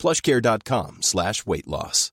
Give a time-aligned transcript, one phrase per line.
[0.00, 2.12] plushcare.com slash weight loss.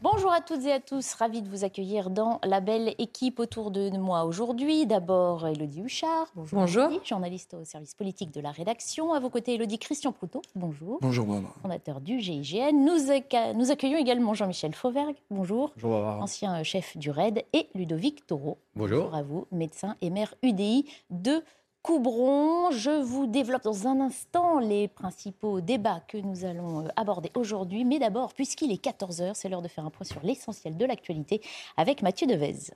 [0.00, 3.70] Bonjour à toutes et à tous, ravi de vous accueillir dans la belle équipe autour
[3.70, 4.86] de moi aujourd'hui.
[4.86, 6.84] D'abord Elodie Huchard, bonjour, bonjour.
[6.84, 9.12] Elodie, journaliste au service politique de la rédaction.
[9.12, 10.98] À vos côtés Elodie Christian Proutot, bonjour.
[11.02, 11.50] Bonjour maman.
[11.60, 12.72] Fondateur du GIGN.
[12.72, 15.72] Nous, acc nous accueillons également Jean-Michel Fauvergue, bonjour.
[15.76, 16.22] Bonjour Barbara.
[16.22, 18.58] Ancien chef du RAID et Ludovic Taureau.
[18.74, 19.04] Bonjour.
[19.04, 21.44] bonjour à vous, médecin et maire UDI de
[21.82, 22.70] Coubron.
[22.72, 27.84] Je vous développe dans un instant les principaux débats que nous allons euh, aborder aujourd'hui.
[27.84, 31.40] Mais d'abord, puisqu'il est 14h, c'est l'heure de faire un point sur l'essentiel de l'actualité
[31.76, 32.72] avec Mathieu Devez.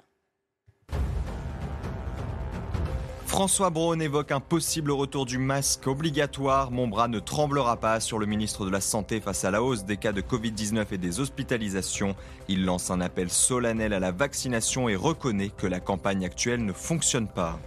[3.26, 6.70] François Braun évoque un possible retour du masque obligatoire.
[6.70, 9.84] Mon bras ne tremblera pas sur le ministre de la Santé face à la hausse
[9.84, 12.14] des cas de Covid-19 et des hospitalisations.
[12.46, 16.72] Il lance un appel solennel à la vaccination et reconnaît que la campagne actuelle ne
[16.72, 17.58] fonctionne pas.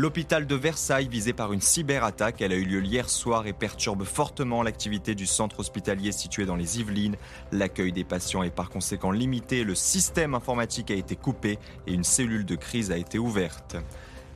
[0.00, 4.62] L'hôpital de Versailles, visé par une cyberattaque, a eu lieu hier soir et perturbe fortement
[4.62, 7.16] l'activité du centre hospitalier situé dans les Yvelines.
[7.52, 12.02] L'accueil des patients est par conséquent limité, le système informatique a été coupé et une
[12.02, 13.76] cellule de crise a été ouverte.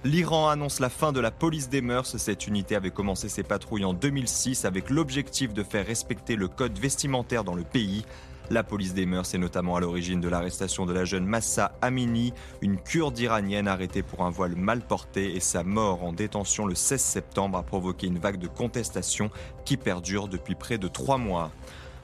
[0.04, 2.18] L'Iran annonce la fin de la police des mœurs.
[2.18, 6.78] Cette unité avait commencé ses patrouilles en 2006 avec l'objectif de faire respecter le code
[6.78, 8.04] vestimentaire dans le pays.
[8.50, 12.34] La police des mœurs est notamment à l'origine de l'arrestation de la jeune Massa Amini,
[12.60, 16.74] une kurde iranienne arrêtée pour un voile mal porté et sa mort en détention le
[16.74, 19.30] 16 septembre a provoqué une vague de contestation
[19.64, 21.52] qui perdure depuis près de trois mois.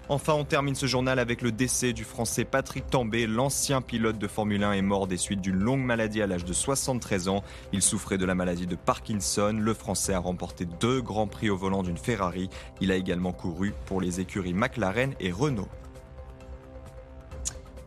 [0.08, 3.28] Enfin, on termine ce journal avec le décès du Français Patrick Tambay.
[3.28, 6.52] L'ancien pilote de Formule 1 est mort des suites d'une longue maladie à l'âge de
[6.52, 7.44] 73 ans.
[7.72, 9.56] Il souffrait de la maladie de Parkinson.
[9.56, 12.50] Le Français a remporté deux grands prix au volant d'une Ferrari.
[12.80, 15.68] Il a également couru pour les écuries McLaren et Renault.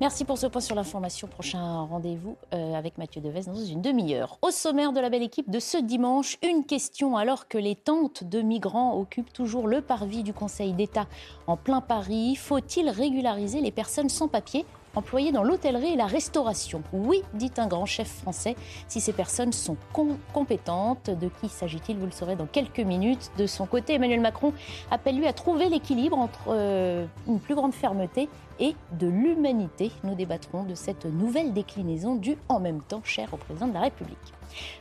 [0.04, 1.30] Merci pour ce point sur l'information.
[1.30, 4.38] Prochain rendez-vous euh, avec Mathieu Devez dans une demi-heure.
[4.42, 8.26] Au sommaire de la belle équipe de ce dimanche, une question alors que les tentes
[8.26, 11.08] de migrants occupent toujours le parvis du Conseil d'État
[11.48, 12.36] en plein Paris.
[12.36, 14.66] Faut-il régulariser les personnes sans papier?
[14.96, 16.84] Employées dans l'hôtellerie et la restauration.
[16.92, 18.56] Oui, dit un grand chef français,
[18.88, 21.10] si ces personnes sont com compétentes.
[21.10, 23.32] De qui s'agit-il Vous le saurez dans quelques minutes.
[23.38, 24.54] De son côté, Emmanuel Macron
[24.92, 29.92] appelle lui à trouver l'équilibre entre euh, une plus grande fermeté et de l'humanité.
[30.04, 33.82] Nous débattrons de cette nouvelle déclinaison du en même temps cher au président de la
[33.82, 34.34] République.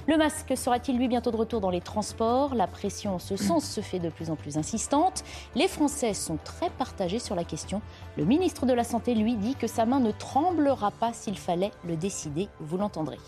[0.07, 2.55] Le masque sera-t-il lui bientôt de retour dans les transports?
[2.55, 5.25] La pression en ce sens se fait de plus en plus insistante.
[5.55, 7.81] Les Français sont très partagés sur la question.
[8.17, 11.71] Le ministre de la Santé, lui, dit que sa main ne tremblera pas s'il fallait
[11.87, 12.49] le décider.
[12.61, 13.19] Vous l'entendrez.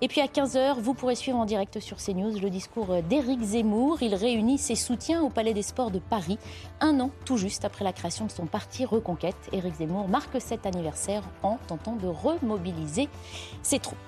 [0.00, 4.02] Et puis à 15h, vous pourrez suivre en direct sur CNews le discours d'Éric Zemmour.
[4.02, 6.38] Il réunit ses soutiens au Palais des Sports de Paris,
[6.80, 9.36] un an tout juste après la création de son parti Reconquête.
[9.52, 13.08] Éric Zemmour marque cet anniversaire en tentant de remobiliser
[13.62, 13.98] ses troupes.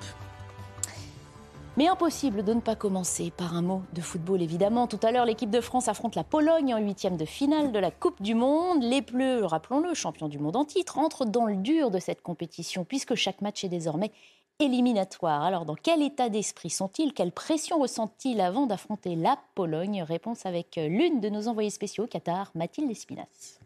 [1.79, 4.87] Mais impossible de ne pas commencer par un mot de football, évidemment.
[4.87, 7.91] Tout à l'heure, l'équipe de France affronte la Pologne en huitième de finale de la
[7.91, 8.83] Coupe du Monde.
[8.83, 12.85] Les Bleus, rappelons-le, champions du monde en titre, entrent dans le dur de cette compétition
[12.85, 14.11] puisque chaque match est désormais
[14.59, 15.43] éliminatoire.
[15.43, 17.13] Alors, dans quel état d'esprit sont-ils?
[17.13, 20.03] Quelle pression ressentent-ils avant d'affronter la Pologne?
[20.03, 23.61] Réponse avec l'une de nos envoyés spéciaux au Qatar, Mathilde Espinas.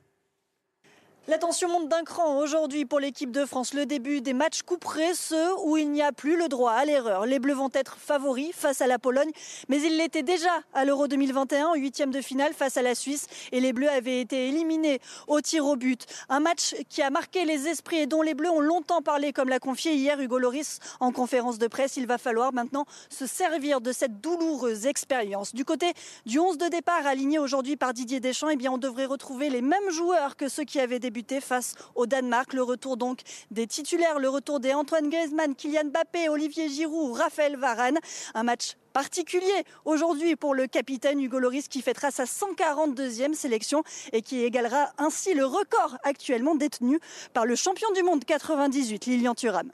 [1.30, 3.72] La tension monte d'un cran aujourd'hui pour l'équipe de France.
[3.72, 7.24] Le début des matchs couperés, ceux où il n'y a plus le droit à l'erreur.
[7.24, 9.30] Les Bleus vont être favoris face à la Pologne,
[9.68, 13.28] mais ils l'étaient déjà à l'Euro 2021 en huitième de finale face à la Suisse
[13.52, 14.98] et les Bleus avaient été éliminés
[15.28, 16.04] au tir au but.
[16.30, 19.50] Un match qui a marqué les esprits et dont les Bleus ont longtemps parlé, comme
[19.50, 21.96] l'a confié hier Hugo Loris en conférence de presse.
[21.96, 25.54] Il va falloir maintenant se servir de cette douloureuse expérience.
[25.54, 25.92] Du côté
[26.26, 29.62] du 11 de départ aligné aujourd'hui par Didier Deschamps, eh bien on devrait retrouver les
[29.62, 32.52] mêmes joueurs que ceux qui avaient débuté face au Danemark.
[32.52, 33.20] Le retour donc
[33.50, 37.98] des titulaires, le retour des Antoine Griezmann, Kylian Mbappé, Olivier Giroud, Raphaël Varane.
[38.34, 43.82] Un match particulier aujourd'hui pour le capitaine Hugo Loris qui fêtera sa 142e sélection
[44.12, 46.98] et qui égalera ainsi le record actuellement détenu
[47.32, 49.70] par le champion du monde 98, Lilian Thuram.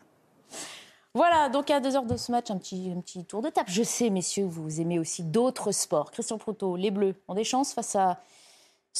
[1.15, 3.71] Voilà, donc à deux heures de ce match, un petit, un petit tour de table.
[3.71, 6.11] Je sais, messieurs, vous aimez aussi d'autres sports.
[6.11, 8.21] Christian Proto, les Bleus ont des chances face à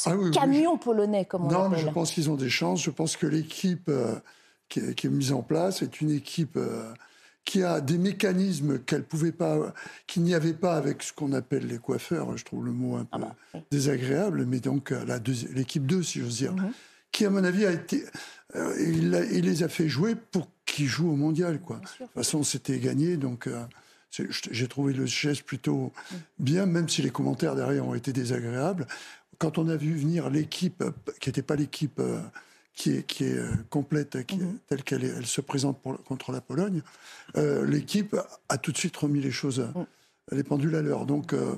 [0.05, 0.31] Ah oui, oui.
[0.31, 2.83] camion polonais, comme on Non, mais je pense qu'ils ont des chances.
[2.83, 4.15] Je pense que l'équipe euh,
[4.69, 6.93] qui, est, qui est mise en place est une équipe euh,
[7.47, 9.73] qui a des mécanismes qu'elle pouvait pas,
[10.07, 12.37] qu'il n'y avait pas avec ce qu'on appelle les coiffeurs.
[12.37, 14.93] Je trouve le mot un ah peu bah, désagréable, mais donc
[15.55, 16.73] l'équipe 2, si j'ose dire, mhm.
[17.13, 18.05] qui à mon avis a été,
[18.57, 21.77] euh, il, les a fait jouer pour qu'ils jouent au mondial, quoi.
[21.77, 23.47] De toute façon, c'était gagné, donc.
[23.47, 23.65] Euh,
[24.51, 26.19] j'ai trouvé le geste plutôt mhm.
[26.39, 28.87] bien, même si les commentaires derrière ont été désagréables.
[29.39, 30.83] Quand on a vu venir l'équipe,
[31.21, 32.01] qui n'était pas l'équipe
[32.77, 34.59] qui est, qui est euh, complète, qui, mhm.
[34.69, 36.83] telle qu'elle elle se présente pour, contre la Pologne,
[37.37, 38.15] euh, l'équipe
[38.49, 39.87] a tout de suite remis les choses, mhm.
[40.33, 41.07] les pendules à l'heure.
[41.07, 41.57] Donc, euh,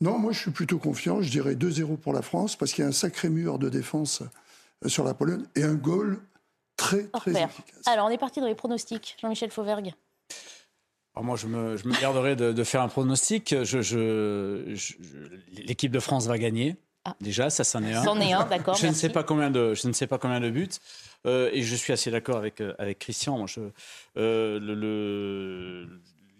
[0.00, 1.22] non, moi je suis plutôt confiant.
[1.22, 4.22] Je dirais 2-0 pour la France, parce qu'il y a un sacré mur de défense
[4.86, 6.20] sur la Pologne et un goal
[6.76, 7.86] très, très efficace.
[7.86, 9.16] Alors, on est parti dans les pronostics.
[9.20, 9.94] Jean-Michel Fauvergue.
[11.14, 13.56] Alors moi, je me, je me garderai de, faire un pronostic.
[13.64, 14.76] je,
[15.50, 16.76] L'équipe de France va gagner.
[17.08, 17.16] Ah.
[17.20, 18.04] Déjà, ça, c'en est un.
[18.04, 18.74] C'en est un, d'accord.
[18.74, 20.68] je, ne sais pas combien de, je ne sais pas combien de buts.
[21.26, 23.46] Euh, et je suis assez d'accord avec, euh, avec Christian.
[23.46, 23.60] Je,
[24.16, 25.88] euh, le,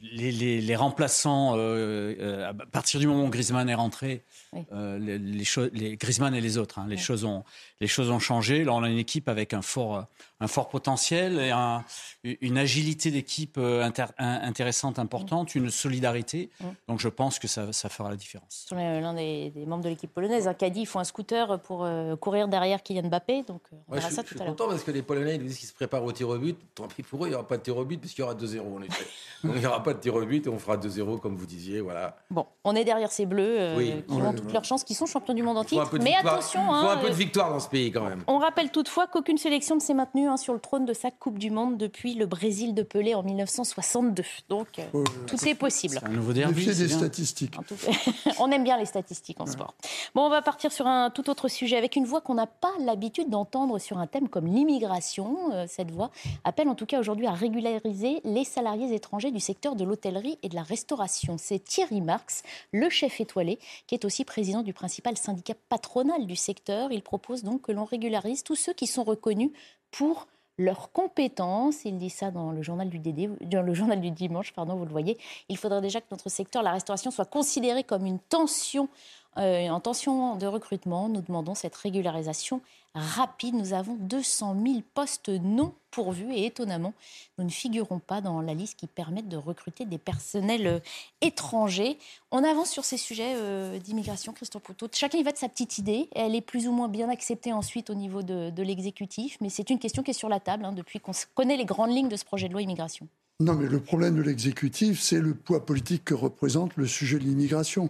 [0.00, 4.24] les, les, les, remplaçants, à partir du moment où Griezmann est rentré,
[4.70, 7.44] les, les, Griezmann et les autres, hein, les, choses ont,
[7.80, 8.62] les choses ont changé.
[8.62, 10.06] Là, on a une équipe avec un fort,
[10.40, 11.84] un fort potentiel et un,
[12.22, 13.88] une agilité d'équipe euh,
[14.18, 16.50] intéressante, importante, une solidarité.
[16.86, 18.66] Donc je pense que ça, ça fera la différence.
[18.70, 22.14] L'un des, des, membres de l'équipe polonaise, un caddie, il faut un scooter pour euh,
[22.16, 23.42] courir derrière Kylian Mbappé.
[23.42, 24.46] Donc euh, on verra ça tout à l'heure.
[24.46, 26.28] Je suis content parce que les Polonais ils nous disent qu'ils se préparent au tir
[26.28, 26.56] au but.
[26.74, 28.34] Tant pis pour eux, il n'y aura pas de tir au but puisqu'il y aura
[28.34, 29.06] 2-0 en effet.
[29.44, 31.46] Donc il n'y aura pas de tir au but et on fera 2-0 comme vous
[31.46, 31.80] disiez.
[31.80, 32.16] Voilà.
[32.30, 35.42] Bon, on est derrière ces Bleus qui ont toutes leurs chances, qui sont champions du
[35.42, 35.98] monde en titre.
[36.00, 36.60] Mais attention.
[36.60, 38.22] Il faut un hein, peu de victoire dans ce pays quand même.
[38.28, 41.38] On rappelle toutefois qu'aucune sélection ne s'est maintenue Hein, sur le trône de sa Coupe
[41.38, 44.22] du Monde depuis le Brésil de Pelé en 1962.
[44.50, 45.98] Donc, euh, tout est possible.
[46.04, 46.66] un nouveau derby.
[46.66, 47.54] des statistiques.
[48.38, 49.74] on aime bien les statistiques en sport.
[50.14, 52.72] Bon, on va partir sur un tout autre sujet avec une voix qu'on n'a pas
[52.80, 55.52] l'habitude d'entendre sur un thème comme l'immigration.
[55.52, 56.10] Euh, cette voix
[56.44, 60.50] appelle en tout cas aujourd'hui à régulariser les salariés étrangers du secteur de l'hôtellerie et
[60.50, 61.36] de la restauration.
[61.38, 62.42] C'est Thierry Marx,
[62.72, 66.92] le chef étoilé, qui est aussi président du principal syndicat patronal du secteur.
[66.92, 69.52] Il propose donc que l'on régularise tous ceux qui sont reconnus
[69.90, 70.26] pour
[70.58, 71.84] leurs compétences.
[71.84, 74.84] Il dit ça dans le journal du, DD, dans le journal du dimanche, pardon, vous
[74.84, 75.16] le voyez.
[75.48, 78.88] Il faudrait déjà que notre secteur, la restauration, soit considéré comme une tension
[79.36, 81.08] euh, en tension de recrutement.
[81.08, 82.60] Nous demandons cette régularisation
[82.94, 83.54] rapide.
[83.54, 86.92] Nous avons 200 000 postes non pourvus et étonnamment,
[87.38, 90.80] nous ne figurons pas dans la liste qui permettent de recruter des personnels euh,
[91.20, 91.98] étrangers.
[92.30, 94.88] On avance sur ces sujets euh, d'immigration, Christophe Poutot.
[94.92, 96.08] Chacun y va de sa petite idée.
[96.14, 99.78] Elle est plus ou moins bien acceptée ensuite au niveau de, l'exécutif, mais c'est une
[99.78, 102.24] question qui est sur la table hein, depuis qu'on connaît les grandes lignes de ce
[102.24, 103.08] projet de loi immigration.
[103.40, 107.22] Non, mais le problème de l'exécutif, c'est le poids politique que représente le sujet de
[107.22, 107.88] l'immigration.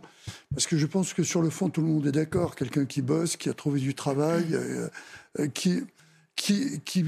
[0.52, 2.54] Parce que je pense que sur le fond, tout le monde est d'accord.
[2.54, 4.88] Quelqu'un qui bosse, qui a trouvé du travail, euh,
[5.38, 5.84] euh, qui,
[6.36, 7.02] qui, qui,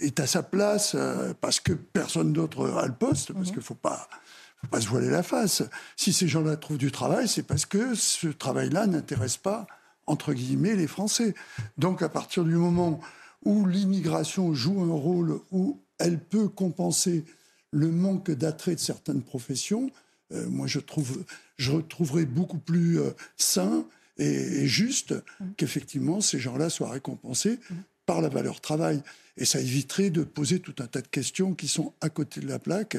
[0.00, 3.52] est à sa place euh, parce que personne d'autre a le poste, parce mhm.
[3.52, 4.08] qu'il ne faut pas,
[4.62, 5.62] faut pas se voiler la face.
[5.96, 9.66] Si ces gens-là trouvent du travail, c'est parce que ce travail-là n'intéresse pas,
[10.06, 11.34] entre guillemets, les Français.
[11.76, 13.00] Donc à partir du moment
[13.44, 17.26] où l'immigration joue un rôle, où elle peut compenser
[17.72, 19.90] le manque d'attrait de certaines professions,
[20.32, 21.24] euh, moi je trouve,
[21.56, 23.84] je retrouverais beaucoup plus euh, sain
[24.18, 25.44] et, juste mmh.
[25.56, 27.74] qu'effectivement ces gens-là soient récompensés mmh.
[28.06, 29.02] par la valeur travail.
[29.36, 32.48] Et ça éviterait de poser tout un tas de questions qui sont à côté de
[32.48, 32.98] la plaque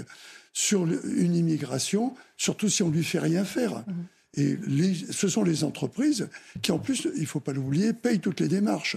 [0.54, 3.80] sur une immigration, surtout si on lui fait rien faire.
[3.80, 3.94] Mmh.
[4.34, 4.58] Et
[5.12, 6.30] ce sont les entreprises
[6.62, 8.96] qui, en plus, il ne faut pas l'oublier, payent toutes les démarches.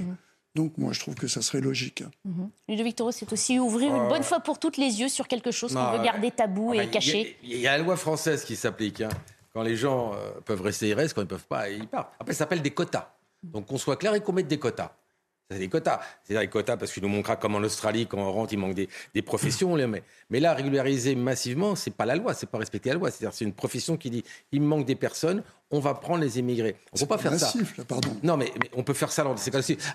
[0.55, 2.05] Donc moi, je trouve que ça serait logique.
[2.25, 2.45] Mmh.
[2.69, 5.75] Ludovic Toro, c'est aussi ouvrir une bonne fois pour toutes les yeux sur quelque chose
[5.75, 7.37] qu'on veut garder tabou et caché.
[7.43, 9.01] Il y, a la loi française qui s'applique.
[9.01, 9.09] Hein.
[9.53, 11.15] Quand les gens euh, peuvent rester, ils restent.
[11.15, 12.13] Quand ils ne peuvent pas, ils partent.
[12.21, 13.15] Après, ça s'appelle des quotas.
[13.43, 14.93] Donc qu'on soit clair et qu'on mette des quotas.
[15.51, 16.01] C'est des quotas.
[16.23, 18.75] C'est des quotas parce qu'il nous montrera comme en Australie, quand on rentre, il manque
[18.75, 19.77] des, des professions.
[20.31, 23.11] Mais là, régulariser massivement, c'est pas la loi, c'est pas respecter la loi.
[23.11, 26.77] C'est-à-dire, c'est une profession qui dit, il manque des personnes, on va prendre les immigrés.
[26.93, 27.53] On peut pas faire ça.
[27.87, 28.17] pardon.
[28.23, 29.25] Non, mais, on peut faire ça.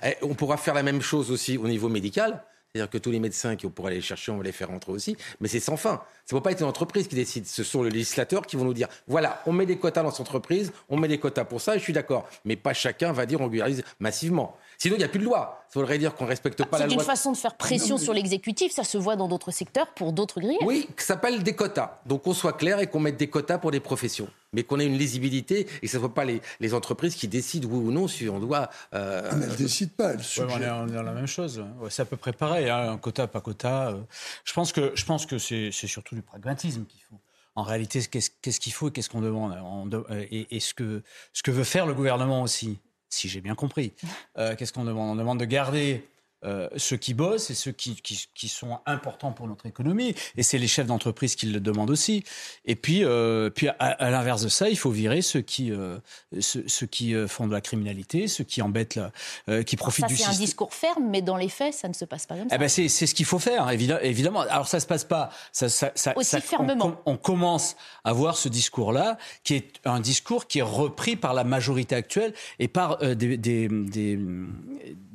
[0.03, 2.43] Eh, on pourra faire la même chose aussi au niveau médical.
[2.71, 5.17] C'est-à-dire que tous les médecins qui pourraient aller chercher, on va les faire rentrer aussi.
[5.39, 6.03] Mais c'est sans fin.
[6.25, 7.47] Ça ne peut pas être une entreprise qui décide.
[7.47, 10.21] Ce sont les législateurs qui vont nous dire voilà, on met des quotas dans cette
[10.21, 12.29] entreprise, on met des quotas pour ça, et je suis d'accord.
[12.45, 14.55] Mais pas chacun va dire on régularise massivement.
[14.81, 15.61] Sinon, il n'y a plus de loi.
[15.67, 16.93] Ça voudrait dire qu'on ne respecte pas la loi.
[16.93, 18.71] C'est une façon de faire pression sur l'exécutif.
[18.71, 20.57] Ça se voit dans d'autres secteurs pour d'autres grilles.
[20.61, 21.99] Oui, ça s'appelle des quotas.
[22.05, 24.29] Donc qu'on soit clair et qu'on mette des quotas pour des professions.
[24.53, 27.67] Mais qu'on ait une lisibilité et que ce ne soit pas les, entreprises qui décident
[27.69, 28.69] oui ou non si on doit.
[28.93, 29.29] Euh...
[29.29, 30.13] Ah, elles ne décident pas.
[30.13, 31.61] Elles on, est, dans la même chose.
[31.89, 32.69] c'est à peu près pareil.
[32.69, 33.89] Hein, quota, pas quota.
[33.89, 33.97] Euh.
[34.45, 37.17] Je pense que, je pense que c'est, surtout du pragmatisme qu'il faut
[37.55, 40.05] en réalité, qu'est-ce qu'il faut et qu'est-ce qu'on demande?
[40.31, 43.93] Et, et ce, que, ce que veut faire le gouvernement aussi, si j'ai bien compris.
[44.37, 45.09] Euh, qu'est-ce qu'on demande?
[45.09, 46.07] On demande de garder
[46.45, 50.15] euh, ceux qui bossent et ceux qui, qui, sont importants pour notre économie.
[50.37, 52.23] Et c'est les chefs d'entreprise qui le demandent aussi.
[52.65, 55.97] Et puis, euh, puis à, l'inverse de ça, il faut virer ceux qui, euh,
[56.39, 58.99] ceux, qui font de la criminalité, ceux qui embêtent,
[59.47, 60.33] la, qui profitent du système.
[60.33, 62.51] C'est un discours ferme, mais dans les faits, ça ne se passe pas comme eh
[62.51, 62.57] ça.
[62.57, 64.41] ben c'est, ce qu'il faut faire, évidemment.
[64.41, 67.01] Alors ça se passe pas ça, ça, ça, aussi fermement.
[67.05, 71.43] On, commence à voir ce discours-là, qui est un discours qui est repris par la
[71.43, 74.17] majorité actuelle et par des, des, des des,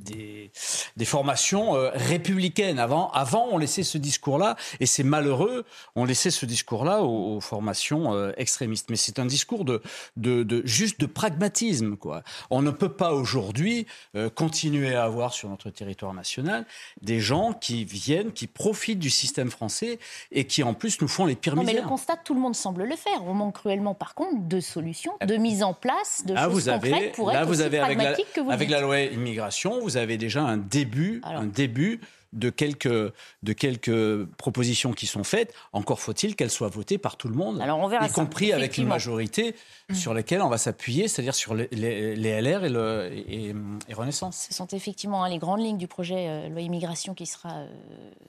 [0.04, 2.78] des formations euh, républicaines.
[2.78, 5.64] Avant, avant, on laissait ce discours-là, et c'est malheureux,
[5.96, 8.90] on laissait ce discours-là aux, formations euh, extrémistes.
[8.90, 9.82] Mais c'est un discours de,
[10.16, 11.96] de, de, juste de pragmatisme.
[11.96, 12.23] Quoi.
[12.50, 16.64] On ne peut pas aujourd'hui euh, continuer à avoir sur notre territoire national
[17.00, 19.99] des gens qui viennent, qui profitent du système français
[20.32, 21.75] et qui en plus nous font les pires non, misères.
[21.75, 23.25] Mais le constat, tout le monde semble le faire.
[23.26, 26.90] On manque cruellement, par contre, de solutions, de mise en place, de choses vous avez,
[26.90, 29.80] concrètes pour là, être vous aussi avez avec la, que vous avec la loi immigration,
[29.80, 32.00] vous avez déjà un début, un début
[32.34, 35.54] de quelques, de quelques propositions qui sont faites.
[35.72, 38.76] Encore faut-il qu'elles soient votées par tout le monde, Alors on verra y compris avec
[38.76, 39.54] une majorité
[39.88, 39.95] mmh.
[39.95, 43.55] sur laquelle on va s'appuyer, c'est-à-dire sur les, les, LR et, le, et,
[43.95, 44.47] Renaissance.
[44.49, 47.69] Ce sont effectivement hein, les grandes lignes du projet euh, loi immigration qui sera, euh,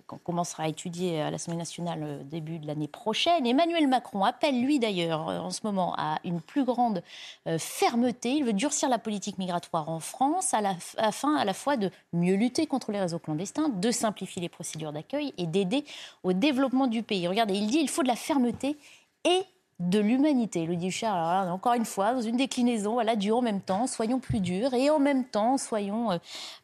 [0.08, 3.46] qu'on commencera à étudier à l'Assemblée nationale euh, début de l'année prochaine.
[3.46, 7.02] Emmanuel Macron appelle, lui d'ailleurs, en ce moment, à une plus grande
[7.58, 8.34] fermeté.
[8.34, 11.90] Il veut durcir la politique migratoire en France à la, afin à la fois de
[12.14, 15.86] mieux lutter contre les réseaux clandestins, de simplifier les procédures d'accueil et d'aider
[16.24, 17.28] au développement du pays.
[17.28, 18.78] Regardez, il dit il faut de la fermeté
[19.24, 19.42] et
[19.80, 20.66] de l'humanité.
[20.66, 24.20] Le dit Charles, encore une fois, dans une déclinaison, voilà, du en même temps, soyons
[24.20, 26.18] plus durs et en même temps, soyons euh,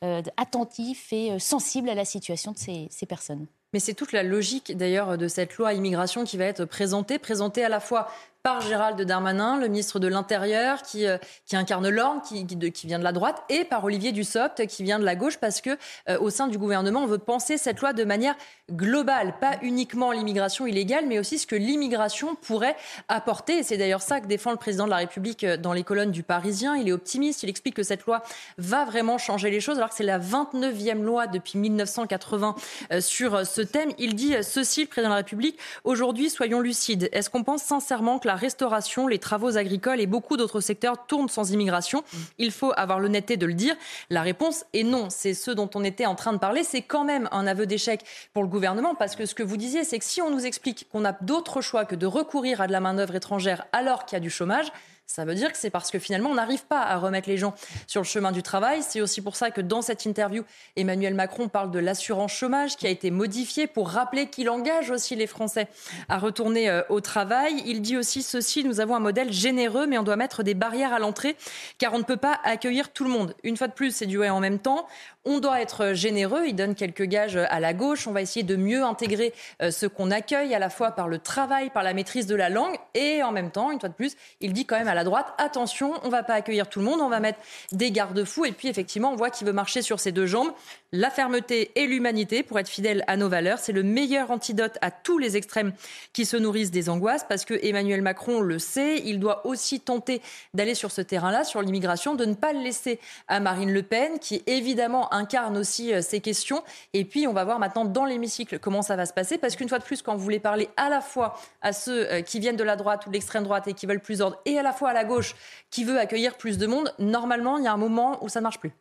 [0.03, 3.47] euh, attentifs et euh, sensibles à la situation de ces, ces personnes.
[3.73, 7.63] Mais c'est toute la logique d'ailleurs de cette loi immigration qui va être présentée, présentée
[7.63, 8.09] à la fois
[8.43, 12.97] par Gérald Darmanin, le ministre de l'Intérieur, qui, euh, qui incarne l'ordre, qui, qui, vient
[12.97, 15.77] de la droite, et par Olivier Dussopt, qui vient de la gauche, parce que
[16.09, 18.35] euh, au sein du gouvernement, on veut penser cette loi de manière
[18.71, 22.75] globale, pas uniquement l'immigration illégale, mais aussi ce que l'immigration pourrait
[23.09, 23.61] apporter.
[23.61, 26.23] C'est d'ailleurs ça que défend le président de la République euh, dans les colonnes du
[26.23, 26.75] Parisien.
[26.75, 28.23] Il est optimiste, il explique que cette loi
[28.57, 32.55] va vraiment changer les choses, alors que c'est la 29e loi depuis 1980
[32.99, 33.91] sur ce thème.
[33.99, 37.09] Il dit ceci, le président de la République, aujourd'hui, soyons lucides.
[37.11, 41.27] Est-ce qu'on pense sincèrement que la restauration, les travaux agricoles et beaucoup d'autres secteurs tournent
[41.27, 42.01] sans immigration.
[42.37, 43.75] Il faut avoir l'honnêteté de le dire.
[44.09, 45.09] La réponse est non.
[45.09, 46.63] C'est ce dont on était en train de parler.
[46.63, 49.83] C'est quand même un aveu d'échec pour le gouvernement parce que ce que vous disiez,
[49.83, 52.71] c'est que si on nous explique qu'on a d'autres choix que de recourir à de
[52.71, 54.71] la main-d'œuvre étrangère alors qu'il y a du chômage,
[55.13, 57.53] ça veut dire que c'est parce que finalement, on n'arrive pas à remettre les gens
[57.85, 58.81] sur le chemin du travail.
[58.81, 60.45] C'est aussi pour ça que dans cette interview,
[60.77, 65.17] Emmanuel Macron parle de l'assurance chômage qui a été modifiée pour rappeler qu'il engage aussi
[65.17, 65.67] les Français
[66.07, 67.61] à retourner euh, au travail.
[67.65, 70.93] Il dit aussi ceci, nous avons un modèle généreux, mais on doit mettre des barrières
[70.93, 71.35] à l'entrée
[71.77, 73.35] car on ne peut pas accueillir tout le monde.
[73.43, 74.87] Une fois de plus, c'est du en même temps.
[75.23, 76.45] On doit être généreux.
[76.47, 78.07] Il donne quelques gages à la gauche.
[78.07, 81.19] On va essayer de mieux intégrer euh, ce qu'on accueille à la fois par le
[81.19, 84.15] travail, par la maîtrise de la langue et en même temps, une fois de plus,
[84.39, 86.85] il dit quand même à la droite, attention, on ne va pas accueillir tout le
[86.85, 87.39] monde, on va mettre
[87.71, 88.45] des garde-fous.
[88.45, 90.51] Et puis effectivement, on voit qu'il veut marcher sur ses deux jambes.
[90.91, 94.91] La fermeté et l'humanité pour être fidèle à nos valeurs, c'est le meilleur antidote à
[94.91, 95.71] tous les extrêmes
[96.13, 100.21] qui se nourrissent des angoisses parce que Emmanuel Macron le sait, il doit aussi tenter
[100.53, 104.19] d'aller sur ce terrain-là, sur l'immigration, de ne pas le laisser à Marine Le Pen
[104.19, 106.63] qui évidemment incarne aussi euh, ces questions.
[106.93, 109.37] Et puis, on va voir maintenant dans l'hémicycle comment ça va se passer.
[109.37, 112.21] Parce qu'une fois de plus, quand vous voulez parler à la fois à ceux euh,
[112.21, 114.57] qui viennent de la droite ou de l'extrême droite et qui veulent plus d'ordre, et
[114.57, 115.35] à la fois à la gauche
[115.69, 118.43] qui veut accueillir plus de monde, normalement, il y a un moment où ça ne
[118.43, 118.71] marche plus.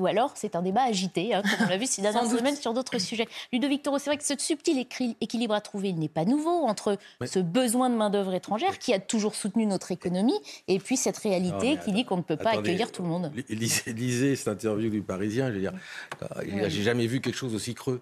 [0.00, 2.72] Ou alors, c'est un débat agité, hein, comme on l'a vu ces dernières semaines sur
[2.72, 3.28] d'autres sujets.
[3.52, 4.78] Ludovic Toro, c'est vrai que ce subtil
[5.20, 9.34] équilibre à trouver, n'est pas nouveau entre ce besoin de main-d'œuvre étrangère qui a toujours
[9.34, 10.38] soutenu notre économie
[10.68, 13.32] et puis cette réalité qui dit qu'on ne peut pas accueillir tout le monde.
[13.48, 15.72] Lisez, cette interview du Parisien, je veux dire,
[16.22, 18.00] euh, j'ai jamais vu quelque chose aussi creux.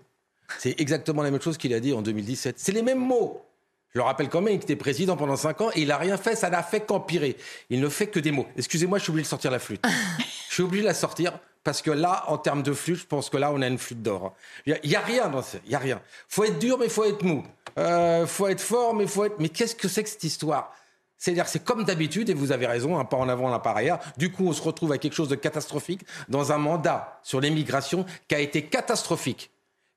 [0.59, 2.59] C'est exactement la même chose qu'il a dit en 2017.
[2.59, 3.43] C'est les mêmes mots.
[3.99, 6.17] Je le rappelle quand même, il était président pendant 5 ans et il n'a rien
[6.17, 7.37] fait, ça n'a fait qu'empirer.
[7.69, 8.47] Il ne fait que des mots.
[8.57, 9.85] Excusez-moi, je suis obligé de sortir la flûte.
[10.49, 13.29] je suis obligé de la sortir parce que là, en termes de flûte, je pense
[13.29, 14.37] que là, on a une flûte d'or.
[14.67, 16.01] Il n'y a, rien dans Il y a rien.
[16.29, 17.43] faut être dur, mais il faut être mou.
[17.77, 19.41] Il euh, faut être fort, mais il faut être...
[19.41, 20.73] Mais qu'est-ce que c'est que cette histoire?
[21.17, 23.99] C'est-à-dire, c'est comme d'habitude, et vous avez raison, un pas en avant, un pas arrière.
[24.17, 28.07] Du coup, on se retrouve à quelque chose de catastrophique dans un mandat sur l'immigration
[28.29, 29.51] qui a été catastrophique.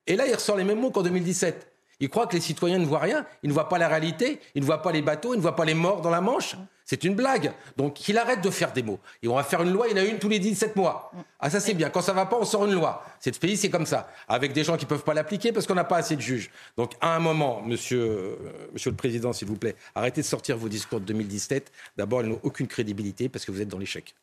[0.07, 1.70] Et là, il ressort les mêmes mots qu'en 2017.
[2.01, 4.61] Il croit que les citoyens ne voient rien, ils ne voient pas la réalité, ils
[4.61, 6.55] ne voient pas les bateaux, ils ne voient pas les morts dans la Manche.
[6.83, 7.53] C'est une blague.
[7.77, 8.99] Donc qu'il arrête de faire des mots.
[9.21, 11.11] Et on va faire une loi, il y en a une tous les 17 mois.
[11.39, 11.89] Ah ça c'est bien.
[11.89, 13.05] Quand ça va pas, on sort une loi.
[13.19, 15.83] Cette pays c'est comme ça, avec des gens qui peuvent pas l'appliquer parce qu'on n'a
[15.83, 16.49] pas assez de juges.
[16.75, 18.35] Donc à un moment, monsieur, euh,
[18.73, 21.71] monsieur le président, s'il vous plaît, arrêtez de sortir vos discours de 2017.
[21.97, 24.15] D'abord, ils n'ont aucune crédibilité parce que vous êtes dans l'échec.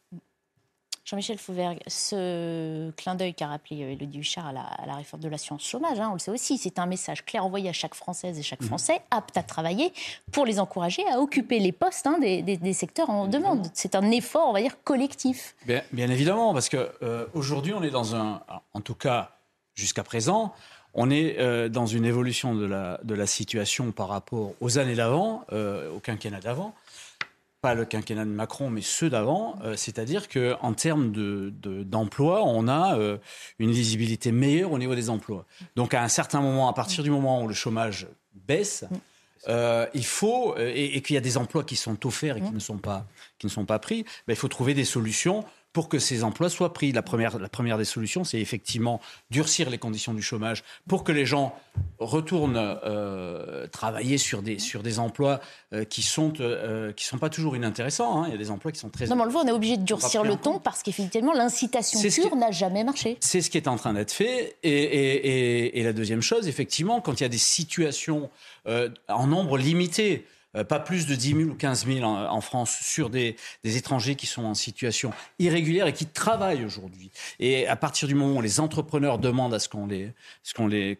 [1.08, 5.22] Jean-Michel Fauvergue, ce clin d'œil qu'a rappelé euh, Elodie Huchard à la, à la réforme
[5.22, 7.94] de l'assurance chômage, hein, on le sait aussi, c'est un message clair envoyé à chaque
[7.94, 9.94] Française et chaque Français apte à travailler
[10.32, 13.68] pour les encourager à occuper les postes hein, des, des- des secteurs en demande.
[13.72, 15.56] C'est un effort, on va dire, collectif.
[15.66, 18.42] Bien, bien évidemment, parce que euh, aujourd'hui, on est dans un,
[18.74, 19.30] en tout cas
[19.74, 20.52] jusqu'à présent,
[20.92, 24.94] on est euh, dans une évolution de la, de la situation par rapport aux années
[24.96, 26.74] d'avant, euh, au quinquennat d'avant.
[27.60, 29.58] Pas le quinquennat de Macron, mais ceux d'avant.
[29.64, 33.18] Euh, C'est-à-dire qu'en termes de- de- d'emploi, on a euh,
[33.58, 35.44] une lisibilité meilleure au niveau des emplois.
[35.74, 38.06] Donc à un certain moment, à partir du moment où le chômage
[38.46, 38.84] baisse,
[39.48, 42.52] euh, il faut, et, et qu'il y a des emplois qui sont offerts et qui
[42.52, 43.06] ne sont pas,
[43.38, 45.44] qui ne sont pas pris, ben, il faut trouver des solutions
[45.78, 46.90] pour que ces emplois soient pris.
[46.90, 51.12] La première, la première des solutions, c'est effectivement durcir les conditions du chômage pour que
[51.12, 51.54] les gens
[52.00, 55.40] retournent euh, travailler sur des, sur des emplois
[55.72, 58.20] euh, qui sont, euh, qui sont pas toujours inintéressants.
[58.20, 58.24] hein.
[58.26, 59.06] Il y a des emplois qui sont très...
[59.06, 62.00] Non, mais on le voit, on est obligé de durcir le ton parce qu'effectivement, l'incitation
[62.00, 63.16] pure n'a jamais marché.
[63.20, 64.56] C'est ce qui est en train d'être fait.
[64.64, 68.30] Et, et- et- et la deuxième chose, effectivement, quand il y a des situations
[68.66, 70.26] en nombre limité,
[70.64, 74.44] pas plus de 10 000 ou 15 000 en, France, sur des, étrangers qui sont
[74.44, 77.10] en situation irrégulière et qui travaillent aujourd'hui.
[77.38, 80.12] Et à partir du moment où les entrepreneurs demandent à ce qu'on les,
[80.42, 80.98] ce qu'on les,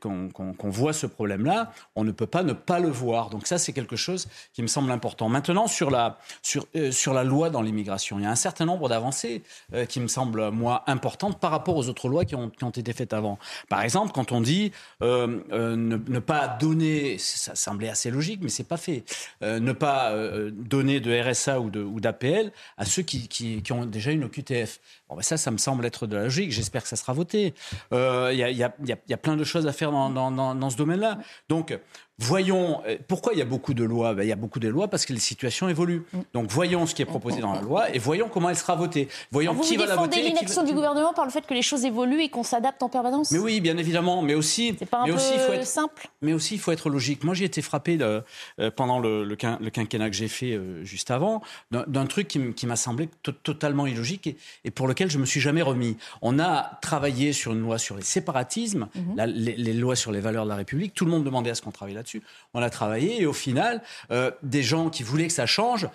[0.64, 3.30] voit ce problème-là, on ne peut pas ne pas le voir.
[3.30, 5.28] Donc ça, c'est quelque chose qui me semble important.
[5.28, 8.64] Maintenant, sur la, sur, euh, sur la loi dans l'immigration, il y a un certain
[8.64, 9.42] nombre d'avancées
[9.74, 12.70] euh, qui me semblent, moi, importantes par rapport aux autres lois qui ont, qui ont
[12.70, 13.38] été faites avant.
[13.68, 14.72] Par exemple, quand on dit
[15.02, 19.04] euh, euh, ne, ne pas donner, ça semblait assez logique, mais c'est pas fait,
[19.48, 23.86] euh, ne pas euh, donner de RSA ou d'APL à ceux qui, qui- qui ont
[23.86, 24.80] déjà une OQTF.
[25.08, 26.52] Bon, ben ça, ça me semble être de la logique.
[26.52, 27.54] J'espère que ça sera voté.
[27.92, 29.66] Euh, Il y, a, il y a- y a- il y a plein de choses
[29.66, 31.18] à faire dans, dans- dans- dans ce domaine-là.
[31.48, 31.78] Donc,
[32.18, 32.82] voyons.
[32.86, 34.12] euh, Pourquoi il y a beaucoup de lois?
[34.14, 36.02] Ben, Il y a beaucoup de lois parce que les situations évoluent.
[36.34, 39.08] Donc, voyons ce qui est proposé dans la loi et voyons comment elle sera votée.
[39.30, 40.18] Voyons Vous qui vous va la voter.
[40.18, 42.42] et qui va- l'inaction du gouvernement par le fait que les choses évoluent et qu'on
[42.42, 43.30] s'adapte en permanence?
[43.30, 45.66] Mais oui, bien évidemment, mais aussi, C'est pas un mais peu aussi, il faut être,
[45.66, 46.08] simple?
[46.20, 47.24] mais aussi, il faut être logique.
[47.24, 48.22] Moi, j'ai été frappé de-
[48.60, 52.26] euh, pendant le, le, quin- le quinquennat que j'ai fait euh, juste avant d'un- truc
[52.28, 55.96] qui, m'a semblé to- totalement illogique et, et pour lequel je me suis jamais remis.
[56.22, 60.20] On a travaillé sur une loi sur les séparatismes, la- les, les lois sur les
[60.20, 60.94] valeurs de la République.
[60.94, 62.22] Tout le monde demandait à ce qu'on travaille là-dessus.
[62.54, 65.88] On a travaillé et au final, euh, des gens qui voulaient que ça change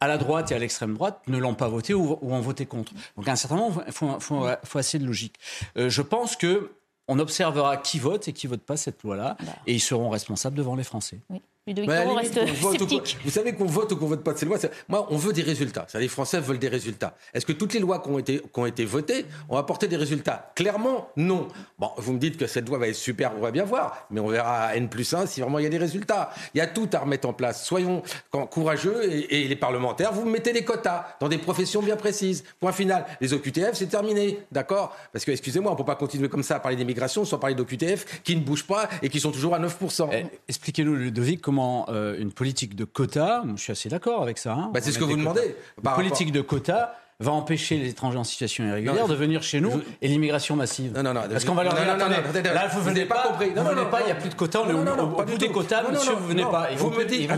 [0.00, 2.64] à la droite et à l'extrême droite ne l'ont pas voté ou, ou ont voté
[2.66, 2.92] contre.
[3.16, 5.34] Donc à un certain moment, il faut, faut- faut assez de logique.
[5.76, 6.70] Euh, je pense que
[7.08, 9.36] on observera qui vote et qui vote pas cette loi-là,
[9.68, 11.20] et ils seront responsables devant les Français.
[11.30, 11.40] Oui.
[11.66, 12.38] Ludovic reste
[12.78, 13.18] sceptique.
[13.24, 14.56] Vous savez qu'on vote ou qu'on vote pas de ces lois.
[14.58, 15.84] c'est- Moi, on veut des résultats.
[15.88, 17.16] Ça, les Français veulent des résultats.
[17.34, 19.96] Est-ce que toutes les lois qui ont été, qui ont été votées ont apporté des
[19.96, 20.52] résultats?
[20.54, 21.48] Clairement, non.
[21.78, 24.06] Bon, vous me dites que cette loi va être super, on va bien voir.
[24.10, 26.30] Mais on verra à N plus 1 si vraiment il y a des résultats.
[26.54, 27.64] Il y a tout à remettre en place.
[27.64, 32.44] Soyons courageux et, et les parlementaires, vous mettez des quotas dans des professions bien précises.
[32.60, 33.06] Point final.
[33.20, 34.38] Les OQTF, c'est terminé.
[34.52, 34.94] D'accord?
[35.12, 37.56] Parce que, excusez-moi, on ne peut pas continuer comme ça à parler d'immigration sans parler
[37.56, 40.10] d'OQTF qui ne bougent pas et qui sont toujours à 9%.
[40.12, 44.52] Eh, Expliquez-nous, Ludovic, comment euh, une politique de quotas, je suis assez d'accord avec ça.
[44.54, 45.20] hein, Bah, c'est ce que vous quotas.
[45.22, 45.56] demandez.
[45.84, 49.58] Une politique de quotas va empêcher les étrangers en situation irrégulière Non, de venir chez
[49.58, 50.92] nous je- et l'immigration massive.
[50.94, 51.22] Non, non, non.
[51.32, 53.22] Parce qu'on va leur Non, dire, non, non, attendez, non, attendez, là, vous venez pas
[53.28, 53.46] compris.
[53.54, 54.80] Non, vous non, venez non, pas, il n'y a plus de quotas, on est Non,
[54.80, 56.26] au, non, non, au- pas au du bout des quotas, Non, non, monsieur, non, vous
[56.28, 56.50] venez non.
[56.50, 56.68] pas.
[56.76, 57.30] Vous me dites,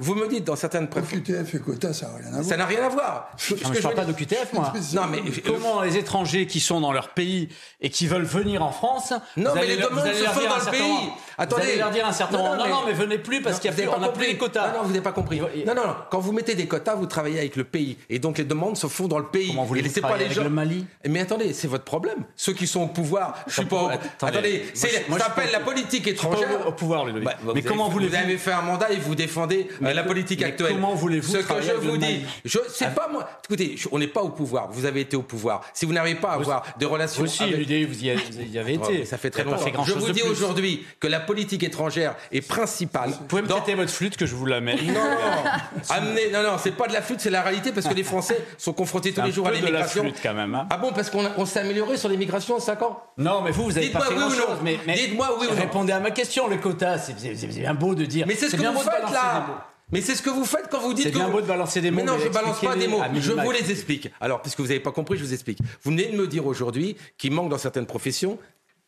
[0.00, 1.36] vous me dites dans certaines préfectures.
[1.44, 2.44] QTF et quota, ça n'a rien à voir.
[2.46, 3.30] Ça n'a rien à voir.
[3.36, 4.72] Je je parle pas de QTF, moi.
[4.94, 7.50] Non, mais Comment les étrangers qui sont dans leur pays
[7.82, 10.70] et qui veulent venir en France Non, mais les demandes se leur font dans le
[10.70, 11.10] pays.
[11.38, 11.62] Attendez.
[11.62, 13.56] Vous allez leur dire un certain Non, moment, non, non, non, mais- venez plus parce
[13.56, 14.66] Non, qu'il y a vous plus- avez on pas n'a plus les quotas.
[14.68, 15.40] Non, non, vous n'avez pas compris.
[15.40, 15.94] Non, non, non.
[16.10, 17.96] Quand vous mettez des quotas, vous travaillez avec le pays.
[18.10, 19.48] Et donc les demandes se font dans le pays.
[19.48, 20.42] Comment voulez-vous laissez pas les avec gens.
[20.44, 20.84] le Mali?
[21.06, 22.24] Mais attendez, c'est votre problème.
[22.36, 23.82] Ceux qui sont au pouvoir, je suis pas.
[23.84, 26.66] au- Attendez, ça s'appelle la politique Je suis pas étrangère.
[26.66, 27.24] au- pouvoir, Ludovic.
[27.24, 29.92] Bah, mais vous comment avez- voulez-vous Vous avez fait un mandat et vous défendez euh,
[29.92, 30.72] la politique actuelle.
[30.72, 33.28] comment voulez-vous Ce que je vous dis, je c'est pas moi.
[33.44, 34.68] Écoutez, on n'est pas au pouvoir.
[34.70, 35.62] Vous avez été au pouvoir.
[35.74, 38.90] Si vous n'arrivez pas à avoir des relations Vous aussi, vous y avez, vous Oh,
[38.90, 39.04] été.
[39.04, 39.84] ça fait très Vous longtemps.
[39.84, 43.10] Je vous dis aujourd'hui que la politique étrangère est principale.
[43.10, 44.74] Vous pouvez me prêter votre flûte que je vous la mets.
[44.76, 45.00] Non,
[45.90, 48.42] amenez, non, non, c'est pas de la flûte, c'est la réalité parce que les Français
[48.56, 50.02] sont confrontés tous les jours à de la l'immigration.
[50.02, 50.54] flûte quand même.
[50.54, 50.66] hein.
[50.70, 53.02] Ah bon, parce qu'on s'est amélioré sur l'immigration en 5 ans?
[53.18, 54.38] Non, mais vous, vous avez pas fait oui ou grand-chose.
[54.38, 54.56] non.
[54.62, 55.60] Mais, mais Dites-moi oui ou non.
[55.60, 56.48] Répondez à ma question.
[56.48, 57.14] Les quotas, c'est
[57.48, 58.26] bien beau de dire.
[58.26, 60.94] Mais c'est ce que vous faites là Mais c'est ce que vous faites quand vous
[60.94, 62.88] dites C'est bien beau de balancer des mots, Mais non, mais je balance pas des
[62.88, 63.02] mots.
[63.14, 64.10] Je vous les explique.
[64.20, 65.58] Alors, puisque vous n'avez pas compris, je vous explique.
[65.82, 68.38] Vous venez de me dire aujourd'hui qu'il manque dans certaines professions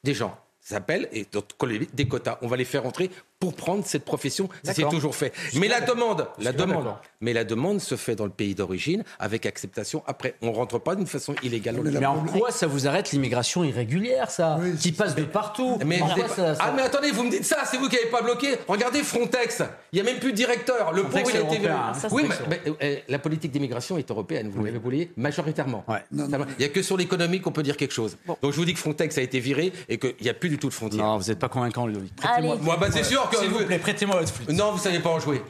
[0.05, 0.37] des gens.
[0.61, 1.25] S'appelle et
[1.57, 2.38] collègues, des quotas.
[2.42, 4.48] On va les faire entrer pour prendre cette profession.
[4.62, 5.33] Ça s'est toujours fait.
[5.55, 9.46] Mais la demande, la demande, mais la demande se fait dans le pays d'origine avec
[9.46, 10.03] acceptation.
[10.07, 11.81] Après, on rentre pas d'une façon illégale.
[11.83, 16.00] Mais, en quoi ça vous arrête l'immigration irrégulière, ça, qui passe de partout mais
[16.61, 18.59] Ah mais attendez, vous me dites ça, c'est vous qui n'avez pas bloqué.
[18.68, 20.92] Regardez Frontex, il y a même plus de directeur.
[20.92, 21.66] Le pauvre il a été.
[21.66, 21.92] Hein.
[22.11, 24.50] oui, mais, euh, la politique d'immigration est européenne.
[24.55, 25.85] Vous l'avez voulu majoritairement.
[26.12, 26.26] Il
[26.59, 28.18] n'y a que sur l'économie qu'on peut dire quelque chose.
[28.26, 30.59] Donc je vous dis que Frontex a été viré et qu'il n'y a plus du
[30.59, 31.05] tout de frontières.
[31.05, 32.12] Non, vous n'êtes pas convaincant, Ludovic.
[32.61, 33.37] Moi, bah, c'est sûr que.
[33.38, 34.51] S'il vous plaît, prêtez-moi votre flûte.
[34.51, 35.43] Non, vous ne savez pas en jouer.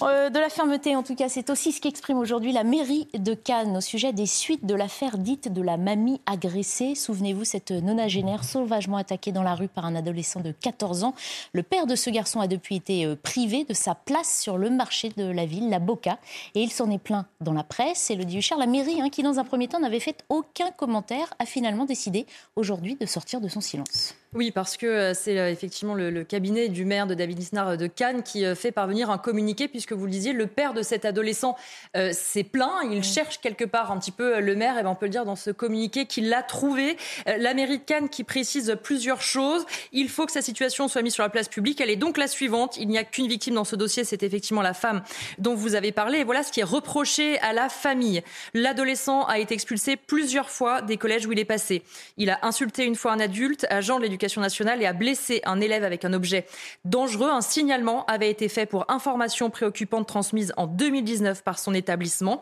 [0.00, 3.34] Euh, de la fermeté, en tout cas, c'est aussi ce qu'exprime aujourd'hui la mairie de
[3.34, 6.94] Cannes au sujet des suites de l'affaire dite de la mamie agressée.
[6.94, 11.14] Souvenez-vous, cette nonagénaire sauvagement attaquée dans la rue par un adolescent de 14 ans.
[11.52, 14.70] Le père de ce garçon a depuis été euh, privé de sa place sur le
[14.70, 16.18] marché de la ville, la Boca,
[16.54, 18.10] et il s'en est plaint dans la presse.
[18.10, 21.32] Et le dit la mairie, hein, qui dans un premier temps n'avait fait aucun commentaire,
[21.38, 24.14] a finalement décidé aujourd'hui de sortir de son silence.
[24.34, 27.86] Oui, parce que euh, c'est effectivement le, cabinet du maire de David Lisnard euh, de
[27.86, 31.56] Cannes qui fait parvenir un communiqué, puisque vous le disiez, le père de cet adolescent
[31.94, 32.70] s'est plaint.
[32.90, 35.24] Il cherche quelque part un petit peu le maire, et ben on peut le dire
[35.24, 36.96] dans ce communiqué qu'il l'a trouvé.
[37.26, 39.66] la mairie de Cannes qui précise plusieurs choses.
[39.92, 41.80] Il faut que sa situation soit mise sur la place publique.
[41.80, 42.76] Elle est donc la suivante.
[42.76, 45.02] Il n'y a qu'une victime dans ce dossier, c'est effectivement la femme
[45.38, 46.18] dont vous avez parlé.
[46.18, 48.22] Et voilà ce qui est reproché à la famille.
[48.54, 51.82] L'adolescent a été expulsé plusieurs fois des collèges où il est passé.
[52.16, 55.60] Il a insulté une fois un adulte, agent de l'éducation nationale et a blessé un
[55.60, 56.46] élève avec un objet
[56.84, 57.30] dangereux.
[57.30, 62.40] Un signalement avait été fait pour information préoccupante transmise en 2019 par son établissement.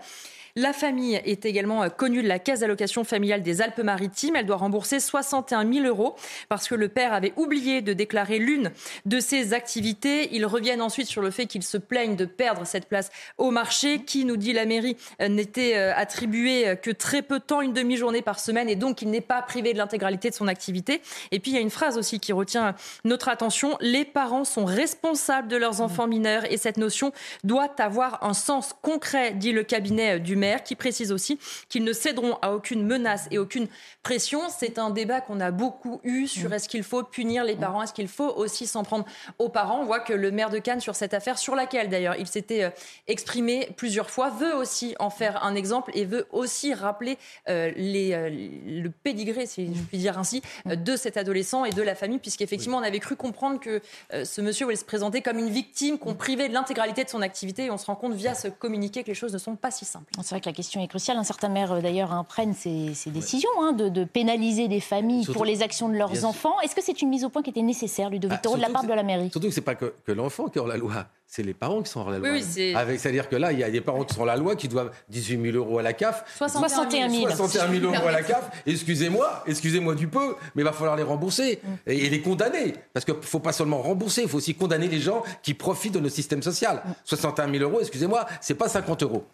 [0.57, 4.37] La famille est également euh, connue de la caisse d'allocation familiale des Alpes-Maritimes.
[4.37, 6.17] Elle doit rembourser 61 000 euros
[6.49, 8.73] parce que le père avait oublié de déclarer l'une
[9.07, 10.35] de ses activités.
[10.35, 14.03] Ils reviennent ensuite sur le fait qu'ils se plaignent de perdre cette place au marché
[14.05, 17.73] qui, nous dit la mairie, euh, n'était euh, attribuée que très peu de temps, une
[17.73, 21.01] demi-journée par semaine, et donc il n'est pas privé de l'intégralité de son activité.
[21.31, 23.77] Et puis il y a une phrase aussi qui retient notre attention.
[23.81, 27.13] Les parents sont responsables de leurs enfants mineurs et cette notion
[27.45, 31.93] doit avoir un sens concret, dit le cabinet du maire, qui précise aussi qu'ils ne
[31.93, 33.69] céderont à aucune menace et aucune
[34.03, 34.41] pression.
[34.49, 36.55] C'est un débat qu'on a beaucoup eu sur mm.
[36.55, 39.05] est-ce qu'il faut punir les parents, est-ce qu'il faut aussi s'en prendre
[39.39, 39.81] aux parents.
[39.81, 42.65] On voit que le maire de Cannes, sur cette affaire, sur laquelle d'ailleurs il s'était
[42.65, 42.71] euh,
[43.07, 48.13] exprimé plusieurs fois, veut aussi en faire un exemple et veut aussi rappeler euh, les,
[48.13, 52.19] euh, le pédigré, si je puis dire ainsi, de cet adolescent et de la famille,
[52.19, 56.15] puisqu'effectivement on avait cru comprendre que ce monsieur voulait se présenter comme une victime qu'on
[56.15, 59.09] privait de l'intégralité de son activité et on se rend compte via ce communiqué que
[59.09, 60.13] les choses ne sont pas si simples.
[60.31, 61.17] C'est vrai que la question est cruciale.
[61.17, 65.45] Un certain maire, euh, d'ailleurs, hein, prennent ces, décisions hein, de, pénaliser des familles pour
[65.45, 66.61] les actions de leurs enfants.
[66.61, 68.85] Est-ce que c'est une mise au point qui était nécessaire, Ludovic ah, de la part
[68.85, 71.07] de la mairie Surtout que ce n'est pas que, l'enfant qui est hors la loi
[71.33, 72.29] c'est les parents qui sont hors la loi.
[72.33, 74.67] Oui, c'est-à-dire que là, il y a des parents qui sont hors la loi qui
[74.67, 76.25] doivent 18 000 euros à la CAF.
[76.37, 77.31] 61 000.
[77.31, 78.51] 61 000 euros à la CAF.
[78.67, 81.69] Excusez-moi, excusez-moi du peu, mais il va falloir les rembourser mm.
[81.87, 82.75] et, les condamner.
[82.93, 85.95] Parce qu'il ne faut pas seulement rembourser, il faut aussi condamner les gens qui profitent
[85.95, 86.71] de nos systèmes sociaux.
[87.05, 87.53] 61 mm.
[87.53, 89.25] 000 euros, excusez-moi, c'est pas 50 euros.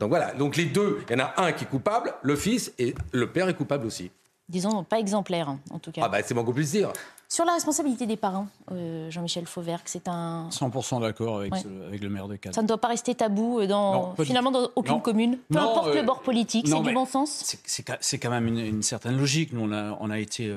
[0.00, 2.72] Donc voilà, donc les deux, il y en a un qui est coupable, le fils,
[2.78, 4.10] et le père est coupable aussi.
[4.48, 6.00] Disons, pas exemplaire, en tout cas.
[6.04, 6.90] Ah bah c'est beaucoup plus dire.
[7.32, 10.48] Sur la responsabilité des parents, euh, Jean-Michel Fauvergue, c'est un...
[10.50, 11.52] 100% d'accord avec,
[11.86, 12.52] avec, le maire de Cannes.
[12.52, 16.00] Ça ne doit pas rester tabou euh, dans, finalement dans aucune commune, peu importe le
[16.00, 17.56] euh, bord politique, c'est du bon sens
[18.00, 19.52] C'est quand même une, certaine logique.
[19.52, 20.52] Nous, on a, on a été,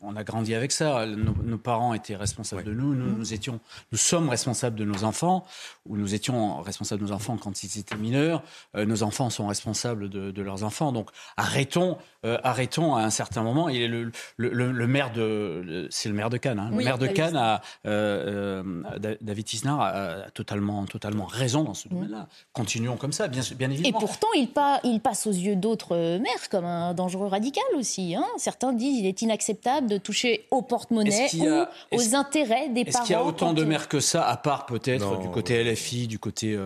[0.00, 1.04] on a grandi avec ça.
[1.04, 2.94] Nos, parents étaient responsables de nous.
[2.94, 3.18] Nous, mmh.
[3.18, 3.60] nous, étions,
[3.92, 5.44] nous sommes responsables de nos enfants,
[5.84, 8.42] ou nous étions responsables de nos enfants quand ils étaient mineurs.
[8.74, 10.92] nos enfants sont responsables de, leurs enfants.
[10.92, 13.68] Donc arrêtons, arrêtons à un certain moment.
[13.68, 16.58] Et le, le, le maire de c'est le maire de Cannes.
[16.58, 16.70] Hein.
[16.70, 18.62] le maire de Cannes, a, euh,
[19.04, 21.90] euh, David Isnard, a, totalement, totalement raison dans ce mm.
[21.92, 22.28] domaine-là.
[22.52, 23.98] Continuons comme ça, bien, bien évidemment.
[23.98, 24.48] Et pourtant, il,
[24.84, 28.14] il passe aux yeux d'autres maires comme un dangereux radical aussi.
[28.14, 28.24] Hein.
[28.36, 32.98] Certains disent qu'il est inacceptable de toucher au porte-monnaie ou aux intérêts des parents.
[32.98, 36.06] Est-ce qu'il y a autant de maires que ça, à part peut-être du côté LFI,
[36.06, 36.58] du côté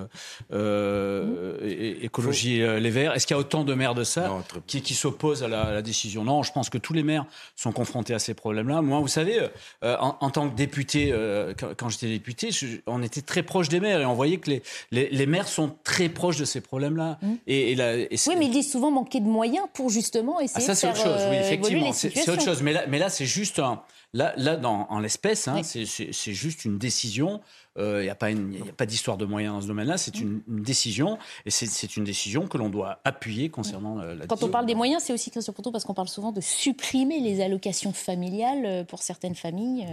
[0.52, 3.14] euh, écologie les Verts?
[3.14, 4.30] Est-ce qu'il y a autant de maires de ça
[4.66, 7.26] qui, qui s'opposent à la, à la, décision Non, je pense que tous les maires
[7.56, 8.82] sont confrontés à ces problèmes-là.
[8.82, 9.38] Moi, vous savez,
[9.82, 12.50] euh, en, tant que député, euh, quand, j'étais député,
[12.86, 16.08] on était très proche des maires et on voyait que les, les, maires sont très
[16.08, 17.18] proches de ces problèmes-là.
[17.22, 17.34] Mmh.
[17.46, 20.94] Et, oui, mais ils disent souvent manquer de moyens pour justement essayer ah, ça, de
[20.96, 21.26] faire autre chose.
[21.30, 22.62] Oui, euh, effectivement, c'est autre chose.
[22.62, 23.82] Mais là, mais là c'est juste un,
[24.14, 27.40] Là, là dans, en l'espèce, hein, c'est juste une décision.
[27.76, 28.28] Il euh, n'y a pas,
[28.76, 29.98] pas d'histoire de moyens dans ce domaine-là.
[29.98, 31.18] C'est une, décision.
[31.44, 34.76] Et c'est une décision que l'on doit appuyer concernant euh, la Quand on parle des
[34.76, 38.84] moyens, c'est aussi, Christian Porto, parce qu'on parle souvent de supprimer les allocations familiales euh,
[38.84, 39.88] pour certaines familles.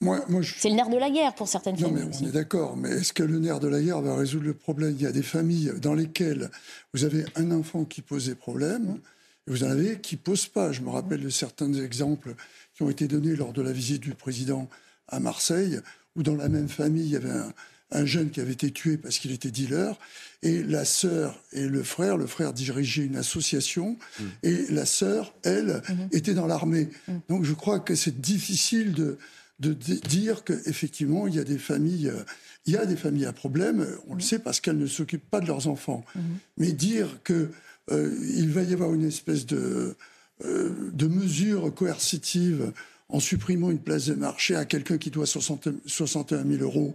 [0.00, 2.08] Moi, moi C'est le nerf de la guerre pour certaines non, familles.
[2.10, 4.54] Mais on est d'accord, mais est-ce que le nerf de la guerre va résoudre le
[4.54, 4.96] problème?
[4.96, 6.50] Il y a des familles dans lesquelles
[6.92, 8.98] vous avez un enfant qui pose des problèmes,
[9.46, 10.72] et vous en avez qui ne posent pas.
[10.72, 12.34] Je me rappelle de certains exemples
[12.74, 14.68] qui ont été donnés lors de la visite du président
[15.06, 15.80] à Marseille,
[16.16, 17.52] où dans la même famille, il y avait un,
[17.92, 19.98] un jeune qui avait été tué parce qu'il était dealer,
[20.42, 24.24] et la sœur et le frère, le frère dirigeait une association, mm.
[24.42, 26.16] et la sœur, elle, mm-hmm.
[26.16, 26.88] était dans l'armée.
[27.06, 27.12] Mm.
[27.28, 29.18] Donc je crois que c'est difficile de,
[29.60, 32.08] de, dire qu'effectivement, il y a des familles...
[32.08, 32.22] Euh,
[32.64, 34.20] il y a des familles à problème, on le mm.
[34.20, 36.04] sait parce qu'elles ne s'occupent pas de leurs enfants.
[36.16, 36.20] Mm-hmm.
[36.58, 37.48] Mais dire qu'il
[37.90, 39.96] euh, va y avoir une espèce de,
[40.44, 42.72] euh, de mesure coercitive
[43.12, 46.94] en supprimant une place de marché à quelqu'un qui doit 60, 61 000 euros,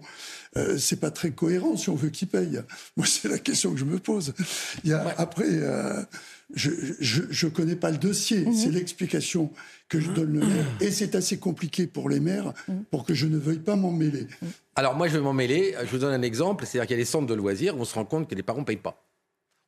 [0.58, 2.62] euh, c'est pas très cohérent si on veut qu'il paye.
[2.98, 4.34] Moi, c'est la question que je me pose.
[4.84, 6.02] Il y a, Après, euh,
[6.56, 8.46] je, je, connais pas le dossier.
[8.46, 8.54] Mhm.
[8.54, 9.52] C'est l'explication
[9.90, 10.66] que je donne le maire.
[10.82, 12.84] Et c'est assez compliqué pour les maires mhm.
[12.90, 14.28] pour que je ne veuille pas m'en mêler.
[14.76, 15.76] Alors, moi, je vais m'en mêler.
[15.86, 16.66] Je vous donne un exemple.
[16.66, 18.44] C'est-à-dire qu'il y a des centres de loisirs où on se rend compte que les
[18.44, 19.06] parents ne payent pas.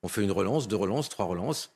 [0.01, 1.71] On fait une relance, deux relances, trois relances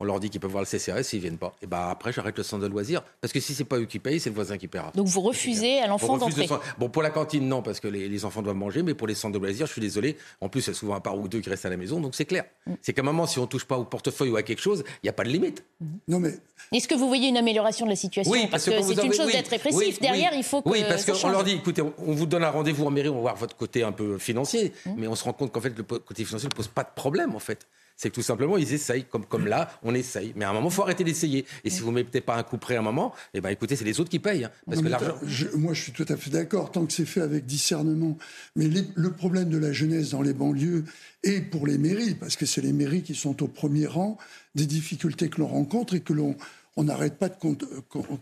[0.00, 1.54] on leur dit qu'ils peuvent voir le CCRS, ils viennent pas.
[1.60, 3.98] Et ben après, j'arrête le centre de loisirs parce que si c'est pas eux qui
[3.98, 4.92] payent, c'est le voisin qui paiera.
[4.94, 6.48] Donc vous refusez à l'enfant d'entrer.
[6.78, 9.34] Bon, pour la cantine, non, parce que les, enfants doivent manger, mais pour les centres
[9.34, 10.16] de loisirs, je suis désolé.
[10.40, 12.00] En plus, il y a souvent un par ou deux qui restent à la maison,
[12.00, 12.44] donc c'est clair.
[12.66, 12.74] Mm.
[12.80, 15.06] C'est qu'à un moment, si on touche pas au portefeuille ou à quelque chose, il
[15.06, 15.64] n'y a pas de limite.
[15.80, 15.86] Mm.
[16.08, 16.34] Non mais.
[16.72, 19.32] Est-ce que vous voyez une amélioration de la situation Oui, parce, que, c'est une chose
[19.32, 20.00] d'être répressif.
[20.00, 20.68] Derrière, il faut que.
[20.68, 23.20] Oui, parce qu'on leur dit, écoutez, on vous donne un rendez-vous en mairie, on va
[23.20, 24.92] voir votre côté un peu financier, mm.
[24.96, 27.34] mais on se rend compte qu'en fait, le côté financier ne pose pas de problème,
[27.34, 27.66] en fait
[27.98, 30.32] c'est que tout simplement, ils essayent, comme, comme là, on essaye.
[30.36, 31.44] Mais à un moment, il faut arrêter d'essayer.
[31.64, 33.74] Et si vous ne mettez pas un coup près à un moment, eh ben, écoutez,
[33.74, 34.44] c'est les autres qui payent.
[34.44, 35.16] Hein, parce que l'argent...
[35.56, 38.16] moi, je suis tout à fait d'accord, tant que c'est fait avec discernement.
[38.54, 40.84] Mais le problème de la jeunesse dans les banlieues,
[41.24, 44.16] et pour les mairies, parce que c'est les mairies qui sont au premier rang
[44.54, 46.36] des difficultés que l'on rencontre et que l'on
[46.76, 47.34] on n'arrête pas de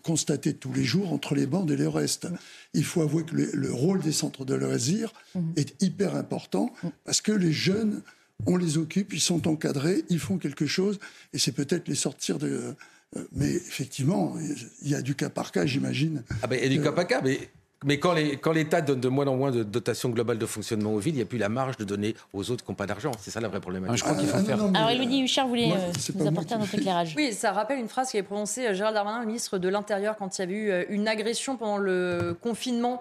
[0.03, 2.27] constater tous les jours entre les bandes et le reste.
[2.73, 5.41] Il faut avouer que le, rôle des centres de loisirs mmh.
[5.57, 6.73] est hyper important
[7.05, 8.01] parce que les jeunes
[8.45, 10.99] on les occupe, ils sont encadrés, ils font quelque chose,
[11.33, 12.75] et c'est peut-être les sortir de...
[13.17, 14.37] Euh, mais effectivement,
[14.83, 16.25] il y a du cas par cas, j'imagine.
[16.43, 17.39] Ah ben, il y a du cas par cas, mais
[17.87, 21.15] mais quand l'État donne de moins en moins de dotation globale de fonctionnement aux villes,
[21.15, 23.13] il n'y a plus la marge de donner aux autres qui n'ont pas d'argent.
[23.21, 23.97] C'est ça la vraie problématique.
[23.97, 24.59] je crois qu'il faut faire.
[24.75, 27.15] Alors, Elodie Huchard voulait euh, nous apporter un autre éclairage.
[27.17, 30.17] Oui, ça rappelle une phrase qui est prononcée euh, Gérald Darmanin, le ministre de l'Intérieur,
[30.17, 33.01] quand il y avait eu euh, une agression pendant le confinement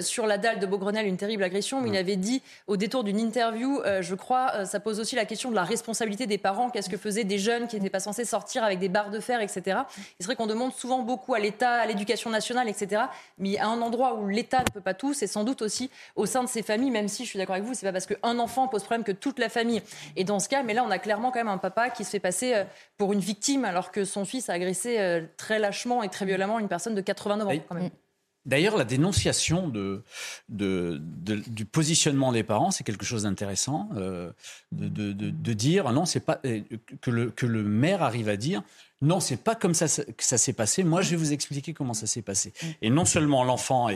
[0.00, 1.80] sur la dalle de Beaugrenelle, une terrible agression.
[1.82, 5.50] Où il avait dit, au détour d'une interview, je crois, ça pose aussi la question
[5.50, 6.70] de la responsabilité des parents.
[6.70, 9.40] Qu'est-ce que faisaient des jeunes qui n'étaient pas censés sortir avec des barres de fer,
[9.40, 9.80] etc.
[10.18, 13.02] C'est vrai qu'on demande souvent beaucoup à l'État, à l'éducation nationale, etc.
[13.38, 16.26] Mais à un endroit où l'État ne peut pas tout, c'est sans doute aussi au
[16.26, 18.38] sein de ces familles, même si je suis d'accord avec vous, c'est pas parce qu'un
[18.38, 19.82] enfant pose problème que toute la famille
[20.16, 20.62] est dans ce cas.
[20.62, 22.64] Mais là, on a clairement quand même un papa qui se fait passer euh,
[22.96, 26.58] pour une victime alors que son fils a agressé euh, très lâchement et très violemment
[26.58, 27.90] une personne de 89 ans quand même.
[28.44, 30.02] D'ailleurs, la dénonciation de,
[30.48, 34.32] du positionnement des parents, c'est quelque chose d'intéressant, euh,
[34.72, 36.40] de, dire non, c'est pas
[37.00, 38.64] que le, que le maire arrive à dire
[39.02, 40.84] non, c'est pas comme ça que ça s'est passé.
[40.84, 42.52] Moi, je vais vous expliquer comment ça s'est passé.
[42.62, 42.66] Mm.
[42.82, 43.88] Et non seulement l'enfant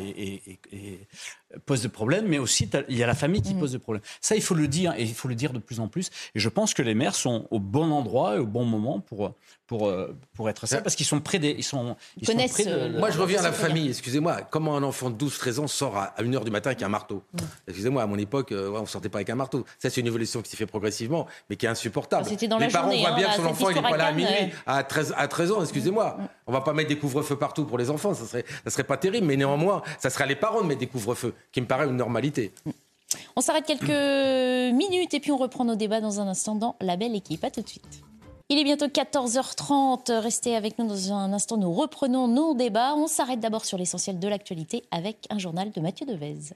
[1.64, 3.58] pose des problèmes, mais aussi il y a la famille qui mm.
[3.58, 4.02] pose des problèmes.
[4.20, 6.10] Ça, il faut le dire, et il faut le dire de plus en plus.
[6.34, 9.32] Et je pense que les maires sont au bon endroit et au bon moment pour
[9.66, 11.50] pour, euh, pour être ça, parce qu'ils sont près des.
[11.50, 14.42] Ils sont, ils sont près de, Moi, je reviens à la famille, excusez-moi.
[14.42, 17.38] Comment un enfant de 12-13 ans sort à 1h du matin avec un marteau mm.
[17.68, 19.64] Excusez-moi, à mon époque, euh, on ne sortait pas avec un marteau.
[19.78, 22.28] Ça, c'est une évolution qui s'est fait progressivement, mais qui est insupportable.
[22.48, 24.52] Dans Les parents voient hein, bien que son enfant, il n'est pas là à minuit,
[24.66, 26.16] à 13, à 13 ans, excusez-moi.
[26.46, 28.96] On va pas mettre des couvre-feux partout pour les enfants, ça serait, ça serait pas
[28.96, 31.86] terrible, mais néanmoins, ça serait à les parents de mettre des couvre-feux, qui me paraît
[31.86, 32.52] une normalité.
[33.34, 33.82] On s'arrête quelques
[34.74, 37.44] minutes et puis on reprend nos débats dans un instant dans La Belle Équipe.
[37.44, 38.02] À tout de suite.
[38.48, 40.12] Il est bientôt 14h30.
[40.20, 41.56] Restez avec nous dans un instant.
[41.56, 42.94] Nous reprenons nos débats.
[42.94, 46.54] On s'arrête d'abord sur l'essentiel de l'actualité avec un journal de Mathieu Devez.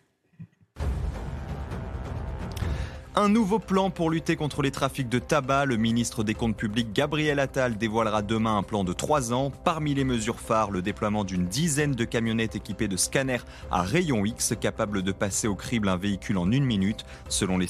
[3.17, 5.65] Un nouveau plan pour lutter contre les trafics de tabac.
[5.65, 9.51] Le ministre des Comptes publics, Gabriel Attal, dévoilera demain un plan de trois ans.
[9.65, 14.25] Parmi les mesures phares, le déploiement d'une dizaine de camionnettes équipées de scanners à rayon
[14.25, 17.05] X, capables de passer au crible un véhicule en une minute.
[17.29, 17.67] Selon les,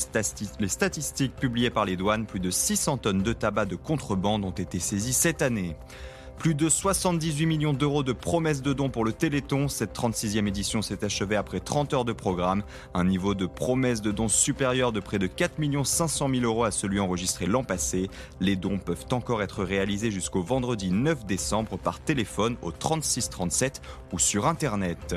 [0.60, 4.50] les statistiques publiées par les douanes, plus de 600 tonnes de tabac de contrebande ont
[4.50, 5.74] été saisies cette année.
[6.40, 9.68] Plus de 78 millions d'euros de promesses de dons pour le Téléthon.
[9.68, 12.62] Cette 36e édition s'est achevée après 30 heures de programme.
[12.94, 16.70] Un niveau de promesses de dons supérieur de près de 4 500 000 euros à
[16.70, 18.08] celui enregistré l'an passé.
[18.40, 23.82] Les dons peuvent encore être réalisés jusqu'au vendredi 9 décembre par téléphone au 36 37
[24.14, 25.16] ou sur Internet.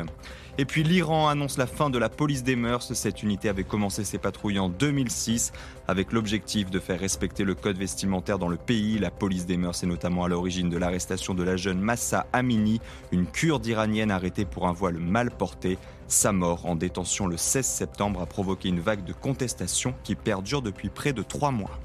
[0.59, 2.93] Et puis l'Iran annonce la fin de la police des mœurs.
[2.93, 5.51] Cette unité avait commencé ses patrouilles en 2006
[5.87, 8.99] avec l'objectif de faire respecter le code vestimentaire dans le pays.
[8.99, 12.81] La police des mœurs est notamment à l'origine de l'arrestation de la jeune Massa Amini,
[13.11, 15.79] une kurde iranienne arrêtée pour un voile mal porté.
[16.07, 20.61] Sa mort en détention le 16 septembre a provoqué une vague de contestation qui perdure
[20.61, 21.79] depuis près de trois mois.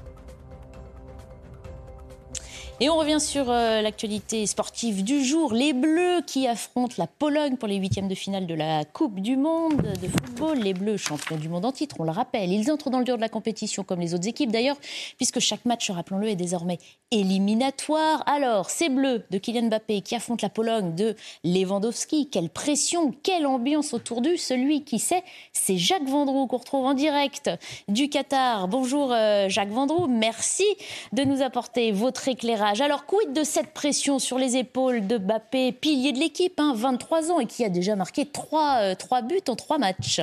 [2.81, 5.53] Et on revient sur euh, l'actualité sportive du jour.
[5.53, 9.35] Les Bleus qui affrontent la Pologne pour les huitièmes de finale de la Coupe du
[9.35, 10.59] Monde de football.
[10.59, 12.53] Les Bleus, champions du monde en titre, on le rappelle.
[12.53, 14.77] Ils entrent dans le dur de la compétition comme les autres équipes d'ailleurs,
[15.17, 16.77] puisque chaque match, rappelons-le, est désormais
[17.11, 18.23] éliminatoire.
[18.27, 22.29] Alors, ces Bleus de Kylian Mbappé qui affrontent la Pologne de Lewandowski.
[22.29, 24.37] Quelle pression, quelle ambiance autour d'eux.
[24.37, 27.51] Celui qui sait, c'est Jacques Vendroux qu'on retrouve en direct
[27.89, 28.69] du Qatar.
[28.69, 30.63] Bonjour euh, Jacques Vendroux, merci
[31.11, 35.71] de nous apporter votre éclairage alors, quid de cette pression sur les épaules de Bappé,
[35.71, 39.55] pilier de l'équipe, 23 hein, ans, et qui a déjà marqué 3, euh, buts en
[39.55, 40.21] 3 matchs?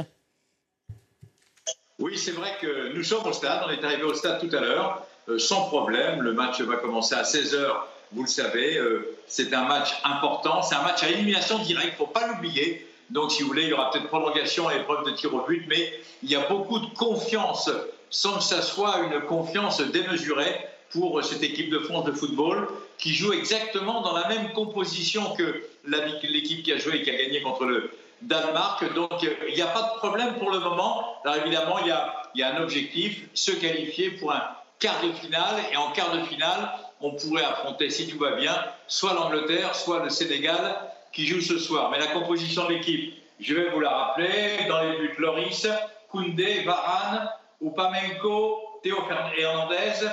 [1.99, 3.63] Oui, c'est vrai que nous sommes au stade.
[3.67, 6.23] On est arrivé au stade tout à l'heure, euh, sans problème.
[6.23, 7.67] Le match va commencer à 16h,
[8.13, 8.77] vous le savez.
[8.77, 10.63] Euh, c'est un match important.
[10.63, 12.87] C'est un match à élimination directe, il ne faut pas l'oublier.
[13.11, 15.65] Donc, si vous voulez, il y aura peut-être prolongation et épreuve de tir au but,
[15.69, 17.71] mais il y a beaucoup de confiance,
[18.11, 22.69] sans que ça soit une confiance démesurée pour cette équipe de France de football
[22.99, 27.17] qui joue exactement dans la même composition que l'équipe qui a joué et qui a
[27.17, 27.91] gagné contre le
[28.23, 28.95] Danemark.
[28.95, 31.17] Donc il n'y a pas de problème pour le moment.
[31.25, 34.43] Alors évidemment, il y a, il y a un objectif, se qualifier pour un
[34.79, 35.57] quart de finale.
[35.73, 36.71] Et en quart de finale,
[37.01, 38.55] on pourrait affronter, si tout va bien,
[38.89, 40.77] soit l'Angleterre, soit le Sénégal
[41.13, 41.91] qui joue ce soir.
[41.91, 44.67] Mais la composition de l'équipe, je vais vous la rappeler.
[44.69, 45.67] Dans les buts, Loris,
[46.11, 47.29] Koundé, Varane,
[47.63, 48.97] Upamenko, Théo
[49.39, 50.07] Hernandez,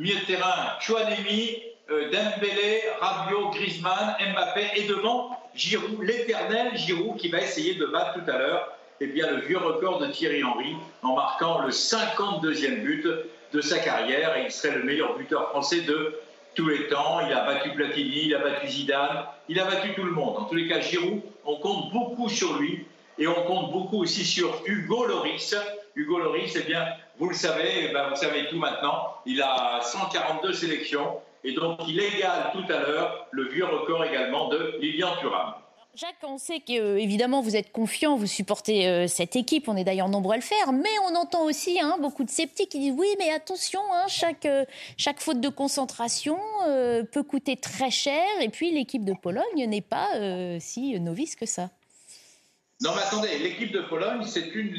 [0.00, 7.28] milieu de terrain, Chouanemi, euh, Dembélé, Rabiot, Griezmann, Mbappé et devant Giroud, l'éternel Giroud qui
[7.28, 10.74] va essayer de battre tout à l'heure eh bien, le vieux record de Thierry Henry
[11.02, 13.06] en marquant le 52e but
[13.52, 16.18] de sa carrière et il serait le meilleur buteur français de
[16.54, 17.20] tous les temps.
[17.26, 20.36] Il a battu Platini, il a battu Zidane, il a battu tout le monde.
[20.38, 22.86] En tous les cas, Giroud, on compte beaucoup sur lui
[23.18, 25.54] et on compte beaucoup aussi sur Hugo Loris.
[25.94, 26.86] Hugo Loris, eh bien,
[27.20, 31.78] vous le savez, eh ben, vous savez tout maintenant, il a 142 sélections et donc
[31.86, 35.52] il égale tout à l'heure le vieux record également de Lilian Thuram.
[35.94, 39.84] Jacques, on sait que euh, vous êtes confiant, vous supportez euh, cette équipe, on est
[39.84, 42.94] d'ailleurs nombreux à le faire, mais on entend aussi hein, beaucoup de sceptiques qui disent
[42.96, 44.64] oui, mais attention, hein, chaque, euh,
[44.96, 46.38] chaque faute de concentration
[47.12, 50.08] peut coûter très cher, et puis l'équipe de Pologne n'est pas
[50.58, 51.68] si novice que ça.
[52.82, 54.74] Non, mais attendez, l'équipe de Pologne, c'est une,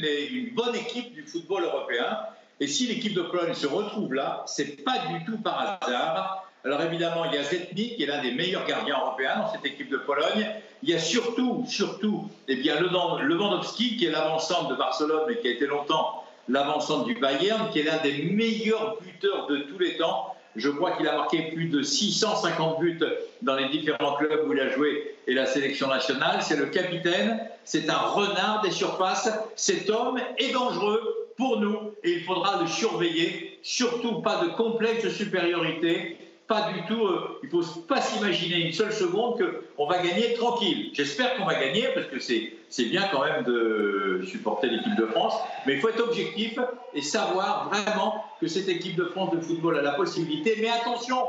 [0.55, 2.17] bonne équipe du football européen.
[2.59, 6.47] Et si l'équipe de Pologne se retrouve là, c'est pas du tout par hasard.
[6.65, 9.65] Alors évidemment, il y a Zetnik, qui est l'un des meilleurs gardiens européens dans cette
[9.65, 10.47] équipe de Pologne.
[10.81, 15.47] Il y a surtout, surtout, eh bien, Lewandowski, qui est l'avancante de Barcelone, mais qui
[15.47, 19.97] a été longtemps l'avancante du Bayern, qui est l'un des meilleurs buteurs de tous les
[19.97, 20.30] temps.
[20.55, 22.99] Je crois qu'il a marqué plus de 650 buts
[23.41, 26.41] dans les différents clubs où il a joué et la sélection nationale.
[26.41, 29.29] C'est le capitaine, c'est un renard des surfaces.
[29.55, 33.59] Cet homme est dangereux pour nous et il faudra le surveiller.
[33.63, 36.17] Surtout pas de complexe supériorité.
[36.51, 39.41] Pas du tout, euh, il ne faut pas s'imaginer une seule seconde
[39.77, 40.89] qu'on va gagner tranquille.
[40.91, 45.35] J'espère qu'on va gagner parce que c'est bien quand même de supporter l'équipe de France,
[45.65, 46.59] mais il faut être objectif
[46.93, 50.57] et savoir vraiment que cette équipe de France de football a la possibilité.
[50.59, 51.19] Mais attention,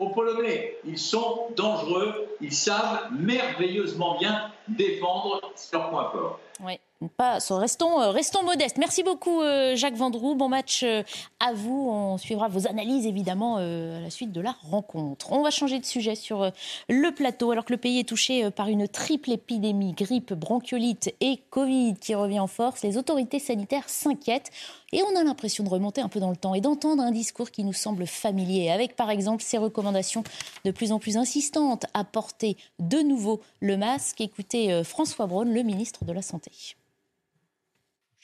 [0.00, 0.78] aux Polonais.
[0.84, 5.40] Ils sont dangereux, ils savent merveilleusement bien défendre
[5.72, 6.40] leur point fort.
[6.64, 6.80] Oui.
[7.18, 8.78] Restons, euh, restons modestes.
[8.78, 10.34] Merci beaucoup euh, Jacques Vendroux.
[10.34, 11.02] Bon match euh,
[11.40, 11.90] à vous.
[11.90, 15.30] On suivra vos analyses évidemment à la suite de la rencontre.
[15.32, 16.50] On va changer de sujet sur
[16.88, 17.50] le plateau.
[17.50, 22.14] Alors que le pays est touché par une triple épidémie, grippe, bronchiolite et Covid qui
[22.14, 24.50] revient en force, les autorités sanitaires s'inquiètent.
[24.92, 27.50] Et on a l'impression de remonter un peu dans le temps et d'entendre un discours
[27.50, 30.24] qui nous semble familier, avec par exemple ces recommandations
[30.64, 34.20] de plus en plus insistantes à porter de nouveau le masque.
[34.20, 36.52] Écoutez François Braun, le ministre de la Santé.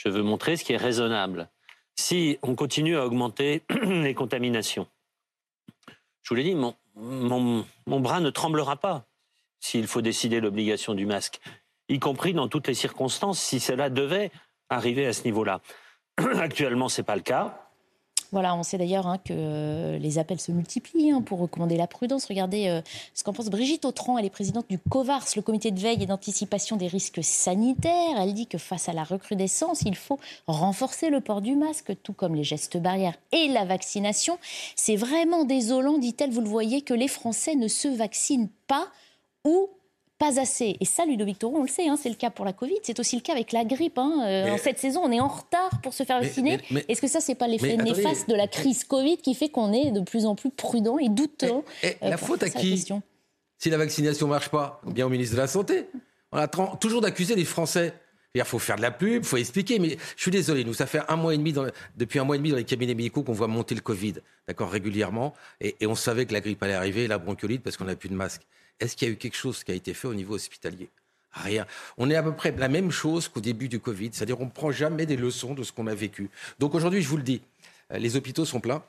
[0.02, 1.48] Je veux montrer ce qui est raisonnable.
[1.94, 4.88] Si on continue à augmenter les contaminations,
[6.22, 9.06] je vous l'ai dit, mon, bras ne tremblera pas
[9.60, 11.40] s'il faut décider l'obligation du masque,
[11.88, 14.32] y compris dans toutes les circonstances, si cela devait
[14.70, 15.60] arriver à ce niveau-là.
[16.16, 17.61] Actuellement, ce n'est pas le cas.
[18.32, 21.86] Voilà, on sait d'ailleurs hein, que euh, les appels se multiplient hein, pour recommander la
[21.86, 22.24] prudence.
[22.24, 22.80] Regardez euh,
[23.12, 24.16] ce qu'en pense Brigitte Autran.
[24.16, 28.18] Elle est présidente du COVARS, le comité de veille et d'anticipation des risques sanitaires.
[28.18, 32.14] Elle dit que face à la recrudescence, il faut renforcer le port du masque, tout
[32.14, 34.38] comme les gestes barrières et la vaccination.
[34.76, 38.86] C'est vraiment désolant, dit-elle, vous le voyez, que les Français ne se vaccinent pas
[39.44, 39.68] ou
[40.22, 40.76] pas assez.
[40.78, 43.00] Et ça, Ludovic Toro, on le sait, hein, c'est le cas pour la Covid, c'est
[43.00, 43.98] aussi le cas avec la grippe.
[43.98, 44.22] Hein.
[44.24, 46.60] Euh, en cette saison, on est en retard pour se faire vacciner.
[46.88, 49.90] Est-ce que ça, c'est pas l'effet néfaste de la crise Covid qui fait qu'on est
[49.90, 51.50] de plus en plus prudent et douteux
[51.82, 52.86] euh, La faute à qui
[53.58, 55.88] Si la vaccination marche pas, bien au ministre de la Santé.
[56.30, 57.92] On a toujours d'accuser les Français.
[58.34, 59.80] Il faut faire de la pub, il faut expliquer.
[59.80, 61.52] Mais je suis désolé, nous, ça fait un mois et demi,
[61.96, 64.14] depuis un mois et demi dans les cabinets médicaux qu'on voit monter le Covid,
[64.46, 65.34] d'accord, régulièrement.
[65.60, 68.14] Et, on savait que la grippe allait arriver, la bronchiolite, parce qu'on n'a plus de
[68.14, 68.42] masque.
[68.80, 70.88] Est-ce qu'il y a eu quelque chose qui a été fait au niveau hospitalier?
[71.32, 71.66] Rien.
[71.96, 74.50] On est à peu près la même chose qu'au début du Covid, c'est-à-dire on ne
[74.50, 76.28] prend jamais des leçons de ce qu'on a vécu.
[76.58, 77.40] Donc aujourd'hui, je vous le dis,
[77.90, 78.82] euh, les hôpitaux sont pleins.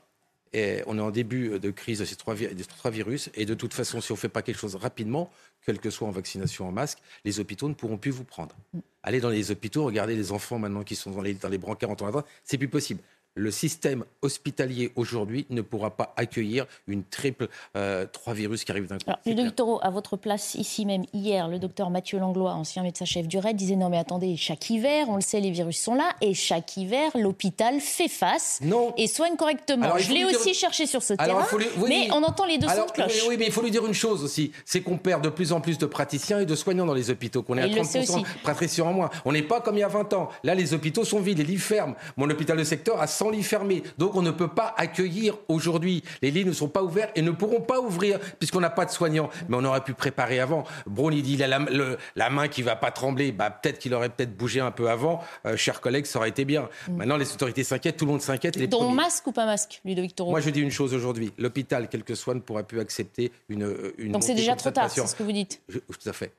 [0.55, 3.31] Et on est en début de crise de ces trois, virus.
[3.33, 5.31] Et de toute façon, si on ne fait pas quelque chose rapidement,
[5.65, 8.55] quelle que soit en vaccination en masque, les hôpitaux ne pourront plus vous prendre.
[9.01, 11.89] Allez dans les hôpitaux, regardez les enfants maintenant qui sont dans les, dans les brancards
[11.89, 13.01] en temps c'est plus possible
[13.35, 18.87] le système hospitalier aujourd'hui ne pourra pas accueillir une triple euh, trois virus qui arrivent
[18.87, 19.03] d'un coup.
[19.07, 23.27] Alors, Ludovic Toro, à votre place ici même hier, le docteur Mathieu Langlois, ancien médecin-chef
[23.27, 26.11] du RAID, disait non mais attendez, chaque hiver, on le sait, les virus sont là
[26.21, 28.59] et chaque hiver, l'hôpital fait face
[28.97, 29.97] et soigne correctement.
[29.97, 31.45] Je l'ai aussi cherché sur ce terrain,
[31.87, 33.23] mais on entend les deux sons de cloche.
[33.27, 35.61] Oui, mais il faut lui dire une chose aussi, c'est qu'on perd de plus en
[35.61, 38.85] plus de praticiens et de soignants dans les hôpitaux, qu'on est à 30% de praticiens
[38.85, 39.09] en moins.
[39.25, 40.29] On n'est pas comme il y a 20 ans.
[40.43, 41.95] Là, les hôpitaux sont vides, les lits ferment.
[42.17, 43.83] Mon hôpital de secteur a 100 lits fermés.
[43.97, 46.03] Donc on ne peut pas accueillir aujourd'hui.
[46.21, 48.91] Les lits ne sont pas ouverts et ne pourront pas ouvrir puisqu'on n'a pas de
[48.91, 49.29] soignants.
[49.49, 50.63] Mais on aurait pu préparer avant.
[50.85, 53.31] Brown, il dit il a la, main qui va pas trembler.
[53.31, 55.21] Bah, peut-être qu'il aurait peut-être bougé un peu avant.
[55.45, 56.69] Euh, chers collègues, ça aurait été bien.
[56.87, 56.95] Mm.
[56.95, 58.55] Maintenant, les autorités s'inquiètent, tout le monde s'inquiète.
[58.55, 61.31] Les masque ou pas masque, Ludovic Toro Moi, je dis une chose aujourd'hui.
[61.37, 63.93] L'hôpital, quel que soit, ne pourra plus accepter une.
[63.97, 65.61] Une Donc c'est déjà trop tard, c'est ce que vous dites.
[65.69, 66.33] tout à fait.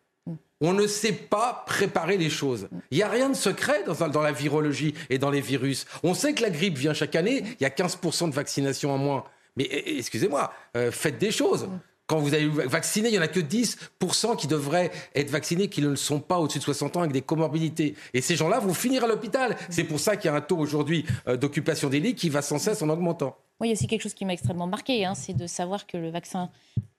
[0.60, 2.68] On ne sait pas préparer les choses.
[2.90, 5.84] Il n'y a rien de secret dans, la virologie et dans les virus.
[6.02, 8.98] On sait que la grippe vient chaque année, il y a 15% de vaccination en
[8.98, 9.24] moins.
[9.56, 11.68] Mais eh, eh, excusez-moi, euh, faites des choses.
[12.06, 15.80] Quand vous allez vacciner, il n'y en a que 10% qui devraient être vaccinés qui
[15.80, 17.94] ne le sont pas au-dessus de 60 ans avec des comorbidités.
[18.12, 19.56] Et ces gens-là vont finir à l'hôpital.
[19.70, 22.42] C'est pour ça qu'il y a un taux aujourd'hui euh, d'occupation des lits qui va
[22.42, 23.36] sans cesse en augmentant.
[23.60, 25.86] Oui, il y a aussi quelque chose qui m'a extrêmement marqué, hein, c'est de savoir
[25.86, 26.50] que le vaccin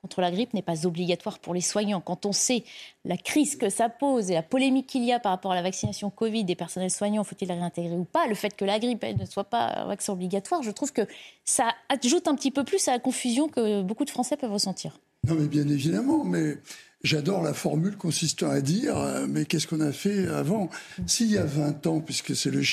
[0.01, 1.99] contre la grippe n'est pas obligatoire pour les soignants.
[1.99, 2.63] Quand on sait
[3.05, 5.63] la crise que ça pose et la polémique qu'il y a par rapport à la
[5.63, 9.03] vaccination Covid des personnels soignants, faut-il la réintégrer ou pas, le fait que la grippe
[9.03, 11.07] ne soit pas un vaccin obligatoire, je trouve que
[11.43, 14.99] ça ajoute un petit peu plus à la confusion que beaucoup de Français peuvent ressentir.
[15.27, 16.57] Non, mais bien évidemment, mais
[17.05, 20.71] J'adore la formule consistant à dire, euh, mais qu'est-ce qu'on a fait avant?
[21.05, 22.63] S'il y a 20 ans, puisque c'est le,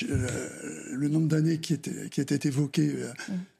[0.91, 2.95] le, nombre d'années qui, était, qui était évoqué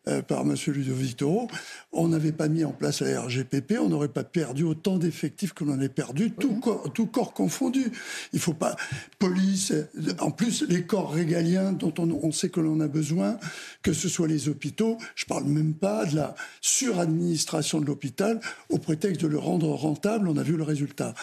[0.09, 0.57] euh, par M.
[0.67, 1.49] Ludovic Toro,
[1.93, 5.63] on n'avait pas mis en place la RGPP, on n'aurait pas perdu autant d'effectifs que
[5.63, 7.93] l'on a perdu, tout, corps, tout corps confondu.
[8.33, 8.77] Il faut pas...
[9.19, 9.73] Police,
[10.19, 13.39] en plus, les corps régaliens dont on, sait que l'on a besoin,
[13.83, 18.41] que ce soit les hôpitaux, je parle même pas de la suradministration de l'hôpital,
[18.71, 21.15] au prétexte de le rendre rentable, on a vu le résultat.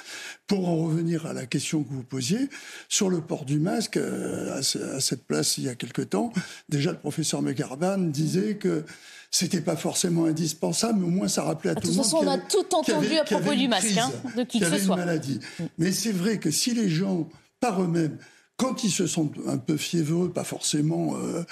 [0.47, 2.49] Pour en revenir à la question que vous posiez,
[2.87, 6.31] sur le port du masque, euh, à, cette place il y a quelque temps,
[6.69, 8.68] déjà le professeur McGarban disait que
[9.31, 11.97] c'était pas forcément indispensable, mais au moins ça rappelait à tout le monde.
[11.97, 14.65] De toute façon, on a tout entendu à propos du masque, hein, de qui que
[14.65, 14.95] ce soit.
[14.95, 15.39] maladie.
[15.77, 18.17] Mais c'est vrai que si les gens, par eux-mêmes,
[18.59, 21.43] quand ils se sentent un peu fiévreux, pas forcément euh,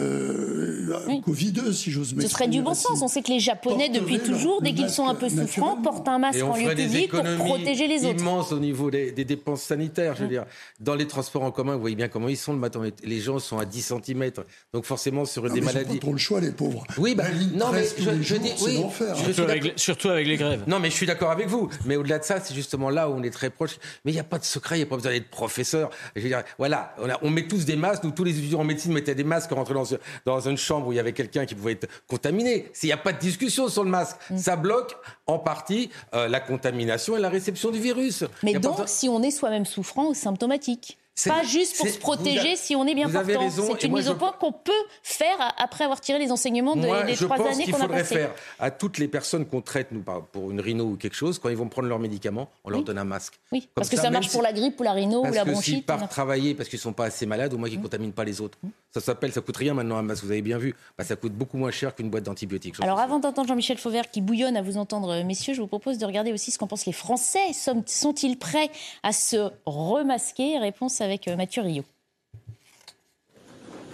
[0.00, 2.24] euh, covideux, si j'ose m'exprimer.
[2.24, 3.00] Ce serait du bon sens.
[3.02, 6.18] On sait que les Japonais, depuis toujours, dès qu'ils sont un peu souffrants, portent un
[6.18, 8.20] masque en lieu public pour protéger les autres.
[8.20, 10.16] immense au niveau des, dépenses sanitaires.
[10.16, 10.44] Je veux dire,
[10.80, 12.82] dans les transports en commun, vous voyez bien comment ils sont le matin.
[13.04, 14.30] Les gens sont à 10 cm.
[14.72, 15.84] Donc forcément, sur des maladies.
[15.88, 16.84] Ils ont pas trop le choix, les pauvres.
[16.98, 18.52] Oui, bah, non, mais je, dis.
[18.62, 18.82] Oui,
[19.22, 20.64] surtout, avec, surtout, avec, les grèves.
[20.66, 21.70] Non, mais je suis d'accord avec vous.
[21.84, 23.78] Mais au-delà de ça, c'est justement là où on est très proche.
[24.04, 25.90] Mais il n'y a pas de secret, il n'y a pas besoin d'être professeur.
[26.16, 28.04] Je veux dire, voilà, on, met tous des masques.
[28.04, 29.86] Nous, tous les étudiants en médecine mettaient des masques en rentrant dans,
[30.24, 32.70] dans une chambre où il y avait quelqu'un qui pouvait être contaminé.
[32.82, 34.16] Il n'y a pas de discussion sur le masque.
[34.30, 34.38] Mm.
[34.38, 34.96] Ça bloque
[35.26, 38.24] en partie euh, la contamination et la réception du virus.
[38.42, 42.76] Mais donc, si on est soi-même souffrant ou symptomatique pas juste pour se protéger si
[42.76, 43.50] on est bien portant.
[43.50, 47.36] C'est une mise au point qu'on peut faire après avoir tiré les enseignements des trois
[47.46, 47.80] années qu'on a passées.
[47.80, 50.02] faudrait faire à toutes les personnes qu'on traite, nous,
[50.32, 52.98] pour une rhino ou quelque chose, quand ils vont prendre leurs médicaments, on leur donne
[52.98, 53.38] un masque.
[53.52, 55.64] Oui, parce que ça, marche pour la grippe ou la rhino ou la bronchite.
[55.64, 57.84] S'ils partent travailler parce qu'ils ne sont pas assez malades, au moins qu'ils ne mmh.
[57.84, 58.58] contaminent pas les autres.
[58.62, 58.68] Mmh.
[58.92, 60.74] Ça s'appelle, ça coûte rien maintenant un masque, vous avez bien vu.
[60.96, 62.76] Bah, ça coûte beaucoup moins cher qu'une boîte d'antibiotiques.
[62.80, 65.98] Alors avant d'entendre Jean-Michel Fauvert qui bouillonne à vous entendre, euh, messieurs, je vous propose
[65.98, 67.52] de regarder aussi ce qu'en pensent les Français.
[67.52, 68.70] Sont-ils prêts
[69.02, 70.58] à se remasquer?
[70.58, 71.84] Réponse avec euh, Mathieu Rio.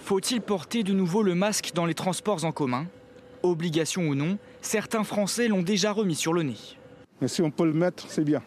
[0.03, 2.87] Faut-il porter de nouveau le masque dans les transports en commun?
[3.43, 6.57] Obligation ou non, certains Français l'ont déjà remis sur le nez.
[7.21, 8.41] Mais si on peut le mettre, c'est bien.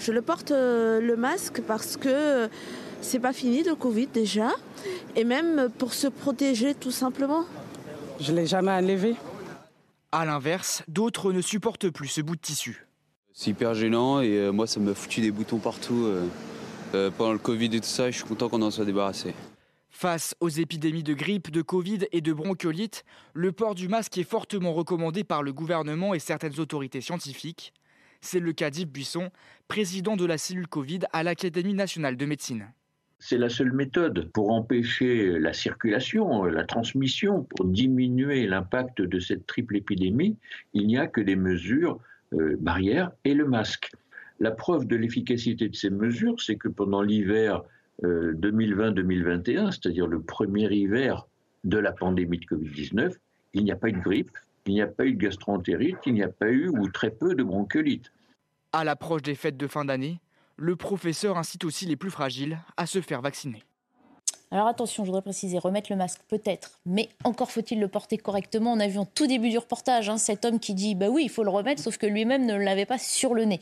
[0.00, 2.48] Je le porte euh, le masque parce que
[3.00, 4.50] c'est pas fini le Covid déjà,
[5.14, 7.44] et même pour se protéger tout simplement.
[8.18, 9.14] Je l'ai jamais enlevé.
[10.10, 12.86] À l'inverse, d'autres ne supportent plus ce bout de tissu.
[13.32, 16.24] C'est hyper gênant et euh, moi ça m'a foutu des boutons partout euh,
[17.16, 18.10] pendant le Covid et tout ça.
[18.10, 19.34] Je suis content qu'on en soit débarrassé.
[19.90, 24.28] Face aux épidémies de grippe, de Covid et de bronchiolite, le port du masque est
[24.28, 27.72] fortement recommandé par le gouvernement et certaines autorités scientifiques.
[28.20, 29.30] C'est le cas d'Yves Buisson,
[29.68, 32.68] président de la cellule Covid à l'Académie nationale de médecine.
[33.18, 39.46] C'est la seule méthode pour empêcher la circulation, la transmission, pour diminuer l'impact de cette
[39.46, 40.36] triple épidémie.
[40.74, 41.98] Il n'y a que des mesures
[42.34, 43.92] euh, barrières et le masque.
[44.40, 47.62] La preuve de l'efficacité de ces mesures, c'est que pendant l'hiver
[48.02, 51.26] 2020-2021, c'est-à-dire le premier hiver
[51.64, 53.14] de la pandémie de Covid-19,
[53.54, 56.14] il n'y a pas eu de grippe, il n'y a pas eu de gastroentérite, il
[56.14, 58.12] n'y a pas eu ou très peu de bronchiolite.
[58.72, 60.20] À l'approche des fêtes de fin d'année,
[60.56, 63.62] le professeur incite aussi les plus fragiles à se faire vacciner.
[64.52, 68.72] Alors attention, je voudrais préciser, remettre le masque peut-être, mais encore faut-il le porter correctement.
[68.72, 71.22] On a vu en tout début du reportage hein, cet homme qui dit bah oui,
[71.24, 73.60] il faut le remettre, sauf que lui-même ne l'avait pas sur le nez.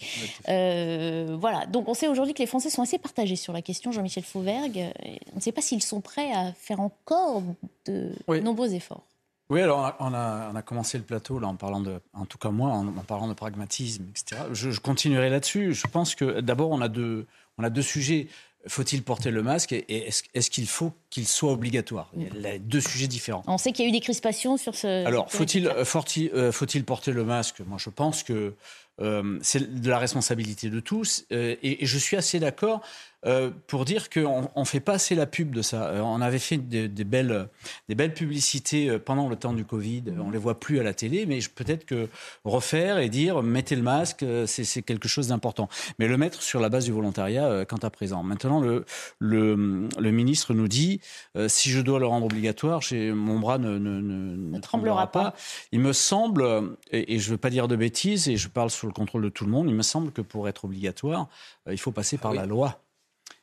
[0.49, 3.93] Euh, voilà, donc on sait aujourd'hui que les Français sont assez partagés sur la question,
[3.93, 4.93] Jean-Michel Fauvergue.
[5.33, 7.43] On ne sait pas s'ils sont prêts à faire encore
[7.87, 9.05] de nombreux efforts.
[9.51, 12.39] Oui, alors on a, on a, commencé le plateau là en parlant de, en tout
[12.39, 14.43] cas moi, en, parlant de pragmatisme, etc.
[14.53, 15.75] Je, je continuerai là-dessus.
[15.75, 17.27] Je pense que d'abord on a deux,
[17.59, 18.29] on a deux sujets.
[18.67, 22.11] Faut-il porter le masque et est-ce qu'il faut qu'il soit obligatoire?
[22.17, 23.43] Il y a deux sujets différents.
[23.47, 25.05] On sait qu'il y a eu des crispations sur ce.
[25.07, 26.03] Alors, faut-il faut
[26.35, 27.61] euh, faut porter le masque?
[27.67, 28.55] Moi, je pense que
[29.01, 31.25] euh, c'est de la responsabilité de tous.
[31.33, 32.81] Euh, et, je suis assez d'accord
[33.27, 35.93] euh, pour dire qu'on ne fait pas assez la pub de ça.
[36.03, 37.49] on avait fait des, belles,
[37.89, 40.05] des belles publicités pendant le temps du Covid.
[40.19, 42.09] On ne les voit plus à la télé, mais peut-être que
[42.45, 45.69] refaire et dire mettez le masque, c'est quelque chose d'important.
[45.99, 48.23] Mais le mettre sur la base du volontariat quant à présent.
[48.23, 48.85] Maintenant, le,
[49.19, 51.01] le, le ministre nous dit
[51.49, 55.35] si je dois le rendre obligatoire, mon bras ne, ne, ne, tremblera pas.
[55.73, 58.71] Il me semble, et, et je ne veux pas dire de bêtises, et je parle
[58.71, 61.29] sous le contrôle de tout le monde, il me semble que pour être obligatoire,
[61.69, 62.84] euh, il faut passer par ah la loi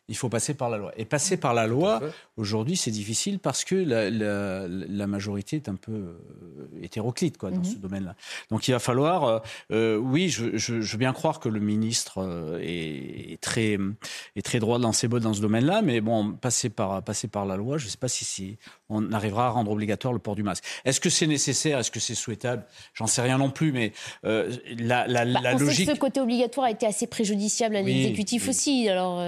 [0.07, 0.91] il faut passer par la loi.
[0.97, 2.01] Et passer par la loi,
[2.35, 7.65] aujourd'hui, c'est difficile parce que la, majorité est un peu euh, hétéroclite quoi, dans mhm.
[7.65, 8.15] ce domaine-là.
[8.49, 9.39] Donc il va falloir, euh,
[9.71, 13.77] euh, oui, je, veux bien croire que le ministre est, très,
[14.35, 17.45] est très droit dans ses bottes dans ce domaine-là, mais bon, passer par, passer par
[17.45, 18.57] la loi, je ne sais pas si,
[18.89, 20.63] on arrivera à rendre obligatoire le port du masque.
[20.83, 21.79] Est-ce que c'est nécessaire?
[21.79, 22.65] Est-ce que c'est souhaitable?
[22.93, 23.93] J'en sais rien non plus, mais
[24.23, 25.85] la, la, bah, on logique...
[25.85, 28.89] Sait que ce côté obligatoire a été assez préjudiciable à l'exécutif aussi.
[28.89, 29.19] Alors,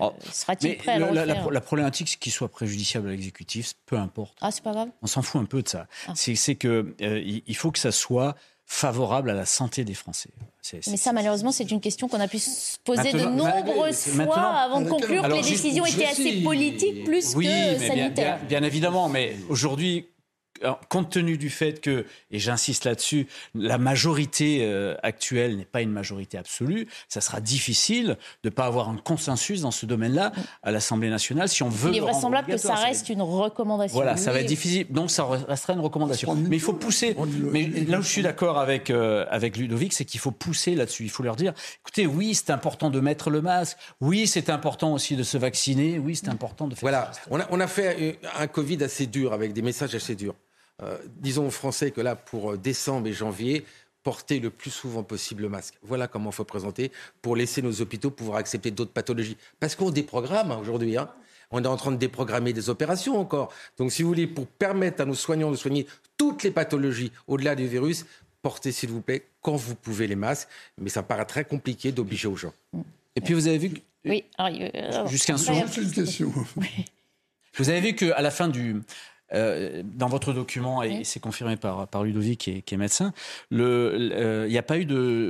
[0.00, 3.74] oh, sera-t-il prêt à la, le faire la, problématique, c'est qu'il soit préjudiciable à l'exécutif,
[3.86, 4.36] peu importe.
[4.40, 4.88] Ah, c'est pas grave.
[5.02, 5.86] On s'en fout un peu de ça.
[6.08, 6.12] Ah.
[6.14, 8.34] C'est que euh, il faut que ça soit
[8.72, 10.30] favorable à la santé des Français.
[10.86, 14.80] Mais ça, malheureusement, c'est une question qu'on a pu se poser de nombreuses fois avant
[14.80, 18.38] de conclure que les décisions étaient assez politiques plus que sanitaires.
[18.38, 20.06] bien, bien évidemment, mais aujourd'hui,
[20.88, 25.90] compte tenu du fait que, et j'insiste là-dessus, la majorité euh, actuelle n'est pas une
[25.90, 30.32] majorité absolue, ça sera difficile de ne pas avoir un consensus dans ce domaine-là
[30.62, 31.90] à l'Assemblée nationale si on veut.
[31.90, 33.96] Il est vraisemblable que ça reste une recommandation.
[33.96, 34.86] Voilà, ça va être difficile.
[34.90, 36.34] Donc ça restera une recommandation.
[36.34, 37.16] Mais il faut pousser.
[37.52, 41.04] Mais là où je suis d'accord avec, euh, avec Ludovic, c'est qu'il faut pousser là-dessus.
[41.04, 43.76] Il faut leur dire écoutez, oui, c'est important de mettre le masque.
[44.00, 45.98] Oui, c'est important aussi de se vacciner.
[45.98, 49.32] Oui, c'est important de faire Voilà, on a, on a fait un Covid assez dur,
[49.32, 50.34] avec des messages assez durs.
[50.82, 53.64] Euh, disons aux Français que là, pour euh, décembre et janvier,
[54.02, 55.74] porter le plus souvent possible le masque.
[55.82, 59.36] Voilà comment il faut présenter pour laisser nos hôpitaux pouvoir accepter d'autres pathologies.
[59.60, 60.96] Parce qu'on déprogramme hein, aujourd'hui.
[60.96, 61.08] Hein.
[61.52, 63.52] On est en train de déprogrammer des opérations encore.
[63.76, 67.54] Donc, si vous voulez, pour permettre à nos soignants de soigner toutes les pathologies au-delà
[67.54, 68.06] du virus,
[68.40, 70.48] portez, s'il vous plaît, quand vous pouvez les masques.
[70.78, 72.54] Mais ça paraît très compliqué d'obliger aux gens.
[73.14, 73.72] Et puis, vous avez vu.
[74.04, 74.24] Oui,
[75.06, 75.62] jusqu'un son.
[77.58, 78.82] Vous avez vu qu'à la fin du,
[79.34, 83.12] euh, dans votre document, et c'est confirmé par, par Ludovic qui est, qui est médecin,
[83.50, 84.84] il n'y a pas eu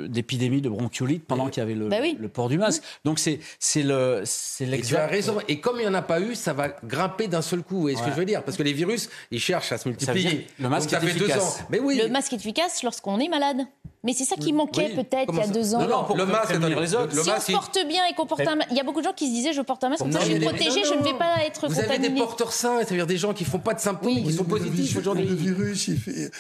[0.09, 2.83] d'épidémie de, bronchiolite pendant qu'il y avait le, bah le, port du masque.
[3.05, 3.39] Donc c'est
[3.77, 4.23] le
[4.61, 5.39] Et tu as raison.
[5.49, 7.89] Et comme il n'y en a pas eu, ça va grimper d'un seul coup.
[7.89, 8.43] Et ce que je veux dire?
[8.43, 10.47] Parce que les virus, ils cherchent à se multiplier.
[10.59, 11.65] le masque est efficace.
[11.71, 12.01] Mais oui.
[12.03, 13.67] Le masque est efficace lorsqu'on est malade.
[14.05, 15.81] Mais c'est ça qui manquait peut-être il y a deux ans.
[15.81, 17.41] Non, non, le masque, les autres.
[17.41, 19.13] Si on porte bien et qu'on porte un masque, il y a beaucoup de gens
[19.13, 21.15] qui se disaient je porte un masque, comme ça je suis protégé, je ne vais
[21.15, 23.81] pas être Vous avez des porteurs sains, c'est-à-dire des gens qui ne font pas de
[23.81, 25.27] symptômes, qui sont positifs aujourd'hui.
[25.27, 25.99] Le virus, il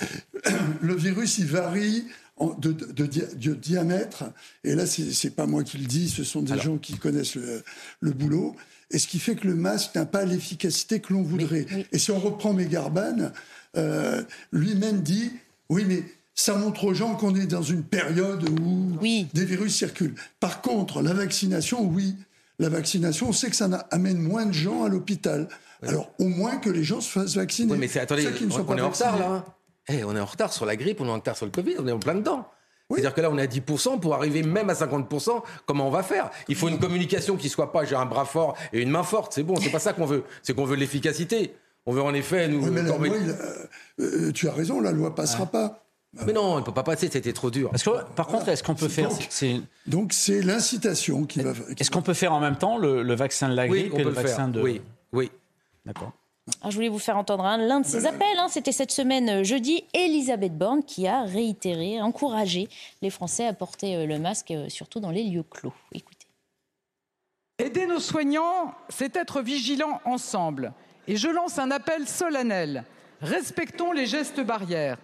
[0.80, 2.04] le virus, il varie
[2.58, 4.24] de, diamètre.
[4.64, 8.10] Et là, c'est pas moi qui le dis, ce sont des gens qui connaissent le,
[8.10, 8.56] boulot.
[8.90, 11.66] Et ce qui fait que le masque n'a pas l'efficacité que l'on voudrait.
[11.92, 13.30] Et si on reprend Megarban,
[13.76, 15.32] euh, lui-même dit,
[15.68, 16.02] oui, mais
[16.34, 20.14] ça montre aux gens qu'on est dans une période où des virus circulent.
[20.40, 22.16] Par contre, la vaccination, oui,
[22.58, 25.48] la vaccination, on sait que ça amène moins de gens à l'hôpital.
[25.82, 27.72] Alors, au moins que les gens se fassent vacciner.
[27.72, 29.26] Oui, mais attendez, on, est en retard là.
[29.26, 29.44] Hein.
[29.88, 31.74] Eh, on est en retard sur la grippe, on est en retard sur le Covid,
[31.80, 32.46] on est en plein dedans.
[32.88, 36.02] C'est-à-dire que là, on est à 10%, pour arriver même à 50%, comment on va
[36.02, 36.30] faire?
[36.48, 39.32] Il faut une communication qui soit pas j'ai un bras fort et une main forte,
[39.32, 40.24] c'est bon, c'est pas ça qu'on veut.
[40.42, 41.54] C'est qu'on veut l'efficacité.
[41.86, 42.70] On veut en effet nous.
[42.70, 43.16] mais la loi,
[43.98, 45.82] euh, tu as raison, la loi passera pas.
[46.26, 47.70] Mais non, il ne peut pas passer, c'était trop dur.
[47.70, 49.08] Parce que, par contre, est-ce qu'on peut faire.
[49.86, 51.52] Donc c'est l'incitation qui va.
[51.78, 54.04] Est-ce qu'on peut faire en même temps le, le vaccin de la grippe et le
[54.04, 54.48] le vaccin faire.
[54.48, 54.60] de.
[54.62, 54.82] Oui,
[55.12, 55.30] oui.
[55.86, 56.12] D'accord.
[56.60, 58.36] Alors, je voulais vous faire entendre un- l'un de ses appels.
[58.38, 58.48] hein.
[58.50, 62.68] C'était cette semaine, euh, jeudi, Elisabeth Borne qui a réitéré, encouragé
[63.00, 65.72] les Français à porter euh, le masque, euh, surtout dans les lieux clos.
[65.92, 66.26] Écoutez.
[67.58, 70.72] Aider nos soignants, c'est être vigilants ensemble.
[71.08, 72.84] Et je lance un appel solennel.
[73.20, 74.98] Respectons les gestes barrières.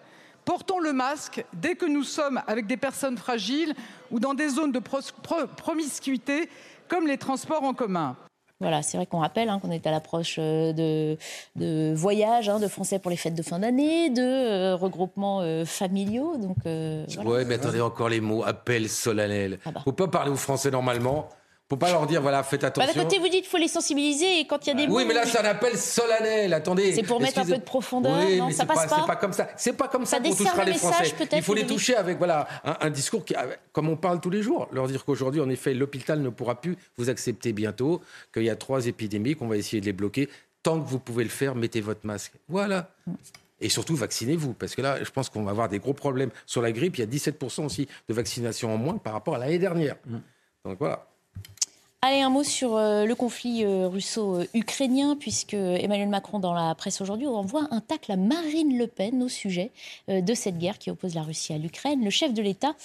[0.49, 3.75] Portons le masque dès que nous sommes avec des personnes fragiles
[4.11, 6.49] ou dans des zones de pros- pro- promiscuité
[6.89, 8.17] comme les transports en commun.
[8.59, 11.19] Voilà, c'est vrai qu'on rappelle hein, qu'on est à l'approche euh, de,
[11.57, 15.67] de voyages hein, de Français pour les fêtes de fin d'année, de euh, regroupements euh,
[15.67, 16.39] familiaux.
[16.39, 17.29] Donc, euh, voilà.
[17.31, 19.59] Ouais, mais attendez encore les mots, appel solennel.
[19.67, 19.83] Ah bah.
[19.85, 21.29] Faut pas parler aux Français normalement.
[21.71, 22.95] Faut pas leur dire, voilà, faites Bah, attention.
[22.95, 25.03] D'un côté, vous dites qu'il faut les sensibiliser et quand il y a des Oui,
[25.03, 26.55] mots- mais là, c'est un appel solennel.
[26.55, 26.95] Attendez.
[26.95, 29.17] C'est pour mettre un peu de profondeur, Oui, non, mais ça passe pas C'est pas
[29.17, 29.49] comme ça.
[29.57, 31.15] C'est pas comme ça, Ça qu'on dessert touchera le les message, Français.
[31.19, 33.35] peut-être, Il faut les toucher avec voilà un, un discours qui,
[33.73, 34.67] comme on parle tous les jours.
[34.73, 38.01] Leur dire qu'aujourd'hui, en effet, l'hôpital ne pourra plus vous accepter bientôt,
[38.33, 40.31] qu'il y a trois épidémies, qu'on va essayer de les bloquer.
[40.63, 42.33] Tant que vous pouvez le faire, mettez votre masque.
[42.49, 42.89] Voilà.
[43.61, 46.31] Et surtout, vaccinez-vous, parce que là, je pense qu'on va avoir des gros problèmes.
[46.47, 49.39] Sur la grippe, il y a 17% aussi de vaccination en moins par rapport à
[49.39, 49.97] l'année dernière.
[50.65, 51.07] Donc voilà.
[52.01, 57.01] Allez, un mot sur euh, le conflit euh, russo-ukrainien, puisque Emmanuel Macron, dans la presse
[57.01, 59.73] aujourd'hui, envoie un tacle à Marine Le Pen au sujet
[60.09, 62.05] euh, de cette guerre qui oppose la Russie à l'Ukraine.
[62.05, 62.77] Le chef de l'État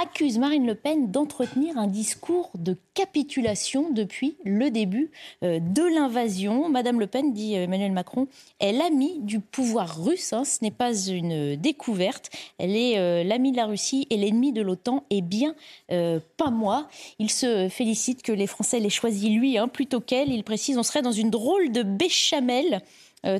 [0.00, 5.10] accuse Marine Le Pen d'entretenir un discours de capitulation depuis le début
[5.42, 6.68] euh, de l'invasion.
[6.68, 8.28] Madame Le Pen, dit euh, Emmanuel Macron,
[8.60, 10.32] est l'amie du pouvoir russe.
[10.32, 10.44] hein.
[10.44, 12.30] ce n'est pas une découverte.
[12.58, 15.54] Elle est euh, l'amie de la Russie et l'ennemi de l'OTAN, et bien
[15.88, 16.88] pas moi.
[17.18, 20.30] Il se félicite que les Français l'aient choisi lui hein, plutôt qu'elle.
[20.30, 22.82] Il précise on serait dans une drôle de béchamel.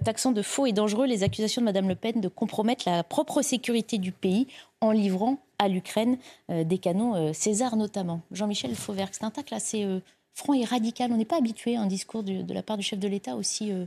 [0.05, 3.43] taxant de faux et dangereux les accusations de Madame Le Pen de compromettre la propre
[3.43, 4.49] sécurité du pays
[4.81, 6.19] en livrant à l'Ukraine
[6.51, 8.23] euh, des canons euh, César notamment.
[8.33, 10.01] Jean-Michel Fauvergue, c'est un tacle assez euh,
[10.35, 11.11] franc et radical.
[11.13, 13.35] On n'est pas habitué à un discours du- de la part du chef de l'État
[13.35, 13.85] aussi euh, Non,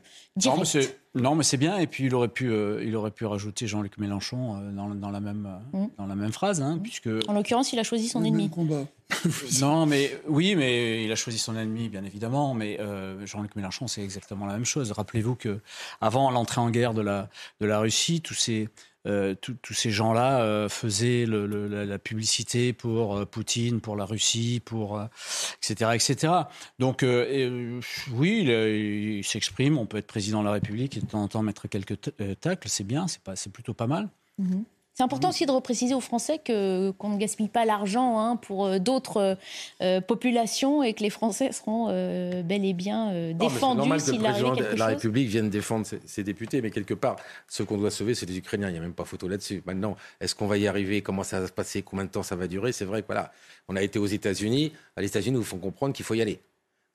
[0.58, 0.66] mais direct.
[0.66, 1.78] c'est- non, mais c'est bien.
[1.78, 5.12] Et puis il aurait pu, euh, il aurait pu rajouter Jean-Luc Mélenchon euh, dans, dans
[5.12, 5.86] la même, Mm.
[5.98, 7.10] dans la même phrase, hein, puisque.
[7.28, 8.50] En l'occurrence, il a choisi son ennemi.
[8.50, 8.84] combat.
[9.62, 12.54] Non, mais oui, mais il a choisi son ennemi, bien évidemment.
[12.54, 14.92] Mais euh, Jean-Luc Mélenchon, c'est exactement la même chose.
[14.94, 15.60] Rappelez-vous que
[16.00, 18.70] avant l'entrée en guerre de la de la Russie, tous ces
[19.08, 25.02] euh, tous- ces gens-là euh, faisaient la, publicité pour euh, Poutine, pour la Russie, pour
[25.64, 26.34] etc., etc.
[26.80, 27.04] Donc
[28.14, 29.78] oui, il, s'exprime.
[29.78, 31.98] On peut être président de la République et de temps en temps mettre quelques
[32.40, 32.70] tacles.
[32.70, 34.10] C'est bien, c'est pas, c'est plutôt pas mal.
[34.38, 34.64] Mhm.
[34.94, 38.66] C'est important aussi de repréciser aux Français que qu'on ne gaspille pas l'argent hein, pour
[38.66, 39.36] euh, d'autres euh,
[39.82, 43.54] euh, populations et que les Français seront euh, bel et bien euh, Non, mais c'est
[43.56, 44.86] défendus normal que le s'il président quelque de la.
[44.88, 47.16] République vienne défendre ses, ses députés, mais quelque part,
[47.48, 48.68] ce qu'on doit sauver, c'est les Ukrainiens.
[48.70, 49.64] Il n'y a même pas photo là-dessus.
[49.66, 51.02] Maintenant, est-ce qu'on va y arriver?
[51.02, 51.82] Comment ça va se passer?
[51.84, 52.74] Combien de temps ça va durer?
[52.74, 53.32] C'est vrai que voilà,
[53.70, 54.74] on a été aux États-Unis.
[54.98, 56.40] Les États-Unis, nous font comprendre qu'il faut y aller.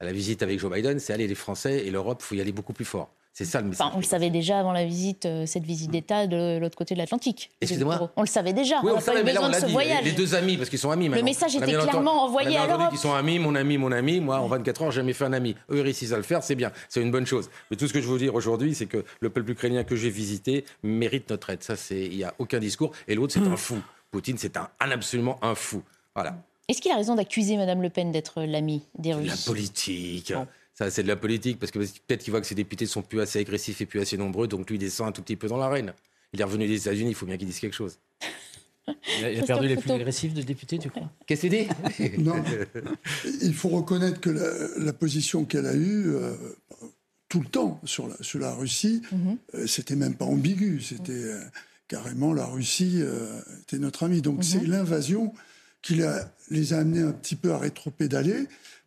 [0.00, 2.40] À la visite avec Joe Biden, c'est aller les Français et l'Europe, il faut y
[2.42, 3.08] aller beaucoup plus fort.
[3.38, 3.86] C'est ça le message.
[3.86, 6.94] Enfin, on le savait déjà avant la visite, euh, cette visite d'État de l'autre côté
[6.94, 7.50] de l'Atlantique.
[7.60, 8.76] Excusez-moi On le savait déjà.
[8.82, 9.66] Oui, on on n'a le pas eu savait, mais là, besoin on de l'a ce
[9.66, 9.72] dit.
[9.72, 10.04] voyage.
[10.04, 11.22] Les deux amis, parce qu'ils sont amis maintenant.
[11.26, 12.88] message On a était clairement envoyé à l'Europe.
[12.88, 14.20] qu'ils sont amis, mon ami, mon ami.
[14.20, 15.54] Moi, en 24 heures, j'ai jamais fait un ami.
[15.70, 16.72] Eux, ils réussissent à le faire, c'est bien.
[16.88, 17.50] C'est une bonne chose.
[17.70, 20.08] Mais tout ce que je veux dire aujourd'hui, c'est que le peuple ukrainien que j'ai
[20.08, 21.62] visité mérite notre aide.
[21.62, 22.92] Ça, c'est, il n'y a aucun discours.
[23.06, 23.76] Et l'autre, c'est un fou.
[24.12, 25.82] Poutine, c'est un, un absolument un fou.
[26.14, 26.36] Voilà.
[26.68, 29.44] Est-ce qu'il a raison d'accuser Madame Le Pen d'être l'ami des La Russes?
[29.44, 30.32] politique.
[30.78, 33.20] Ça, c'est de la politique, parce que peut-être qu'il voit que ses députés sont plus
[33.20, 35.56] assez agressifs et plus assez nombreux, donc lui, il descend un tout petit peu dans
[35.56, 35.92] l'arène.
[36.32, 37.98] Il est revenu des États-Unis, il faut bien qu'il dise quelque chose.
[39.18, 41.10] Il a, il a perdu les plus agressifs de députés, tu crois?
[41.26, 41.66] Qu'est-ce qu'il dit
[42.18, 42.36] Non.
[43.42, 46.34] Il faut reconnaître que la, la position qu'elle a eue euh,
[47.28, 49.02] tout le temps sur la, sur la Russie,
[49.54, 50.80] euh, c'était même pas ambigu.
[50.80, 51.40] C'était euh,
[51.88, 54.22] carrément la Russie euh, était notre ami.
[54.22, 55.32] Donc c'est l'invasion
[55.82, 56.00] qui
[56.50, 58.46] les a amenés un petit peu à rétropédaler.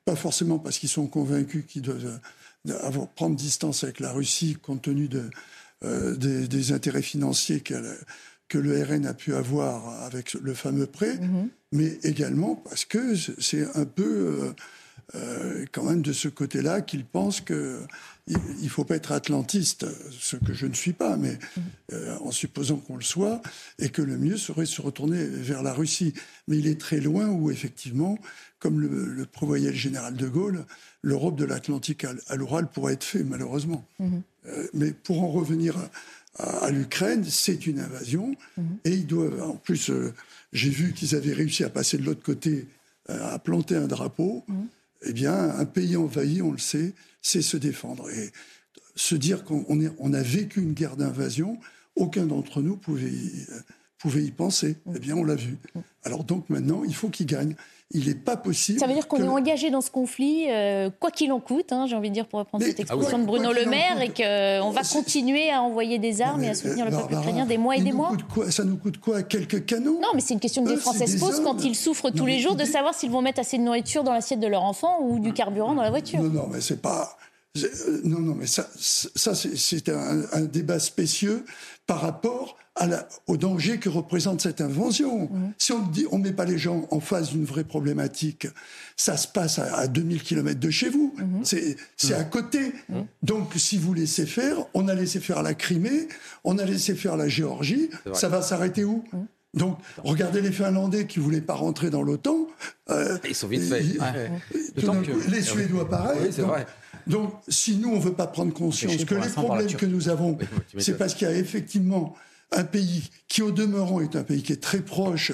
[0.10, 2.20] Pas forcément parce qu'ils sont convaincus qu'ils doivent
[2.68, 5.30] euh, avoir, prendre distance avec la Russie compte tenu de,
[5.84, 11.20] euh, des, des intérêts financiers que le RN a pu avoir avec le fameux prêt,
[11.72, 14.52] mais également parce que c'est un peu
[15.16, 17.80] euh, quand même de ce côté-là qu'ils pensent que
[18.28, 21.40] il il faut pas être atlantiste, ce que je ne suis pas, mais
[21.94, 23.42] euh, en supposant qu'on le soit,
[23.80, 26.14] et que le mieux serait de se retourner vers la Russie.
[26.48, 28.20] Mais il est très loin où effectivement,
[28.60, 30.66] comme le, le prévoyait le général de Gaulle,
[31.02, 33.86] l'Europe de l'Atlantique à, à l'Oural pourrait être fait malheureusement.
[34.48, 35.90] Euh, mais pour en revenir à,
[36.44, 38.36] à- à l'Ukraine, c'est une invasion.
[38.86, 40.14] Et ils doivent, en plus, euh,
[40.54, 42.68] j'ai vu qu'ils avaient réussi à passer de l'autre côté,
[43.10, 44.44] euh, à planter un drapeau.
[45.06, 48.10] Eh bien, un pays envahi, on le sait, c'est se défendre.
[48.10, 48.32] Et
[48.96, 51.58] se dire qu'on on est- on a vécu une guerre d'invasion,
[51.96, 53.46] aucun d'entre nous pouvait, y-
[53.98, 54.76] pouvait y penser.
[54.96, 55.58] Eh bien, on l'a vu.
[56.04, 57.56] Alors donc maintenant, il faut qu'il gagne.
[57.92, 58.80] Il n'est pas possible.
[58.80, 61.72] Ça veut dire qu'on que- est engagé dans ce conflit, euh, quoi qu'il en coûte,
[61.72, 64.10] hein, j'ai envie de dire, pour reprendre Mais- cette expression de Bruno Le Maire, et
[64.10, 67.78] qu'on va continuer à envoyer des armes et à soutenir le peuple ukrainien des mois
[67.78, 68.52] et des mois quoi?
[68.52, 69.24] Ça nous coûte quoi?
[69.24, 70.00] Quelques canons?
[70.00, 72.40] Non, mais c'est une question que des Français se posent quand ils souffrent tous les
[72.40, 75.18] jours de savoir s'ils vont mettre assez de nourriture dans l'assiette de leur enfant ou
[75.20, 76.22] du carburant dans la voiture.
[76.22, 77.18] Non, non, mais c'est pas.
[77.58, 81.44] euh, Non, non, mais ça, c'est un, un débat spécieux
[81.88, 85.26] par rapport à la- au danger que représente cette invention.
[85.26, 85.52] Mmh.
[85.58, 88.48] Si on ne met pas les gens en face d'une vraie problématique,
[88.98, 91.14] ça se passe à, à 2000 km de chez vous.
[91.18, 91.24] Mmh.
[91.44, 92.72] C'est c'est à côté.
[93.22, 96.08] Donc, si vous laissez faire, on a laissé faire la Crimée,
[96.44, 99.04] on a laissé faire la Géorgie, ça va s'arrêter où?
[99.56, 102.48] Donc, regardez les Finlandais qui voulaient pas rentrer dans l'OTAN.
[102.92, 103.84] euh, Ils sont vite faits.
[104.00, 104.32] Ouais.
[105.30, 106.20] Les Suédois, pareil.
[106.24, 106.68] Oui, donc, vrai.
[107.08, 110.38] donc, si nous, on ne veut pas prendre conscience que les problèmes que nous avons,
[110.78, 112.16] c'est parce qu'il y a effectivement
[112.52, 115.32] un pays qui, au demeurant, est un pays qui est très proche,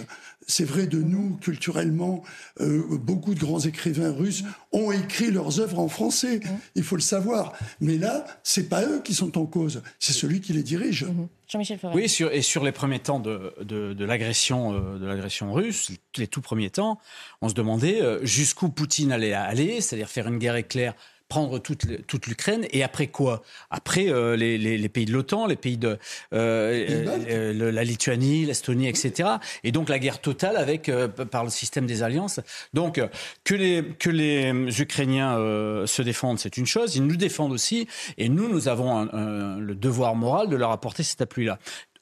[0.47, 2.24] c'est vrai de nous, culturellement,
[2.59, 6.39] euh, beaucoup de grands écrivains russes ont écrit leurs œuvres en français,
[6.76, 7.53] il faut le savoir.
[7.82, 11.07] Mais là, c'est pas eux qui sont en cause, c'est celui qui les dirige.
[11.47, 11.95] Jean-Michel Ferrer.
[11.95, 15.91] Oui, sur, et sur les premiers temps de, de, de l'agression euh, de l'agression russe,
[16.18, 16.99] les tout premiers temps,
[17.41, 20.93] on se demandait euh, jusqu'où Poutine allait aller, c'est-à-dire faire une guerre éclair,
[21.28, 23.41] prendre toute, toute l'Ukraine, et après quoi?
[23.69, 25.97] Après euh, les, les- les pays de l'OTAN, les pays de
[26.34, 29.30] euh, euh, la Lituanie, l'Estonie, etc.
[29.63, 30.91] Et donc la guerre totale avec
[31.32, 32.39] par le système des alliances.
[32.73, 33.01] Donc
[33.43, 34.51] que les que les
[34.82, 35.36] Ukrainiens
[35.88, 36.95] se défendent, c'est une chose.
[36.95, 40.71] Ils nous défendent aussi, et nous, nous avons un- un- le devoir moral de leur
[40.71, 41.59] apporter cet appui-là.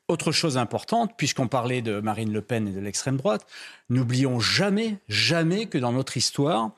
[0.10, 3.48] Autre chose importante, puisqu'on parlait de Marine Le Pen et de l'extrême droite,
[3.90, 6.72] n'oublions jamais, jamais que dans notre histoire,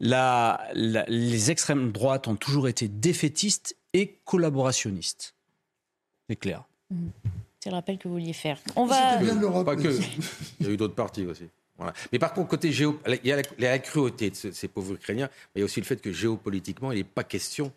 [0.00, 5.34] la- la- les extrêmes droites ont toujours été défaitistes et collaborationnistes.
[6.28, 6.64] C'est clair.
[7.60, 8.58] C'est le rappel que vous vouliez faire.
[8.76, 9.18] On va.
[9.64, 9.88] Pas que.
[10.60, 11.44] Il y a eu d'autres partis aussi.
[11.78, 11.92] Voilà.
[12.12, 15.28] Mais par contre, côté géo, il y a la, cruauté de ce- ces pauvres Ukrainiens,
[15.54, 17.70] mais il y a aussi le fait que géopolitiquement, il n'est pas question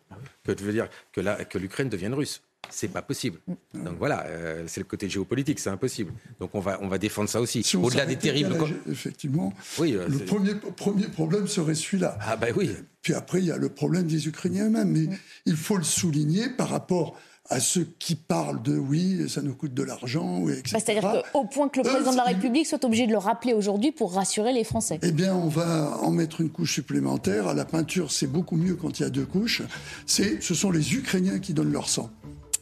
[0.43, 2.41] que, je veux dire, que, la- que l'Ukraine devienne russe.
[2.69, 3.39] C'est pas possible.
[3.73, 6.13] Donc voilà, euh, c'est le côté géopolitique, c'est impossible.
[6.39, 7.63] Donc on va, on va défendre ça aussi.
[7.63, 8.55] Si Au-delà des terribles.
[8.57, 12.17] la Effectivement, Oui, euh, le premier, premier problème serait celui-là.
[12.21, 12.71] Ah ben oui.
[13.01, 14.89] Puis après, il y a le problème des Ukrainiens eux-mêmes.
[14.89, 17.17] Mais il faut le souligner par rapport
[17.49, 20.69] à ceux qui parlent de oui, ça nous coûte de l'argent, oui, etc.
[20.73, 23.17] Bah, C'est-à-dire qu'au point que le Eux, président de la République soit obligé de le
[23.17, 24.99] rappeler aujourd'hui pour rassurer les Français.
[25.01, 27.47] Eh bien, on va en mettre une couche supplémentaire.
[27.47, 29.63] À la peinture, c'est beaucoup mieux quand il y a deux couches.
[30.05, 32.11] C'est, ce sont les Ukrainiens qui donnent leur sang.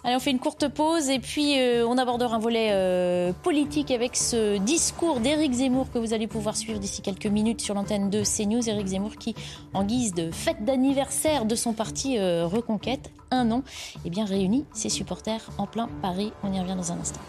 [0.08, 3.92] Allez, on fait une courte pause et puis euh, on abordera un volet euh, politique
[3.92, 8.10] avec ce discours d'Éric Zemmour que vous allez pouvoir suivre d'ici quelques minutes sur l'antenne
[8.10, 8.70] de CNews.
[8.70, 9.36] Éric Zemmour qui,
[9.74, 13.64] en guise de fête d'anniversaire de son parti euh, Reconquête, un an,
[14.06, 16.32] eh bien, réunit ses supporters en plein Paris.
[16.42, 17.20] On y revient dans un instant.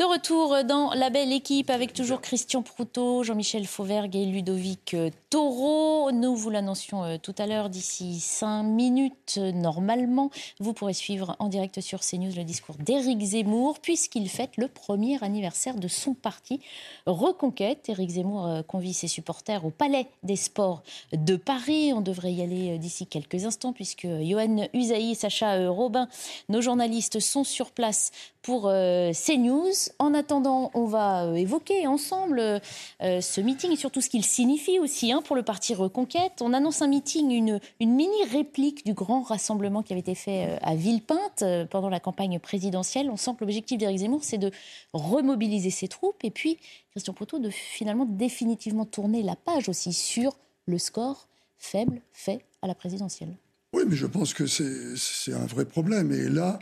[0.00, 5.10] De retour dans la belle équipe avec toujours Christian Proutot, Jean-Michel Fauvergue et Ludovic euh,
[5.28, 6.10] Taureau.
[6.10, 11.36] Nous vous l'annoncions euh, tout à l'heure, d'ici cinq minutes, euh, normalement, vous pourrez suivre
[11.38, 16.14] en direct sur CNews le discours d'Éric Zemmour, puisqu'il fête le premier anniversaire de son
[16.14, 16.60] parti
[17.04, 17.90] Reconquête.
[17.90, 20.82] Éric Zemmour convie ses supporters au Palais des Sports
[21.12, 21.92] de Paris.
[21.92, 26.08] On devrait y aller d'ici quelques instants, puisque Johan Usaï et Sacha Robin,
[26.48, 28.12] nos journalistes, sont sur place
[28.42, 29.72] pour euh, CNews.
[29.98, 34.78] En attendant, on va euh, évoquer ensemble euh, ce meeting et surtout ce qu'il signifie
[34.78, 36.40] aussi hein, pour le parti Reconquête.
[36.40, 40.56] On annonce un meeting, une, une mini-réplique du grand rassemblement qui avait été fait euh,
[40.62, 43.10] à Villepinte euh, pendant la campagne présidentielle.
[43.10, 44.50] On sent que l'objectif d'Éric Zemmour, c'est de
[44.92, 46.58] remobiliser ses troupes et puis,
[46.92, 50.36] Christian Proto, de finalement définitivement tourner la page aussi sur
[50.66, 51.28] le score
[51.58, 53.36] faible fait à la présidentielle.
[53.72, 56.10] Oui, mais je pense que c'est un vrai problème.
[56.10, 56.58] Et là,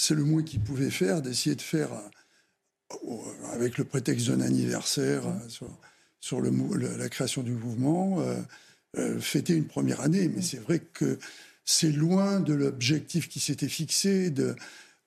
[0.00, 3.16] c'est le moins qu'il pouvait faire, d'essayer de faire, euh,
[3.52, 5.66] avec le prétexte d'un anniversaire, euh, sur,
[6.20, 8.36] sur le, mou- le- la création du mouvement, euh,
[8.96, 10.28] euh, fêter une première année.
[10.28, 11.18] Mais c'est vrai que
[11.64, 14.54] c'est loin de l'objectif qui s'était fixé, de,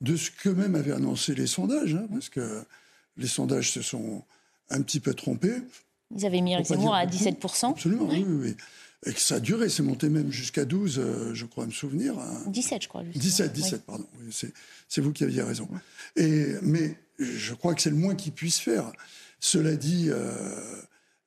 [0.02, 2.62] de ce que même avaient annoncé les sondages, hein, parce que
[3.16, 4.24] les sondages se sont
[4.70, 5.56] un petit peu trompés.
[6.14, 7.48] Ils avaient mis pas Zemmour à dire beaucoup.
[7.48, 7.72] 17%.
[7.72, 8.56] Absolument, oui, oui, oui.
[9.06, 12.20] Et que ça a duré, c'est monté même jusqu'à 12, euh, je crois me souvenir.
[12.20, 12.44] hein.
[12.48, 13.04] 17, je crois.
[13.04, 13.22] justement.
[13.24, 13.80] 17, 17, Oui.
[13.88, 14.06] pardon.
[14.20, 14.32] Oui,
[14.88, 15.68] c'est, vous qui aviez raison.
[16.16, 18.92] Et, mais je crois que c'est le moins qu'il puisse faire.
[19.40, 20.30] Cela dit, euh,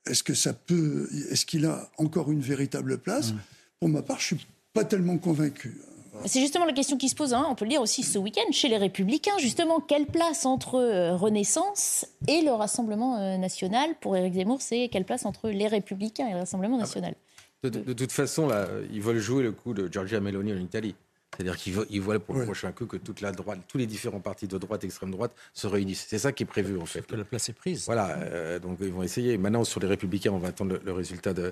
[0.05, 3.33] est-ce que ça peut, est-ce qu'il a encore une véritable place?
[3.81, 5.81] Pour ma part, je suis pas tellement convaincu.
[6.27, 8.49] C'est justement la question qui se pose, hein, on peut le dire aussi ce week-end,
[8.53, 9.37] chez les Républicains.
[9.37, 13.95] Justement, quelle place entre euh, Renaissance et le Rassemblement national?
[13.99, 17.15] Pour Éric Zemmour, c'est quelle place entre les Républicains et le Rassemblement national?
[17.63, 20.57] De, de- de toute façon, là, ils veulent jouer le coup de Giorgia Meloni en
[20.57, 20.95] Italie.
[21.35, 24.47] C'est-à-dire qu'il voit pour le prochain coup que toute la droite, tous les différents partis
[24.47, 26.05] de droite, extrême droite se réunissent.
[26.07, 27.05] C'est ça qui est prévu en fait.
[27.05, 27.85] Que la place est prise.
[27.87, 29.37] Voilà, euh, donc ils vont essayer.
[29.37, 31.51] Maintenant sur les Républicains, on va attendre le, résultat de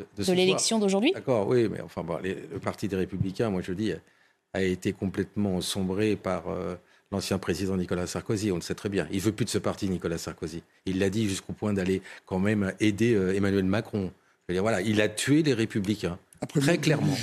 [0.00, 1.12] de, de l'élection d'aujourd'hui?
[1.12, 3.92] D'accord, oui, mais enfin bon, le parti des Républicains, moi je dis,
[4.52, 6.74] a été complètement sombré par euh,
[7.12, 8.50] l'ancien président Nicolas Sarkozy.
[8.50, 9.06] On le sait très bien.
[9.12, 10.62] Il veut plus de ce parti, Nicolas Sarkozy.
[10.86, 14.10] Il l'a dit jusqu'au point d'aller quand même aider euh, Emmanuel Macron.
[14.52, 16.18] Dire, voilà, il a tué les Républicains.
[16.48, 17.14] Très clairement.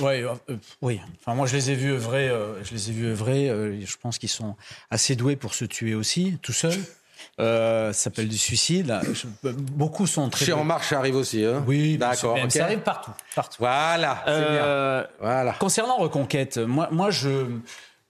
[0.00, 1.00] Ouais, euh, oui.
[1.18, 2.28] Enfin, moi, je les ai vus œuvrer.
[2.28, 3.50] Euh, je les ai vus œuvrer.
[3.50, 4.54] Euh, je pense qu'ils sont
[4.90, 6.78] assez doués pour se tuer aussi, tout seuls.
[7.38, 8.94] ça s'appelle du suicide.
[9.42, 10.44] beaucoup sont très.
[10.44, 11.44] Chez En Marche, ça arrive aussi.
[11.44, 12.38] Hein oui, d'accord.
[12.48, 13.56] Ça arrive partout, partout.
[13.58, 14.22] Voilà.
[14.26, 15.06] Bien.
[15.20, 15.52] Voilà.
[15.54, 17.46] Concernant Reconquête, moi, moi, je,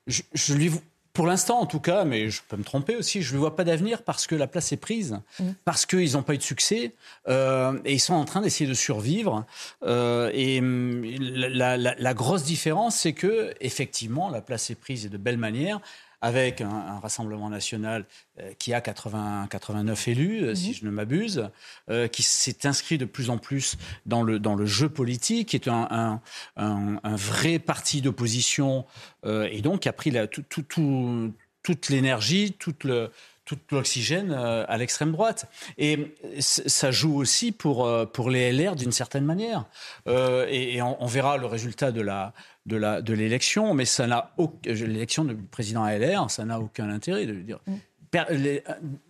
[0.07, 0.71] je, je lui
[1.13, 3.65] pour l'instant, en tout cas, mais je peux me tromper aussi, je ne vois pas
[3.65, 5.45] d'avenir parce que la place est prise, mmh.
[5.65, 6.95] parce qu'ils n'ont pas eu de succès
[7.29, 9.45] euh, et ils sont en train d'essayer de survivre.
[9.83, 15.11] Euh, et hum, la, la, la, grosse différence, c'est que effectivement, la place est prise
[15.11, 15.81] de belle manière
[16.21, 18.05] avec un, Rassemblement national
[18.39, 20.75] euh, qui a 80, 89 élus, euh, si mhm.
[20.75, 21.49] je ne m'abuse,
[21.89, 25.57] euh, qui s'est inscrit de plus en plus dans le, dans le jeu politique, qui
[25.57, 26.21] est un,
[26.57, 28.87] un, vrai parti d'opposition,
[29.27, 33.11] et donc a pris la, tout, tout, toute l'énergie, toute le,
[33.57, 35.47] tout l'oxygène à l'extrême droite.
[35.79, 39.65] Et ça joue aussi pour, pour les LR d'une certaine manière.
[40.07, 42.33] et, on, verra le résultat de la,
[42.67, 44.33] de l'élection, mais ça n'a
[44.65, 47.59] l'élection du président LR, ça n'a aucun intérêt de dire.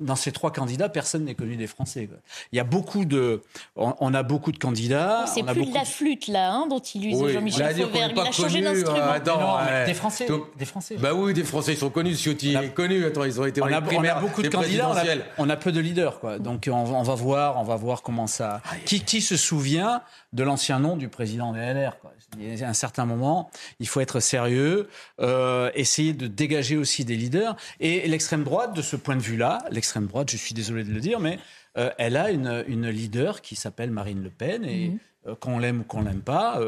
[0.00, 2.08] Dans ces trois candidats, personne n'est connu des Français.
[2.52, 3.42] Il y a beaucoup de,
[3.76, 5.24] on, a beaucoup de candidats.
[5.26, 8.10] c'est plus de la flûte là, hein, dont il use Jean-Michel Fauvert.
[8.10, 9.58] Il a changé d'instrument.
[9.60, 10.28] Euh, des Français,
[10.58, 10.96] des Français.
[10.98, 12.14] Bah oui, des Français, ils sont connus.
[12.16, 13.04] Ciotti est connu.
[13.04, 14.92] Attends, ils ont été on a, on a beaucoup de candidats.
[15.38, 16.38] On a, peu de leaders, quoi.
[16.38, 18.60] Donc on, va voir, on va voir comment ça.
[18.84, 22.12] Qui, qui se souvient de l'ancien nom du président des LR quoi.
[22.38, 24.88] Il y a un certain moment, il faut être sérieux,
[25.20, 27.56] euh, essayer de dégager aussi des leaders.
[27.80, 31.00] Et l'extrême droite, de ce point de vue-là, l'extrême droite, je suis désolé de le
[31.00, 31.38] dire, mais
[31.78, 34.64] euh, elle a une, une, leader qui s'appelle Marine Le Pen.
[34.64, 34.98] Et, mhm.
[35.26, 36.58] euh, qu'on l'aime ou qu'on l'aime pas.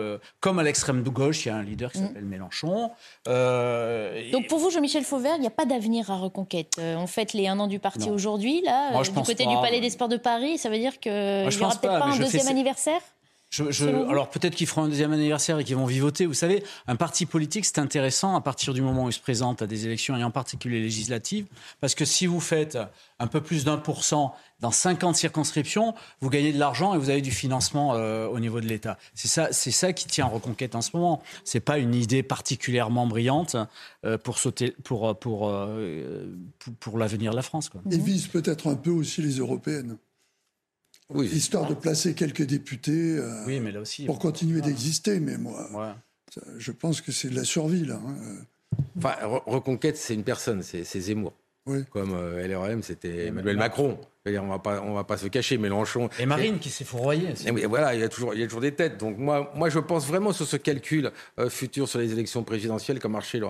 [0.40, 2.06] comme à l'extrême de gauche, il y a un leader qui mhm.
[2.06, 2.90] s'appelle Mélenchon.
[3.26, 6.74] Donc pour vous, Jean-Michel Fauvert, il n'y a pas d'avenir à Reconquête.
[6.78, 10.08] on fête les un an du parti aujourd'hui, là, du côté du Palais des Sports
[10.08, 10.58] de Paris.
[10.58, 13.00] Ça veut dire qu'il n'y aura peut-être pas, un deuxième anniversaire?
[13.60, 16.26] Alors peut-être qu'ils feront un deuxième anniversaire et qu'ils vont vivoter.
[16.26, 19.62] Vous savez, un parti politique, c'est intéressant à partir du moment où il se présente
[19.62, 21.46] à des élections, et en particulier législatives,
[21.80, 22.78] parce que si vous faites
[23.18, 27.10] un peu plus d'un pour cent dans 50 circonscriptions, vous gagnez de l'argent et vous
[27.10, 28.96] avez du financement euh, au niveau de l'État.
[29.14, 31.22] C'est ça, c'est ça qui tient en reconquête en ce moment.
[31.44, 33.56] C'est pas une idée particulièrement brillante
[34.04, 36.26] euh, pour sauter, pour pour euh,
[36.58, 37.68] pour, pour l'avenir de la France.
[37.68, 37.82] Quoi.
[37.90, 39.96] Et vise peut-être un peu aussi les européennes
[41.20, 45.20] histoire de placer quelques députés euh, oui, mais là aussi, pour continuer d'exister.
[45.20, 45.96] Mais moi,
[46.56, 48.00] je pense que c'est de la survie, là.
[48.06, 48.14] Hein.
[48.96, 49.14] Enfin,
[49.46, 51.34] Reconquête, c'est une personne, c'est Zemmour.
[51.90, 53.98] Comme euh, LRM, c'était Emmanuel Macron.
[54.24, 56.08] On va pas, on va pas se cacher, Mélenchon.
[56.20, 57.34] Et Marine qui s'est fourroyée.
[57.68, 58.98] voilà, il y a toujours, il y a toujours des têtes.
[58.98, 61.10] Donc moi, moi, je pense vraiment sur ce calcul
[61.40, 63.40] euh, futur sur les élections présidentielles comme marché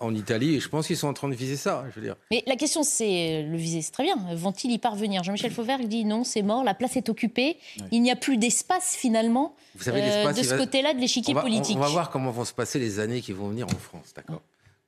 [0.00, 0.56] en Italie.
[0.56, 1.84] Et je pense qu'ils sont en train de viser ça.
[1.90, 2.16] Je veux dire.
[2.30, 4.16] Mais la question, c'est le viser, c'est très bien.
[4.34, 5.22] Vont-ils y parvenir?
[5.24, 7.56] Jean-Michel Fauvert dit non, c'est mort, la place est occupée.
[7.90, 11.76] Il n'y a plus d'espace finalement Vous savez, euh, de ce côté-là de l'échiquier politique.
[11.76, 14.12] On, on va voir comment vont se passer les années qui vont venir en France,
[14.14, 14.42] d'accord?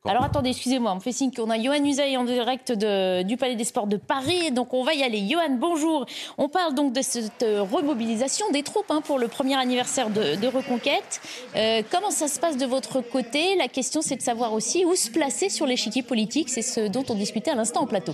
[0.07, 3.57] Alors attendez, excusez-moi, on me fait signe qu'on a Johan Usaï en direct du Palais
[3.57, 5.27] des Sports de Paris, donc on va y aller.
[5.27, 6.05] Johan, bonjour.
[6.37, 10.47] On parle donc de cette euh, remobilisation des troupes hein, pour le premier anniversaire de,
[10.47, 11.23] Reconquête.
[11.57, 13.57] Euh, comment ça se passe de votre côté?
[13.57, 17.07] La question c'est de savoir aussi où se placer sur l'échiquier politique, c'est ce dont
[17.09, 18.13] on discutait à l'instant en plateau.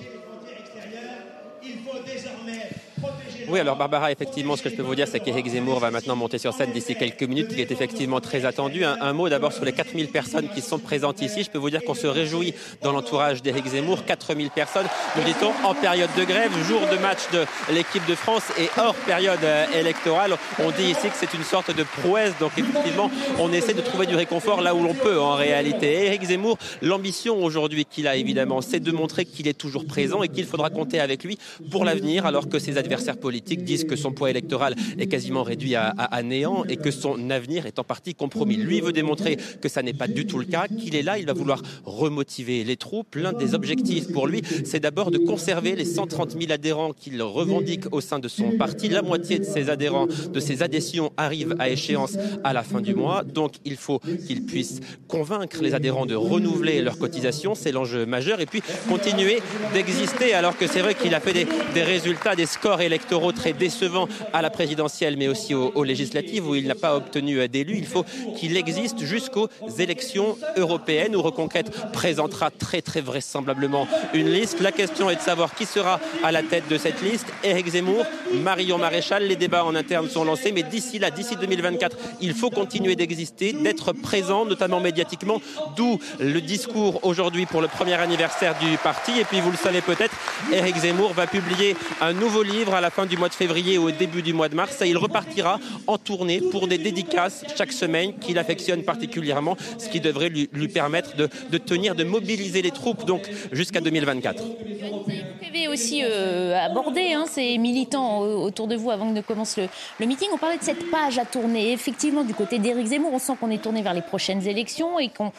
[3.51, 6.15] Oui, alors Barbara, effectivement, ce que je peux vous dire, c'est qu'Éric Zemmour va maintenant
[6.15, 7.49] monter sur scène d'ici quelques minutes.
[7.51, 8.85] Il est effectivement très attendu.
[8.85, 11.43] Un, mot d'abord sur les 4000 personnes qui sont présentes ici.
[11.43, 14.05] Je peux vous dire qu'on se réjouit dans l'entourage d'Éric Zemmour.
[14.05, 14.87] 4000 personnes,
[15.17, 18.95] nous dit-on, en période de grève, jour de match de l'équipe de France et hors
[18.95, 20.37] période euh, électorale.
[20.61, 22.35] On dit ici que c'est une sorte de prouesse.
[22.39, 26.07] Donc effectivement, on essaie de trouver du réconfort là où l'on peut en réalité.
[26.07, 30.29] Éric Zemmour, l'ambition aujourd'hui qu'il a évidemment, c'est de montrer qu'il est toujours présent et
[30.29, 31.37] qu'il faudra compter avec lui
[31.69, 35.75] pour l'avenir alors que ses adversaires politiques disent que son poids électoral est quasiment réduit
[35.75, 38.57] à, néant et que son avenir est en partie compromis.
[38.57, 41.27] Lui veut démontrer que ça n'est pas du tout le cas, qu'il est là, il
[41.27, 43.15] va vouloir remotiver les troupes.
[43.15, 47.93] L'un des objectifs pour lui, c'est d'abord de conserver les 130 000 adhérents qu'il revendique
[47.93, 48.89] au sein de son parti.
[48.89, 52.95] La moitié de ses adhérents, de ses adhésions arrivent à échéance à la fin du
[52.95, 53.25] mois.
[53.25, 57.55] Donc il faut qu'il puisse convaincre les adhérents de renouveler leur cotisation.
[57.55, 58.41] C'est l'enjeu majeur.
[58.41, 59.41] Et puis continuer
[59.73, 64.09] d'exister alors que c'est vrai qu'il a fait des résultats, des scores électoraux Très décevant
[64.33, 67.77] à la présidentielle, mais aussi aux, législatives, où il n'a pas obtenu d'élu.
[67.77, 68.05] Il faut
[68.37, 69.49] qu'il existe jusqu'aux
[69.79, 74.61] élections européennes, où Reconquête présentera très très vraisemblablement une liste.
[74.61, 77.27] La question est de savoir qui sera à la tête de cette liste.
[77.45, 78.05] Éric Zemmour,
[78.35, 82.51] Marion Maréchal, les débats en interne sont lancés, mais d'ici là, d'ici 2024, il faut
[82.51, 85.41] continuer d'exister, d'être présent, notamment médiatiquement,
[85.77, 89.19] d'où le discours aujourd'hui pour le premier anniversaire du parti.
[89.21, 90.15] Et puis, vous le savez peut-être,
[90.53, 93.91] Éric Zemmour va publier un nouveau livre à la fin du mois de février au
[93.91, 94.81] début du mois de mars.
[94.83, 100.01] Et il repartira en tournée pour des dédicaces chaque semaine qu'il affectionne particulièrement, ce qui
[100.01, 104.43] devrait lui, permettre de, tenir, de mobiliser les troupes donc jusqu'à 2024.
[104.43, 109.57] Vous avez aussi euh, abordé hein, ces militants autour de vous avant que ne commence
[109.57, 110.29] le, le meeting.
[110.33, 111.73] On parlait de cette page à tourner.
[111.73, 115.09] Effectivement, du côté d'Éric Zemmour, on sent qu'on est tourné vers les prochaines élections et
[115.09, 115.33] qu'on,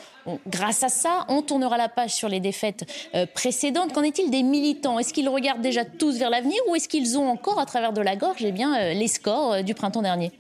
[0.48, 3.94] grâce à ça, on tournera la page sur les défaites euh, précédentes.
[3.94, 5.00] Qu'en est-il des militants?
[5.00, 8.02] Est-ce qu'ils regardent déjà tous vers l'avenir ou est-ce qu'ils ont encore, à travers de
[8.02, 10.32] la gorge, eh bien, euh, les scores du printemps dernier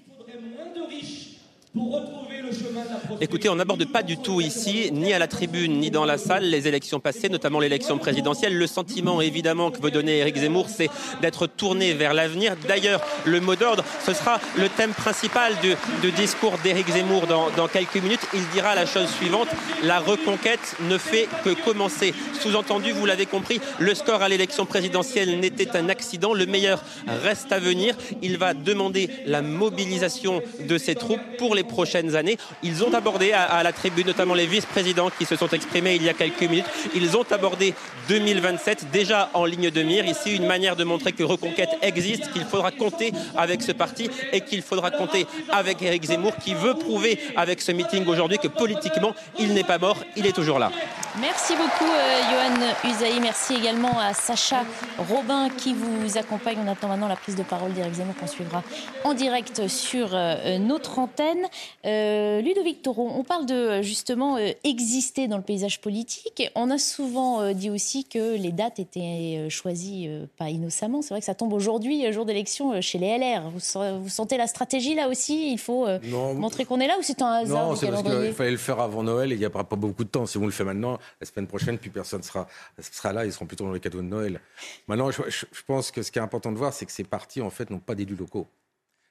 [3.21, 6.43] Écoutez, on n'aborde pas du tout ici, ni à la tribune, ni dans la salle,
[6.43, 8.57] les élections passées, notamment l'élection présidentielle.
[8.57, 10.89] Le sentiment, évidemment, que veut donner Éric Zemmour, c'est
[11.21, 12.55] d'être tourné vers l'avenir.
[12.67, 17.67] D'ailleurs, le mot d'ordre, ce sera le thème principal du, discours d'Éric Zemmour dans, dans,
[17.67, 18.27] quelques minutes.
[18.33, 19.47] Il dira la chose suivante,
[19.83, 22.13] la reconquête ne fait que commencer.
[22.41, 26.33] Sous-entendu, vous l'avez compris, le score à l'élection présidentielle n'était un accident.
[26.33, 27.95] Le meilleur reste à venir.
[28.21, 32.37] Il va demander la mobilisation de ses troupes pour les prochaines années.
[32.63, 36.09] Ils ont abordé à, la tribune, notamment les vice-présidents qui se sont exprimés il y
[36.09, 37.73] a quelques minutes, ils ont abordé
[38.07, 40.05] 2027 déjà en ligne de mire.
[40.05, 44.41] Ici, une manière de montrer que Reconquête existe, qu'il faudra compter avec ce parti et
[44.41, 49.13] qu'il faudra compter avec Éric Zemmour qui veut prouver avec ce meeting aujourd'hui que politiquement,
[49.39, 50.71] il n'est pas mort, il est toujours là.
[51.19, 53.19] Merci beaucoup, euh, Johan Usaï.
[53.19, 54.63] Merci également à Sacha
[54.97, 56.57] Robin qui vous accompagne.
[56.65, 58.63] On attend maintenant la prise de parole d'Éric Zemmour qu'on suivra
[59.03, 61.47] en direct sur euh, notre antenne.
[61.85, 66.49] Euh, Ludovic Toro, on parle de justement euh, exister dans le paysage politique.
[66.55, 71.01] On a souvent euh, dit aussi que les dates étaient choisies pas innocemment.
[71.01, 73.49] C'est vrai que ça tombe aujourd'hui, jour d'élection, chez les LR.
[73.49, 75.51] Vous, sentez la stratégie là aussi?
[75.51, 75.87] Il faut
[76.35, 78.79] montrer qu'on est là ou c'est un hasard Non, c'est parce qu'il fallait le faire
[78.79, 80.25] avant Noël et il n'y a pas beaucoup de temps.
[80.25, 82.47] Si vous le faites maintenant, la semaine prochaine, plus personne sera,
[82.79, 83.25] sera là.
[83.25, 84.39] Ils seront plutôt dans les cadeaux de Noël.
[84.87, 87.41] Maintenant, je, je pense que ce qui est important de voir, c'est que ces partis,
[87.41, 88.47] en fait, n'ont pas d'élus locaux.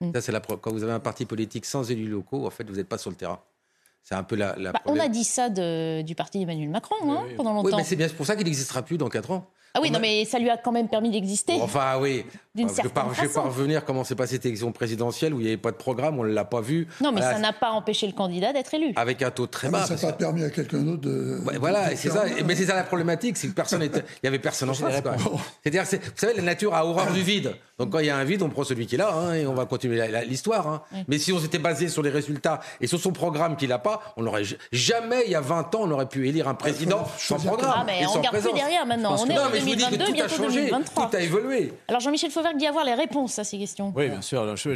[0.01, 0.13] Mm.
[0.13, 2.77] Ça, c'est la Quand vous avez un parti politique sans élus locaux, en fait, vous
[2.77, 3.41] n'êtes pas sur le terrain.
[4.03, 4.55] C'est un peu la.
[4.55, 7.69] Bah, on a dit ça du parti d'Emmanuel Macron hein, pendant longtemps.
[7.69, 9.51] Oui, mais c'est bien pour ça qu'il n'existera plus dans 4 ans.
[9.75, 11.61] Ah oui, non, mais ça lui a quand même permis d'exister.
[11.61, 12.25] Enfin, oui.
[12.57, 15.57] Je ne vais pas revenir comment s'est passée cette élection présidentielle où il n'y avait
[15.57, 16.89] pas de programme, on ne l'a pas vu.
[17.01, 18.93] Non, mais ça n'a pas empêché le candidat d'être élu.
[18.97, 19.87] Avec un taux très ah, bas.
[19.87, 21.39] ça n'a pas permis à quelqu'un d'autre de.
[21.61, 22.25] voilà, c'est ça.
[22.45, 25.01] Mais c'est ça la problématique, c'est que personne il n'y avait personne en face.
[25.63, 27.55] C'est-à-dire, vous savez, la nature a horreur du vide.
[27.79, 29.47] Donc quand il y a un vide, on prend celui qui est là hein, et
[29.47, 30.69] on va continuer l'histoire.
[30.69, 30.83] Hein.
[31.09, 34.03] Mais si on s'était basé sur les résultats et sur son programme qu'il n'a pas,
[34.17, 34.43] on n'aurait
[34.73, 37.73] jamais, il y a 20 ans, on aurait pu élire un président sans programme.
[37.75, 39.17] Ah, mais on ne regarde plus derrière maintenant.
[39.19, 41.11] On est en 2022, bientôt 2023.
[41.11, 41.73] Tout a évolué.
[41.89, 43.93] Alors Jean-Michel Fauvert dit avoir les réponses à ces questions.
[43.97, 44.57] Oui, bien sûr.
[44.57, 44.71] Je,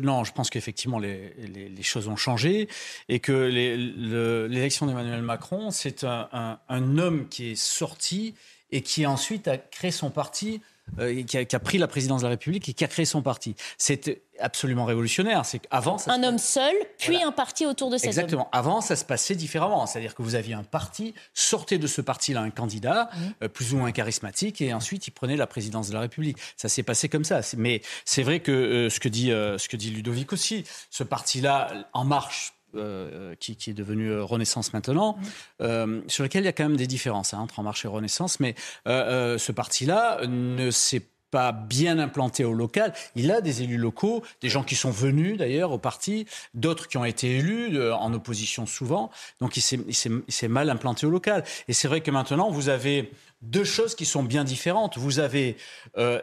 [0.00, 2.68] non, je pense qu'effectivement les, les, choses ont changé
[3.08, 8.34] et que l'élection d'Emmanuel Macron, c'est un, un homme qui est sorti
[8.72, 10.60] et qui ensuite a créé son parti
[11.00, 13.56] euh, qui, a, pris la présidence de la République et qui a créé son parti.
[13.76, 15.44] C'est absolument révolutionnaire.
[15.44, 18.48] C'est qu'avant, un homme seul, puis un parti autour de cet Exactement.
[18.52, 19.86] Avant, ça se passait différemment.
[19.86, 23.44] C'est-à-dire que vous aviez un parti, sortez de ce parti-là un candidat mmh.
[23.44, 26.38] euh, plus ou moins charismatique, et ensuite il prenait la présidence de la République.
[26.56, 27.40] Ça s'est passé comme ça.
[27.56, 31.88] Mais c'est vrai que euh, ce que dit ce que dit Ludovic aussi, ce parti-là
[31.92, 35.16] en marche euh, qui, est devenu euh, Renaissance maintenant,
[35.62, 37.88] euh, sur lequel il y a quand même des différences hein, entre En Marche et
[37.88, 38.54] Renaissance, mais
[38.86, 42.92] ce parti-là ne s'est pas bien implanté au local.
[43.14, 46.96] Il a des élus locaux, des gens qui sont venus d'ailleurs au parti, d'autres qui
[46.96, 49.10] ont été élus en opposition souvent.
[49.40, 51.44] Donc il s'est mal implanté au local.
[51.68, 53.10] Et c'est vrai que maintenant, vous avez
[53.42, 54.98] deux choses qui sont bien différentes.
[54.98, 55.56] Vous avez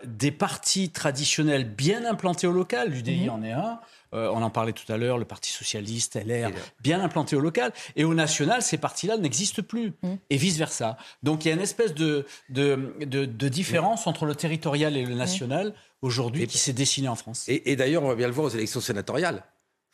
[0.06, 3.30] des partis traditionnels bien implantés au local, l'UDI mhm.
[3.30, 3.80] en est un.
[4.14, 6.52] Euh, on en parlait tout à l'heure, le Parti socialiste, LR,
[6.82, 7.74] bien implanté au local.
[7.96, 9.94] Et au national, ces partis-là n'existent plus.
[10.02, 10.14] Mmh.
[10.30, 10.98] Et vice-versa.
[11.24, 15.74] Donc il y a une espèce de, de, différence entre le territorial et le national
[16.02, 17.46] aujourd'hui qui s'est dessinée en France.
[17.48, 19.44] et d'ailleurs, on va bien le voir aux élections sénatoriales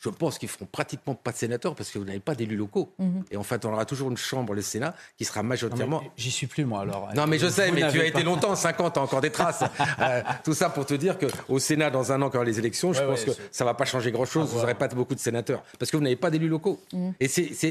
[0.00, 2.92] je pense qu'ils feront pratiquement pas de sénateurs parce que vous n'avez pas d'élus locaux.
[2.98, 3.24] Mhm.
[3.30, 6.02] Et en fait, on aura toujours une chambre, le Sénat, qui sera majoritairement.
[6.16, 7.10] J'y suis plus, moi, alors.
[7.14, 9.64] Non, mais je sais, mais tu as été longtemps, 50, as encore des traces.
[10.00, 12.44] Euh, tout ça pour te dire qu'au Sénat, dans un an, quand il y aura
[12.44, 14.48] les élections, je pense que ça ne va pas changer grand-chose.
[14.50, 15.62] Vous n'aurez pas beaucoup de sénateurs.
[15.78, 16.80] Parce que vous n'avez pas d'élus locaux.
[16.92, 17.14] Mhm.
[17.20, 17.26] Et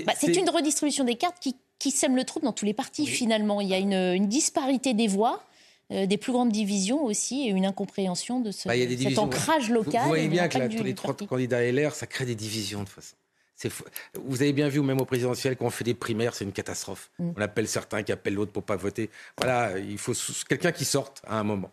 [0.05, 3.07] bah, c'est une redistribution des cartes qui, qui sème le trouble dans tous les partis,
[3.07, 3.61] finalement.
[3.61, 5.41] Il y a une, une disparité des voix.
[5.92, 10.04] Euh, des plus grandes divisions aussi et une incompréhension de ce, Bah, cet ancrage local.
[10.04, 12.86] Vous, voyez bien que là, tous les trois candidats LR, ça crée des divisions de
[12.86, 13.16] toute façon.
[13.62, 13.84] C'est fou.
[14.26, 17.10] Vous avez bien vu, même au présidentiel, quand on fait des primaires, c'est une catastrophe.
[17.20, 17.32] Mm.
[17.38, 19.10] On appelle certains qui appellent l'autre pour pas voter.
[19.38, 20.14] Voilà, il faut
[20.47, 21.70] quelqu'un qui sorte à un moment.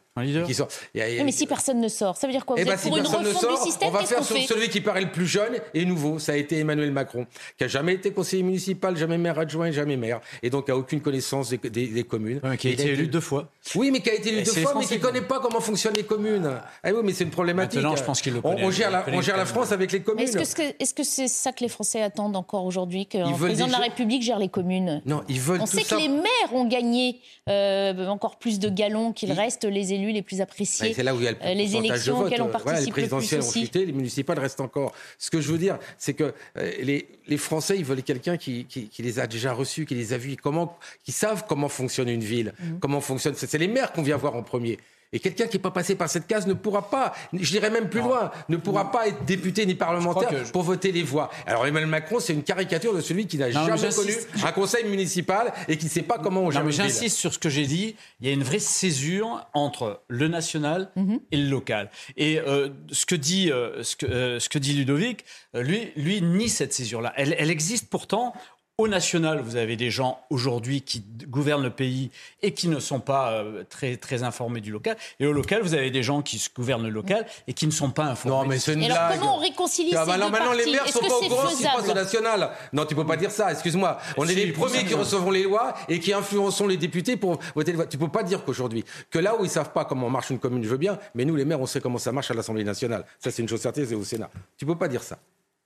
[0.46, 0.68] Qui sort.
[0.96, 2.56] A- a- Oui, mais si personne ne sort, ça veut dire quoi?
[2.56, 4.24] Vous eh ben, si pour une personne ne refonte sort, du système on va faire
[4.24, 6.18] sur celui qui paraît le plus jeune et nouveau.
[6.18, 7.26] Ça a été Emmanuel Macron,
[7.58, 11.02] qui a jamais été conseiller municipal, jamais maire adjoint, jamais maire, et donc a aucune
[11.02, 12.40] connaissance des, des- des communes.
[12.58, 13.50] qui a Et été élu deux fois.
[13.74, 15.92] Oui, mais qui a été élu deux fois, mais qui ne connaît pas comment fonctionnent
[15.96, 16.50] les communes.
[16.82, 17.82] Ah oui, mais c'est une problématique.
[17.82, 18.64] Maintenant, je pense qu'il le On- connaît.
[18.64, 19.44] On, gère la, on gère la.
[19.44, 20.24] France avec les communes.
[20.26, 23.36] Est-ce que c'est est -ce c'est ça que les Français attendent encore aujourd'hui, Ils veulent
[23.50, 25.96] président de la République gère les communes Non, ils veulent On tout sait ça.
[25.96, 27.20] que les maires ont gagné
[27.50, 30.94] euh, encore plus de galons qu'ils restent les élus les plus appréciés.
[30.94, 32.96] C'est là où il y a le Euh, les élections auxquelles on Voilà, les participe
[32.96, 33.20] le plus ont
[33.52, 34.92] chuté, les municipales restent encore.
[35.18, 38.64] Ce que je veux dire, c'est que euh, les, les Français, ils veulent quelqu'un qui,
[38.64, 42.08] qui, qui les a déjà reçus, qui les a vus, comment, qui savent comment fonctionne
[42.08, 42.78] une ville, Mhm.
[42.80, 43.34] comment fonctionne.
[43.36, 44.78] C'est les maires qu'on vient voir en premier.
[45.12, 47.88] Et quelqu'un qui n'est pas passé par cette case ne pourra pas, je dirais même
[47.88, 51.30] plus loin, ne pourra pas être député ni parlementaire je- pour voter les voix.
[51.46, 54.12] Alors Emmanuel Macron, c'est une caricature de celui qui n'a jamais connu
[54.44, 57.32] un conseil municipal et qui ne sait pas comment on gère Non, mais j'insiste sur
[57.32, 57.94] ce que j'ai dit.
[58.20, 61.20] Il y a une vraie césure entre le national Mhm.
[61.30, 61.90] et le local.
[62.16, 66.20] Et euh, ce, que dit, euh, ce, que, euh, ce que dit Ludovic, lui, lui
[66.22, 67.12] nie cette césure-là.
[67.16, 68.34] Elle, elle existe pourtant.
[68.78, 72.10] Au national, vous avez des gens aujourd'hui qui gouvernent le pays
[72.42, 74.98] et qui ne sont pas euh, très, très informés du local.
[75.18, 77.70] Et au local, vous avez des gens qui se gouvernent le local et qui ne
[77.70, 78.36] sont pas informés.
[78.36, 80.52] Non, mais c'est une Et alors, comment on réconcilie Ah ces bah non, deux maintenant
[80.52, 82.50] les maires sont pas au c'est courant ce qui se passe au national.
[82.74, 83.96] Non, tu peux pas dire ça, excuse-moi.
[84.18, 87.70] On est les premiers qui recevront les lois et qui influençons les députés pour voter
[87.70, 87.86] les lois.
[87.86, 90.62] Tu peux pas dire qu'aujourd'hui, que là où ils savent pas comment marche une commune,
[90.62, 93.06] je veux bien, mais nous les maires, on sait comment ça marche à l'Assemblée nationale.
[93.20, 94.28] Ça c'est une chose certaine, c'est au Sénat.
[94.58, 95.18] Tu peux pas dire ça.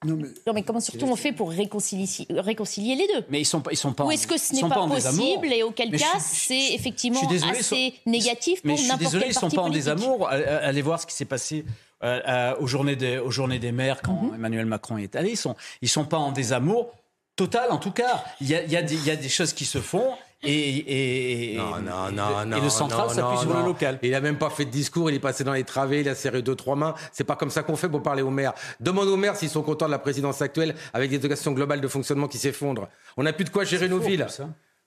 [0.05, 3.45] Non, mais Non, mais comment surtout on fait pour réconcilier, réconcilier les deux Mais ils
[3.45, 4.05] sont pas, ils sont pas.
[4.07, 7.35] Ou est-ce que ce n'est pas possible et auquel Mais cas c'est effectivement je suis
[7.35, 9.69] désolé, assez négatif Mais pour je suis n'importe désolé, quel ils sont parti pas en
[9.69, 10.29] désamour.
[10.29, 11.67] Allez- Allez voir ce qui s'est passé
[12.03, 14.35] euh, euh, aux, journées des, aux journées des maires quand Mhm.
[14.37, 15.33] Emmanuel Macron est allé.
[15.33, 16.91] Ils sont, ils sont pas en désamour
[17.37, 18.25] total, en tout cas.
[18.41, 20.09] Il y a, il y a des, il y a des choses qui se font
[20.43, 22.63] et, et, et- Non, non, non, et non.
[22.63, 23.99] le central s'appuie non, sur le local.
[24.03, 26.15] Il a même pas fait de discours, il est passé dans les travées, il a
[26.15, 26.95] serré deux, trois mains.
[27.13, 28.55] C'est pas comme ça qu'on fait pour parler aux maires.
[28.81, 31.89] Demande aux maires s'ils sont contents de la présidence actuelle avec des éducations globales de
[31.89, 32.89] fonctionnement qui s'effondrent.
[33.17, 34.27] On n'a plus de quoi gérer nos faux, villes.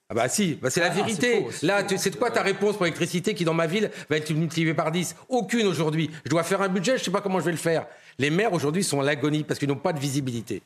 [0.10, 1.42] Ah bah si, bah c'est la Ah vérité.
[1.44, 4.32] faux, Là, c'est de quoi ta réponse pour l'électricité qui dans ma ville va être
[4.32, 6.12] multipliée par 10 Aucune aujourd'hui.
[6.26, 7.86] Je dois faire un budget, je sais pas comment je vais le faire.
[8.20, 10.62] Les maires aujourd'hui sont à l'agonie parce qu'ils n'ont pas de visibilité.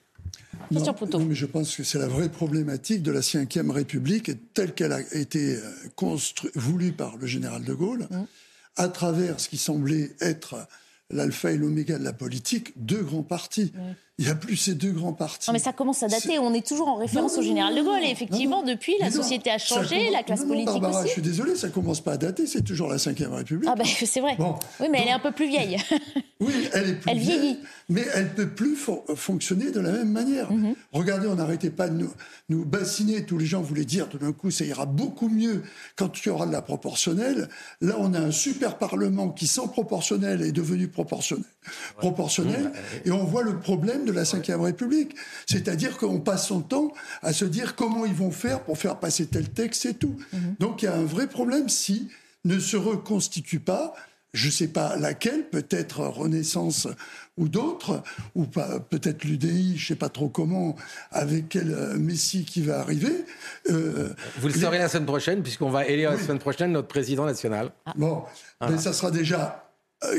[0.71, 4.91] Mais je pense que c'est la vraie problématique de la Ve République, et telle qu'elle
[4.91, 6.17] a été euh,
[6.55, 8.07] voulue par le général de Gaulle,
[8.75, 10.67] à travers ce qui semblait être
[11.09, 13.71] l'alpha et l'oméga de la politique, deux grands partis.
[14.19, 15.47] Il n'y a plus ces deux grands partis.
[15.47, 16.39] Non, mais ça commence à dater.
[16.39, 18.01] On est toujours en référence Non, au général de Gaulle.
[18.03, 20.99] Et effectivement, non, depuis, la société a changé, commence- la classe non, non, politique Barbara,
[21.01, 21.07] aussi.
[21.09, 23.69] je suis désolé, ça commence pas à dater, c'est toujours la Ve République.
[23.71, 24.35] Ah ben c'est vrai.
[24.79, 25.77] oui, mais elle est un peu plus vieille.
[26.39, 27.59] Oui, elle est plus Elle vieille, vieillit.
[27.89, 30.51] mais elle peut plus fon- fonctionner de la même manière.
[30.51, 30.75] Mhm.
[30.93, 32.11] Regardez, on n'arrêtait pas de nous,
[32.49, 33.25] nous bassiner.
[33.25, 35.63] Tous les gens voulaient dire tout d'un coup, ça ira beaucoup mieux
[35.95, 37.49] quand il y aura de la proportionnelle.
[37.81, 41.43] Là, on a un super parlement qui, sans proportionnel, est devenu proportionnel.
[41.97, 42.71] proportionnel
[43.05, 45.15] et on voit le problème de la Ve République.
[45.45, 46.91] C'est-à-dire qu'on passe son temps
[47.21, 50.15] à se dire comment ils vont faire pour faire passer tel texte et tout.
[50.59, 52.09] Donc il y a un vrai problème si
[52.45, 53.93] ne se reconstitue pas
[54.33, 56.87] je ne sais pas laquelle, peut-être Renaissance
[57.37, 58.03] ou d'autres,
[58.35, 60.75] ou peut-être l'UDI, je ne sais pas trop comment,
[61.11, 63.25] avec quel euh, Messie qui va arriver.
[63.71, 66.89] Euh, Vous le les- saurez la semaine prochaine, puisqu'on va élire la semaine prochaine notre
[66.89, 67.71] président national.
[67.95, 68.23] Bon,
[68.59, 68.75] Voilà.
[68.75, 69.66] mais ça sera déjà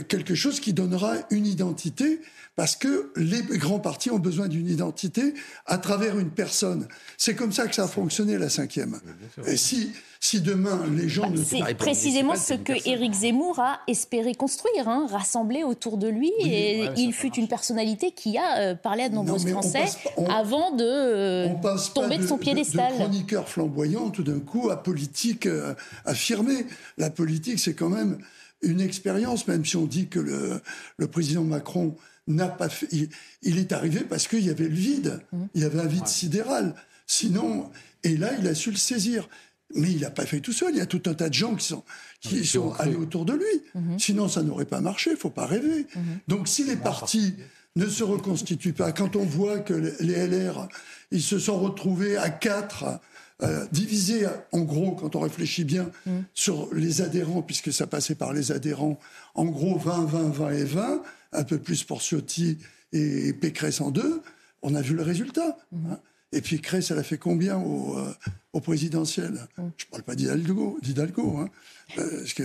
[0.08, 2.20] quelque chose qui donnera une identité,
[2.56, 5.34] parce que les grands partis ont besoin d'une identité
[5.66, 6.88] à travers une personne.
[7.16, 8.98] C'est comme ça que ça a fonctionné, la cinquième.
[9.46, 11.36] Et si, si demain, les gens ne...
[11.36, 16.32] C'est précisément ce que Éric Zemmour a espéré construire, hein, rassembler autour de lui.
[16.40, 19.78] et ouais, il fut une personnalité qui a euh, parlé à de nombreux on Français
[19.82, 22.92] passe pas- on- avant de euh, On passe pas tomber de, son piédestal.
[22.94, 25.74] De, chroniqueur flamboyant, tout d'un coup, à politique euh,
[26.04, 26.66] affirmée.
[26.96, 28.18] La politique, c'est quand même
[28.62, 30.60] une expérience, même si on dit que le,
[30.96, 31.96] le président Macron
[32.26, 32.88] n'a pas fait.
[32.92, 33.08] Il,
[33.42, 35.20] il est arrivé parce qu'il y avait le vide.
[35.54, 36.74] Il y avait un vide sidéral.
[37.06, 37.70] Sinon,
[38.04, 39.28] et là, il a su le saisir.
[39.74, 40.70] Mais il n'a pas fait tout seul.
[40.72, 41.84] Il y a tout un tas de gens qui sont,
[42.20, 43.98] qui sont allés autour de lui.
[43.98, 45.10] Sinon, ça n'aurait pas marché.
[45.10, 45.86] Il faut pas rêver.
[46.26, 47.34] Donc, si les partis
[47.76, 50.68] ne se reconstituent pas, quand on voit que les LR,
[51.10, 52.98] ils se sont retrouvés à quatre,
[53.42, 55.90] euh, divisés, en gros, quand on réfléchit bien,
[56.34, 58.98] sur les adhérents, puisque ça passait par les adhérents,
[59.34, 61.02] en gros 20, 20, 20 et 20,
[61.32, 62.58] un peu plus pour Ciotti
[62.92, 64.22] et Pécresse en deux,
[64.62, 65.56] on a vu le résultat.
[65.72, 65.98] hein.
[66.32, 66.60] Et puis
[66.90, 68.12] elle a fait combien au, euh,
[68.52, 69.46] au présidentiel?
[69.56, 71.48] Je ne parle pas d'Hidalgo, d'Hidalgo hein.
[71.96, 72.42] Parce que,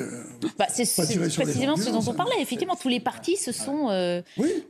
[0.57, 2.35] bah, c'est précisément ce dont on parlait.
[2.41, 4.21] Effectivement, tous les partis se sont, euh,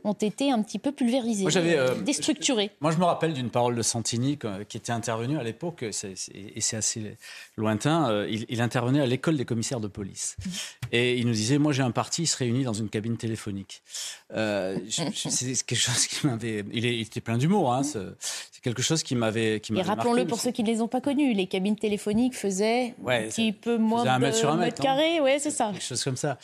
[0.02, 2.70] ont été un petit peu pulvérisés, Moi, euh, déstructurés.
[2.80, 5.92] Moi, je me rappelle d'une parole de Santini euh, qui était intervenu à l'époque, et
[5.92, 7.16] c'est assez
[7.56, 8.10] lointain.
[8.10, 10.36] euh, Il, il intervenait à l'école des commissaires de police.
[10.92, 13.82] Et il nous disait Moi, j'ai un parti, il se réunit dans une cabine téléphonique.
[14.34, 16.64] Euh, c'est quelque chose qui m'avait.
[16.72, 17.72] Il, était plein d'humour.
[17.72, 19.60] Hein, c'est quelque chose qui m'avait.
[19.74, 23.26] Et rappelons-le pour ceux qui ne les ont pas connus, les cabines téléphoniques faisaient Ouais,
[23.26, 24.82] un petit peu moins faisait un de mètre sur un mètre, hein.
[24.82, 25.20] carrés.
[25.20, 25.70] Ouais, c'est ça.
[25.72, 26.38] quelque chose comme ça.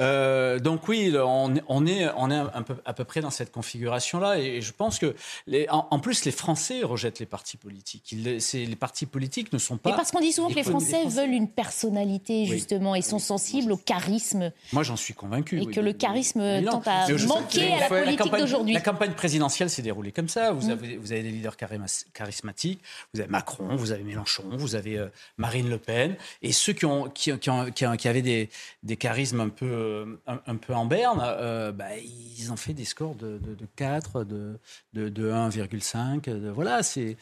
[0.00, 3.30] Euh, donc oui, on, est- on est, on est un peu, à peu près dans
[3.30, 5.14] cette configuration-là, et je pense que,
[5.46, 8.12] les, en, en plus, les Français rejettent les partis politiques.
[8.12, 9.90] Ils- les partis politiques ne sont pas.
[9.90, 13.72] Et parce qu'on dit souvent que les Français veulent une personnalité, justement, et sont sensibles
[13.72, 15.60] au charisme, Moi, j'en suis convaincu.
[15.62, 15.74] et oui.
[15.74, 18.74] que le charisme tend à manquer à la politique d'aujourd'hui.
[18.74, 20.52] La campagne présidentielle s'est déroulée comme ça.
[20.52, 20.70] Vous, Mm.
[20.70, 22.80] avez, vous avez des leaders charisma- charismatiques,
[23.14, 25.08] vous avez Macron, vous avez Mélenchon, vous avez euh,
[25.38, 28.48] Marine Le Pen, et ceux qui, ont, qui, qui ont- qui qui avaient des,
[28.82, 32.84] des charismes un peu, euh, un, peu en berne, euh, bah, ils ont fait des
[32.84, 34.58] scores de, de, de 4, de,
[34.92, 36.24] de, de 1,5.
[36.30, 37.16] de- Voilà, c'est,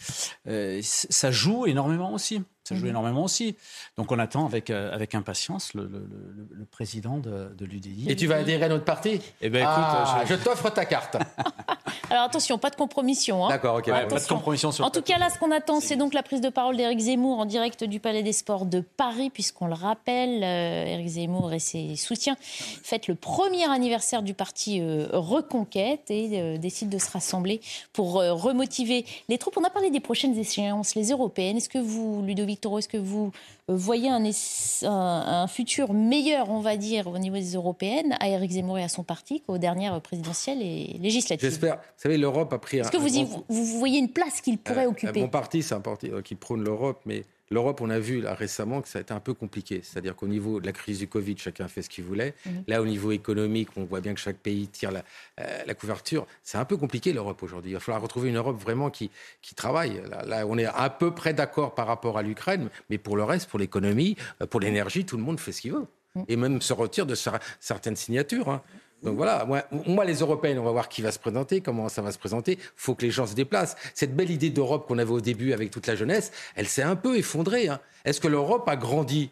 [0.49, 2.43] euh, ça joue énormément aussi.
[2.65, 2.91] Ça joue Mhm.
[2.91, 3.57] énormément aussi.
[3.99, 8.07] Donc on attend avec, euh, avec impatience le, le- le- le président de, de l'UDI.
[8.11, 9.21] Et tu vas adhérer à notre parti?
[9.43, 11.17] Eh ben, écoute, Ah, je- je t'offre ta carte.
[12.11, 13.45] Alors attention, pas de compromission.
[13.45, 13.49] hein.
[13.49, 13.87] D'accord, ok.
[13.89, 16.23] Ouais, pas de compromission sur En tout cas, là, ce qu'on attend, c'est donc la
[16.23, 19.75] prise de parole d'Éric Zemmour en direct du Palais des Sports de Paris, puisqu'on le
[19.75, 26.11] rappelle, euh, Éric Zemmour et ses soutiens fêtent le premier anniversaire du parti euh, Reconquête
[26.11, 27.61] et euh, décident de se rassembler
[27.93, 29.57] pour euh, remotiver les troupes.
[29.59, 31.57] On a parlé des prochaines échéances, les européennes.
[31.59, 33.31] Est-ce que vous, Ludovic Toro, est-ce que vous
[33.71, 38.17] euh, voyez un, ess- un- un futur meilleur, on va dire, au niveau des européennes,
[38.21, 41.77] à Éric Zemmour et à son parti qu'aux dernières présidentielles et législatives J'espère.
[41.77, 42.79] Vous savez, l'Europe a pris.
[42.79, 45.75] Est-ce que vous, y, vous, voyez une place qu'il pourrait Euh, occuper Mon parti, c'est
[45.75, 48.99] un parti euh, qui prône l'Europe, mais l'Europe, on a vu là, récemment que ça
[48.99, 49.81] a été un peu compliqué.
[49.83, 52.35] C'est-à-dire qu'au niveau de la crise du Covid, chacun fait ce qu'il voulait.
[52.47, 52.65] Mhm.
[52.69, 55.05] Là, au niveau économique, on voit bien que chaque pays tire la,
[55.41, 56.27] euh, la couverture.
[56.43, 57.71] C'est un peu compliqué l'Europe aujourd'hui.
[57.73, 59.11] Il va falloir retrouver une Europe vraiment qui,
[59.43, 60.03] qui travaille.
[60.11, 63.25] Là, là, on est à peu près d'accord par rapport à l'Ukraine, mais pour le
[63.25, 65.87] reste, pour l'économie, euh, pour l'énergie, tout le monde fait ce qu'il veut.
[66.29, 68.49] Et même se retire de cer- certaines signatures.
[68.49, 68.63] hein.
[69.05, 72.03] Donc voilà, moi, moi, les Européennes, on va voir qui va se présenter, comment ça
[72.03, 72.53] va se présenter.
[72.53, 73.77] Il faut que les gens se déplacent.
[73.95, 76.97] Cette belle idée d'Europe qu'on avait au début avec toute la jeunesse, elle s'est un
[76.97, 77.69] peu effondrée.
[77.69, 77.81] hein.
[78.05, 79.31] Est-ce que l'Europe a grandi?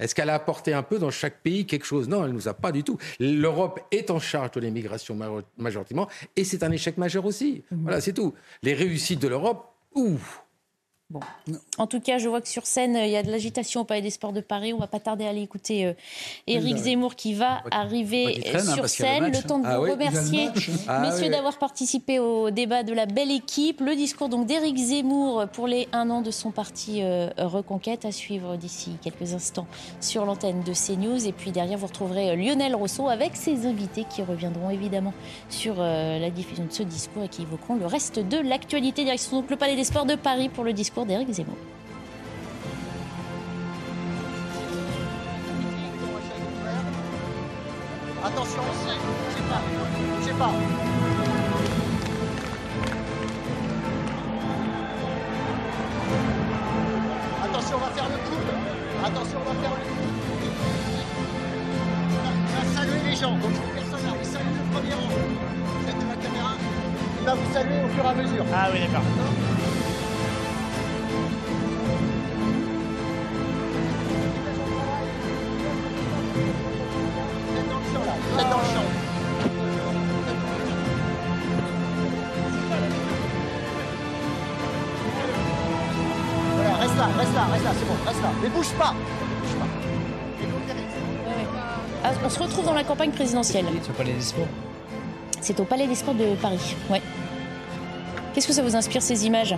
[0.00, 2.08] Est-ce qu'elle a apporté un peu dans chaque pays quelque chose?
[2.08, 2.98] Non, elle ne nous a pas du tout.
[3.20, 5.16] L'Europe est en charge de l'immigration
[5.56, 7.62] majoritairement et c'est un échec majeur aussi.
[7.70, 8.34] Voilà, c'est tout.
[8.64, 10.42] Les réussites de l'Europe, ouf
[11.78, 13.84] En tout cas, je vois que sur scène, euh, il y a de l'agitation au
[13.84, 14.72] Palais des Sports de Paris.
[14.72, 15.92] On va pas tarder à aller écouter euh,
[16.46, 19.24] Éric bah, Zemmour qui va arriver traîne, hein, sur a le scène.
[19.24, 19.76] Le, match, temps de hein.
[19.76, 20.84] vous Ah oui, le remercier, match, hein.
[20.88, 21.30] Ah messieurs, oui, oui.
[21.30, 23.80] d'avoir participé au débat de la belle équipe.
[23.80, 28.12] Le discours donc d'Éric Zemmour pour les un an de son parti euh, Reconquête à
[28.12, 29.66] suivre d'ici quelques instants
[30.00, 31.26] sur l'antenne de CNews.
[31.26, 35.12] Et puis derrière, vous retrouverez euh, Lionel Rousseau avec ses invités qui reviendront évidemment
[35.48, 39.04] sur euh, la diffusion de ce discours et qui évoqueront le reste de l'actualité.
[39.04, 41.56] Direction donc le Palais des Sports de Paris pour le discours d'Éric Zemmour.
[48.24, 49.60] Attention, bougez pas,
[50.16, 50.52] bougez pas.
[57.44, 58.50] Attention, on va faire le coude.
[59.04, 60.12] Attention, on va faire le coude.
[62.46, 63.32] On va saluer les gens.
[63.32, 65.10] Donc, personne là, vous saluez le premier rang.
[65.80, 66.52] Vous êtes de la caméra.
[67.18, 68.44] Il va vous saluer au fur et à mesure.
[68.54, 69.81] Ah oui, d'accord.
[86.82, 88.28] Reste là, reste là, reste là, c'est bon, reste là.
[88.42, 88.94] Mais bouge pas.
[88.94, 89.56] Bouge
[92.04, 93.66] Ah, on se retrouve dans la campagne présidentielle.
[93.80, 94.46] C'est au Palais des Sports
[95.40, 96.76] C'est au Palais des Sports de Paris.
[96.90, 97.02] Ouais.
[98.34, 99.54] Qu'est-ce que ça vous inspire ces images?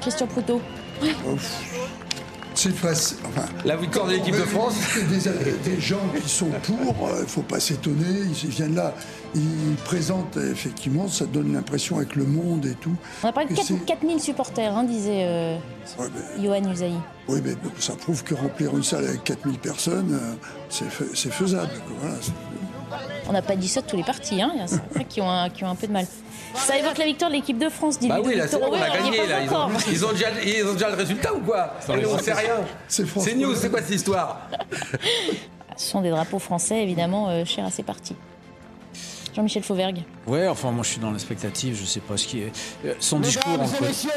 [0.00, 0.60] Christian Proutot
[2.54, 3.16] C'est facile.
[3.26, 4.74] Enfin, La victoire de l'équipe de France.
[5.08, 8.04] Des, des gens qui sont pour, il ne faut pas s'étonner.
[8.42, 8.92] Ils viennent là,
[9.34, 12.94] ils présentent effectivement, ça donne l'impression avec le monde et tout.
[13.22, 15.56] On a parlé de que 4 c'est- 4000 supporters, hein, disait euh,
[16.42, 16.92] Johan Usaï.
[17.28, 20.34] Oui, mais ça prouve que remplir une salle avec 4000 personnes, euh,
[20.68, 21.70] c'est fais- c'est faisable.
[22.00, 22.16] Voilà,
[23.28, 24.50] On n'a pas dit ça de tous les partis, hein.
[24.54, 26.06] il y en a certains qui ont, un, qui ont un peu de mal.
[26.54, 28.90] Ça évoque la victoire de l'équipe de France, dit Bah oui, là, on Oui, a
[28.90, 29.26] gagné.
[29.26, 29.42] Là.
[29.42, 29.70] Ils, ont, encore.
[29.90, 32.54] ils, ont déjà, ils ont déjà le résultat ou quoi On sait rien.
[32.88, 34.48] C'est C'est news, c'est quoi cette histoire
[35.76, 38.16] Ce sont des drapeaux français, évidemment, euh, chers à ces partis.
[39.34, 40.02] Jean-Michel Fauvergue.
[40.26, 42.52] Ouais, enfin, moi je suis dans l'expectative, je sais pas ce qui est.
[42.84, 43.60] Euh, Son Mesdames discours.
[43.60, 44.10] entre- messieurs,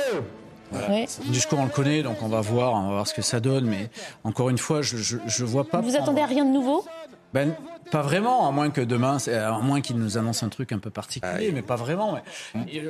[0.71, 3.39] Le discours, on le connaît, donc on va voir, on va voir ce que ça
[3.39, 3.65] donne.
[3.65, 3.89] Mais
[4.23, 5.81] encore une fois, je ne vois pas.
[5.81, 6.83] Vous attendez à rien de nouveau?
[7.33, 7.55] Ben,
[7.91, 10.89] pas vraiment, à moins que demain, à moins qu'il nous annonce un truc un peu
[10.89, 12.19] particulier, mais pas vraiment.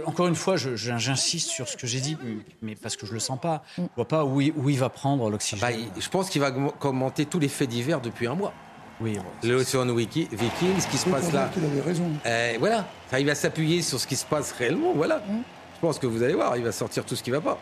[0.06, 2.18] encore une fois, j'insiste sur ce que j'ai dit,
[2.61, 3.64] mais parce que je le sens pas.
[3.78, 5.70] Je vois pas où il, où il va prendre l'oxygène.
[5.70, 8.53] Bah, je pense qu'il va commenter tous les faits divers depuis un mois.
[9.02, 11.49] Oui, le Ocean Wiki, Viking, ce qui se passe là.
[11.57, 12.06] Il avait raison.
[12.26, 12.86] Euh, voilà,
[13.18, 14.94] il va s'appuyer sur ce qui se passe réellement.
[14.95, 15.22] Voilà.
[15.28, 17.57] Je pense que vous allez voir, il va sortir tout ce qui va pas.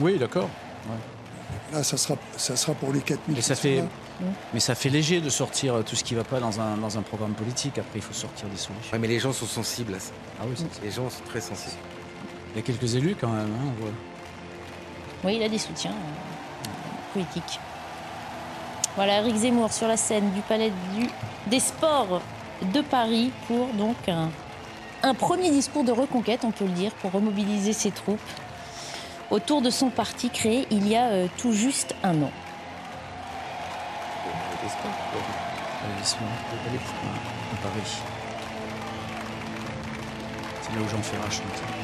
[0.00, 0.48] Oui, d'accord.
[1.72, 3.38] Là, ça sera, ça sera pour les 4000.
[3.38, 3.82] Et ça fait,
[4.52, 6.76] mais ça fait léger de sortir euh, tout ce qui ne va pas dans un,
[6.76, 7.78] dans un programme politique.
[7.78, 8.98] Après, il faut sortir des solutions.
[8.98, 10.12] mais les gens sont sensibles à ça.
[10.40, 11.76] Ah oui, Les gens sont très sensibles.
[12.54, 13.92] Il y a quelques élus quand même, hein, on voit.
[15.24, 16.68] Oui, il a des soutiens euh,
[17.12, 17.60] politiques.
[18.94, 21.06] Voilà, Eric Zemmour sur la scène du Palais du,
[21.48, 22.22] des Sports
[22.72, 24.30] de Paris pour donc un,
[25.02, 28.18] un premier discours de reconquête, on peut le dire, pour remobiliser ses troupes
[29.30, 32.30] autour de son parti créé il y a euh, tout juste un an.
[40.62, 41.75] C'est là où Jean Ferrat chante.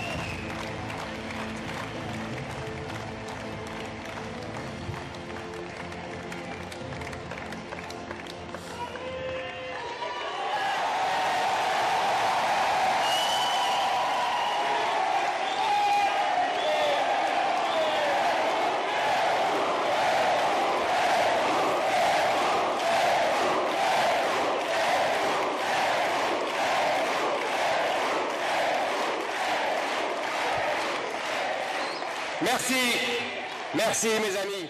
[32.53, 32.99] Merci.
[33.75, 34.69] Merci, mes amis.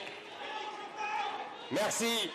[1.73, 2.31] Merci.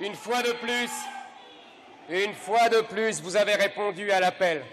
[0.00, 0.90] Une fois de plus,
[2.08, 4.64] une fois de plus, vous avez répondu à l'appel.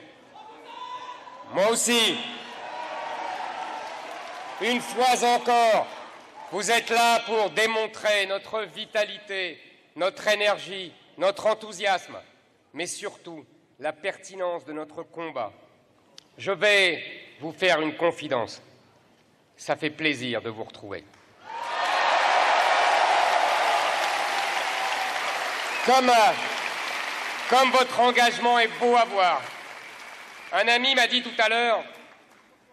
[1.54, 2.18] Moi aussi.
[4.62, 5.86] Une fois encore,
[6.54, 9.60] vous êtes là pour démontrer notre vitalité,
[9.98, 12.16] notre énergie, notre enthousiasme,
[12.74, 13.46] mais surtout
[13.78, 15.52] la pertinence de notre combat.
[16.38, 18.62] Je vais vous faire une confidence.
[19.56, 21.04] Ça fait plaisir de vous retrouver.
[25.86, 26.34] Comme, euh,
[27.50, 29.42] comme votre engagement est beau à voir.
[30.54, 31.84] Un ami m'a dit tout à l'heure,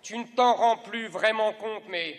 [0.02, 2.18] tu ne t'en rends plus vraiment compte, mais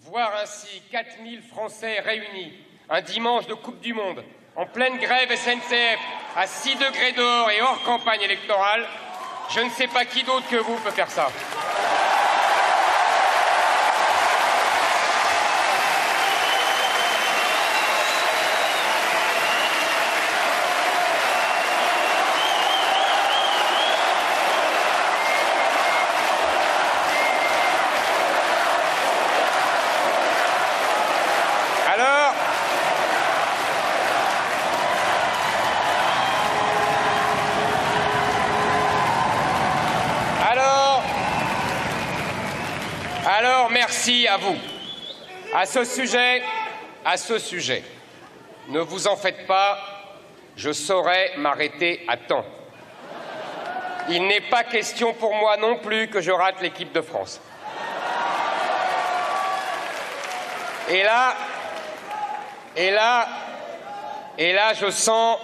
[0.00, 2.52] voir ainsi 4000 Français réunis
[2.90, 4.22] un dimanche de Coupe du Monde,
[4.54, 5.98] en pleine grève SNCF,
[6.36, 8.86] à 6 degrés dehors et hors campagne électorale,
[9.54, 11.30] je ne sais pas qui d'autre que vous peut faire ça.
[43.70, 44.56] Merci à vous.
[45.54, 46.42] À ce sujet,
[47.04, 47.82] à ce sujet,
[48.68, 49.78] ne vous en faites pas,
[50.56, 52.44] je saurai m'arrêter à temps.
[54.08, 57.40] Il n'est pas question pour moi non plus que je rate l'équipe de France.
[60.90, 61.36] Et là,
[62.76, 63.28] et là,
[64.38, 65.38] et là, je sens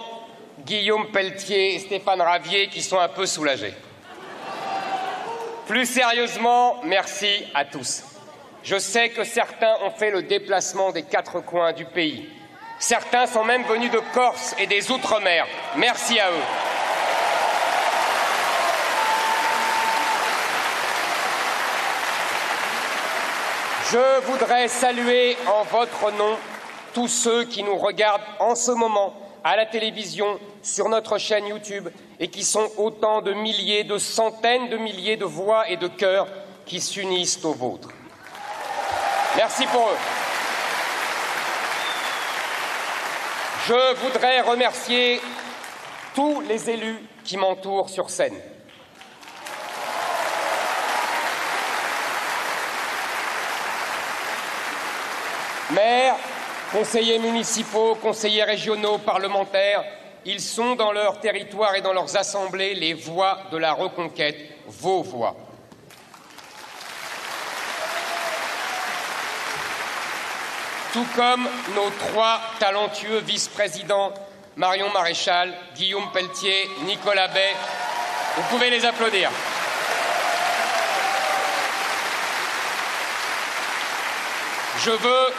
[0.59, 3.73] Guillaume Pelletier et Stéphane Ravier qui sont un peu soulagés.
[5.69, 8.03] Plus sérieusement, merci à tous.
[8.63, 12.27] Je sais que certains ont fait le déplacement des quatre coins du pays.
[12.79, 15.45] Certains sont même venus de Corse et des Outre-mer.
[15.75, 16.43] Merci à eux.
[23.91, 26.35] Je voudrais saluer en votre nom
[26.95, 29.13] tous ceux qui nous regardent en ce moment
[29.43, 31.89] à la télévision, sur notre chaîne YouTube,
[32.19, 36.27] et qui sont autant de milliers, de centaines de milliers de voix et de cœurs
[36.65, 37.89] qui s'unissent aux vôtres.
[39.35, 39.97] Merci pour eux.
[43.67, 45.21] Je voudrais remercier
[46.15, 48.39] tous les élus qui m'entourent sur scène.
[55.71, 56.15] Maires,
[56.71, 59.83] conseillers municipaux, conseillers régionaux, parlementaires,
[60.25, 64.37] ils sont dans leur territoire et dans leurs assemblées les voix de la reconquête,
[64.67, 65.35] vos voix.
[70.93, 74.13] tout comme nos trois talentueux vice-présidents,
[74.55, 77.53] Marion Maréchal, Guillaume Pelletier, Nicolas Bay.
[78.35, 79.29] Vous pouvez les applaudir.
[84.79, 85.33] Je veux,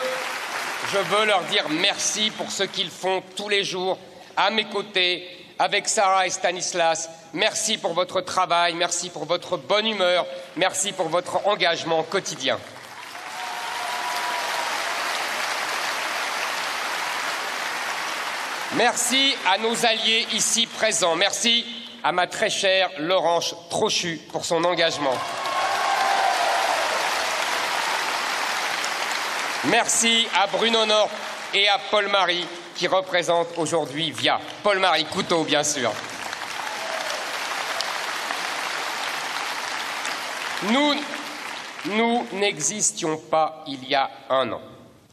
[0.93, 3.99] je veux leur dire merci pour ce qu'ils font tous les jours
[4.37, 7.09] à mes côtés, avec Sarah et Stanislas.
[7.33, 10.27] Merci pour votre travail, merci pour votre bonne humeur,
[10.57, 12.59] merci pour votre engagement quotidien.
[18.77, 21.17] Merci à nos alliés ici présents.
[21.17, 21.67] Merci
[22.03, 25.15] à ma très chère Laurence Trochu pour son engagement.
[29.69, 31.11] Merci à Bruno Nord
[31.53, 34.41] et à Paul-Marie qui représentent aujourd'hui VIA.
[34.63, 35.93] Paul-Marie Couteau, bien sûr.
[40.71, 40.95] Nous,
[41.93, 44.63] nous n'existions pas il y a un an.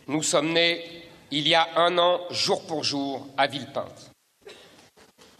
[0.07, 4.11] Nous sommes nés il y a un an, jour pour jour, à Villepinte.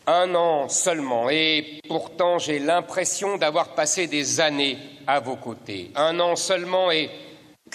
[0.05, 5.91] Un an seulement, et pourtant j'ai l'impression d'avoir passé des années à vos côtés.
[5.95, 7.09] Un an seulement, et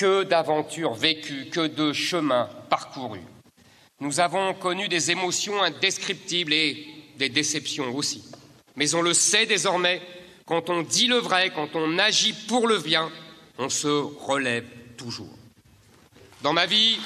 [0.03, 3.23] que d'aventures vécues, que de chemins parcourus.
[4.01, 6.89] Nous avons connu des émotions indescriptibles et
[7.19, 8.25] des déceptions aussi.
[8.75, 10.03] Mais on le sait désormais,
[10.45, 13.13] quand on dit le vrai, quand on agit pour le bien,
[13.59, 14.67] on se relève
[14.97, 15.39] toujours.
[16.43, 16.99] Dans ma vie,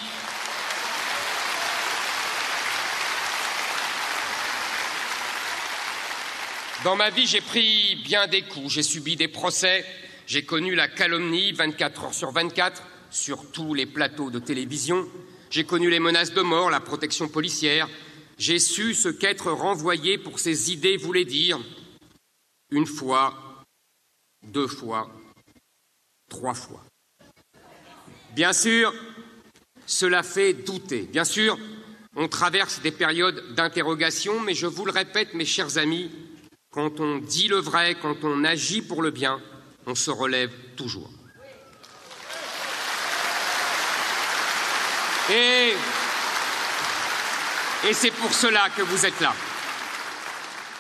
[6.85, 9.85] Dans ma vie, j'ai pris bien des coups, j'ai subi des procès,
[10.27, 15.09] j'ai connu la calomnie 24 heures sur 24 sur tous les plateaux de télévision,
[15.51, 17.89] j'ai connu les menaces de mort, la protection policière,
[18.37, 21.59] j'ai su ce qu'être renvoyé pour ses idées voulait dire
[22.71, 23.65] une fois,
[24.43, 25.11] deux fois,
[26.29, 26.85] trois fois.
[28.35, 28.93] Bien sûr,
[29.87, 31.03] cela fait douter.
[31.03, 31.57] Bien sûr,
[32.17, 36.11] on traverse des périodes d'interrogation, mais je vous le répète, mes chers amis,
[36.71, 39.41] quand on dit le vrai, quand on agit pour le bien,
[39.87, 41.11] on se relève toujours.
[45.31, 45.73] Et,
[47.93, 49.35] c'est pour cela que vous êtes là.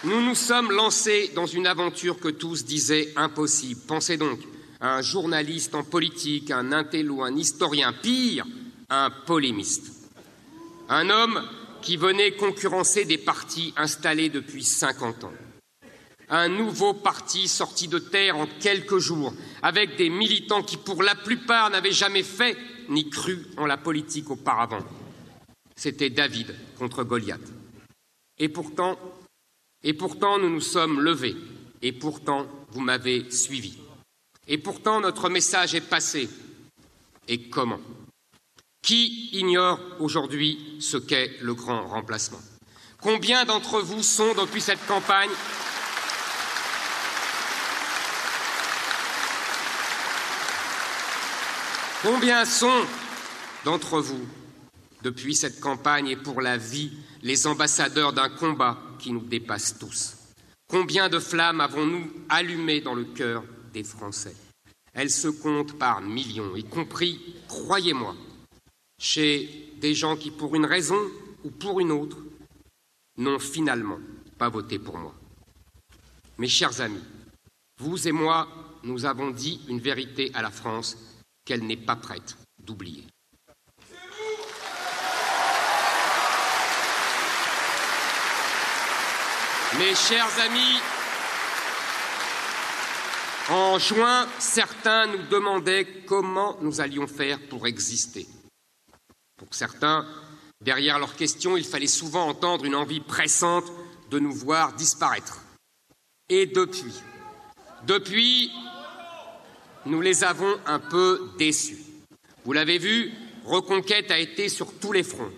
[0.05, 3.81] Nous nous sommes lancés dans une aventure que tous disaient impossible.
[3.87, 4.39] Pensez donc
[4.81, 8.45] à un journaliste en politique, un intello, un historien, pire,
[8.91, 9.93] un polémiste.
[10.89, 11.43] Un homme
[11.83, 15.33] qui venait concurrencer des partis installés depuis 50 ans
[16.29, 19.33] un nouveau parti sorti de terre en quelques jours,
[19.63, 22.57] avec des militants qui, pour la plupart, n'avaient jamais fait
[22.89, 24.85] ni cru en la politique auparavant.
[25.77, 27.53] C'était David contre Goliath.
[28.39, 28.99] Et pourtant,
[29.83, 31.37] et pourtant, nous nous sommes levés,
[31.83, 33.79] et pourtant, vous m'avez suivi.
[34.49, 36.29] Et pourtant, notre message est passé.
[37.29, 37.81] Et comment?
[38.83, 42.41] Qui ignore aujourd'hui ce qu'est le grand remplacement?
[43.01, 45.31] Combien d'entre vous sont, depuis cette campagne,
[52.09, 52.87] Combien sont
[53.65, 54.29] d'entre vous,
[55.03, 56.93] depuis cette campagne et pour la vie,
[57.23, 60.15] les ambassadeurs d'un combat qui nous dépasse tous?
[60.69, 63.43] Combien de flammes avons-nous allumées dans le cœur
[63.73, 64.37] des Français?
[64.93, 68.15] Elles se comptent par millions, y compris, croyez-moi,
[69.01, 71.01] chez des gens qui, pour une raison
[71.43, 72.19] ou pour une autre,
[73.19, 73.99] n'ont finalement
[74.39, 75.13] pas voté pour moi.
[76.39, 77.03] Mes chers amis,
[77.81, 78.47] vous et moi,
[78.85, 80.97] nous avons dit une vérité à la France
[81.47, 83.07] qu'elle n'est pas prête d'oublier.
[89.79, 90.81] Mes chers amis,
[93.49, 98.27] en juin, certains nous demandaient comment nous allions faire pour exister.
[99.37, 100.07] Pour certains,
[100.61, 103.71] derrière leurs questions, il fallait souvent entendre une envie pressante
[104.11, 105.43] de nous voir disparaître.
[106.29, 106.95] Et depuis,
[107.87, 108.51] depuis,
[109.87, 111.79] nous les avons un peu déçus.
[112.45, 113.13] Vous l'avez vu,
[113.47, 115.33] Reconquête a été sur tous les fronts.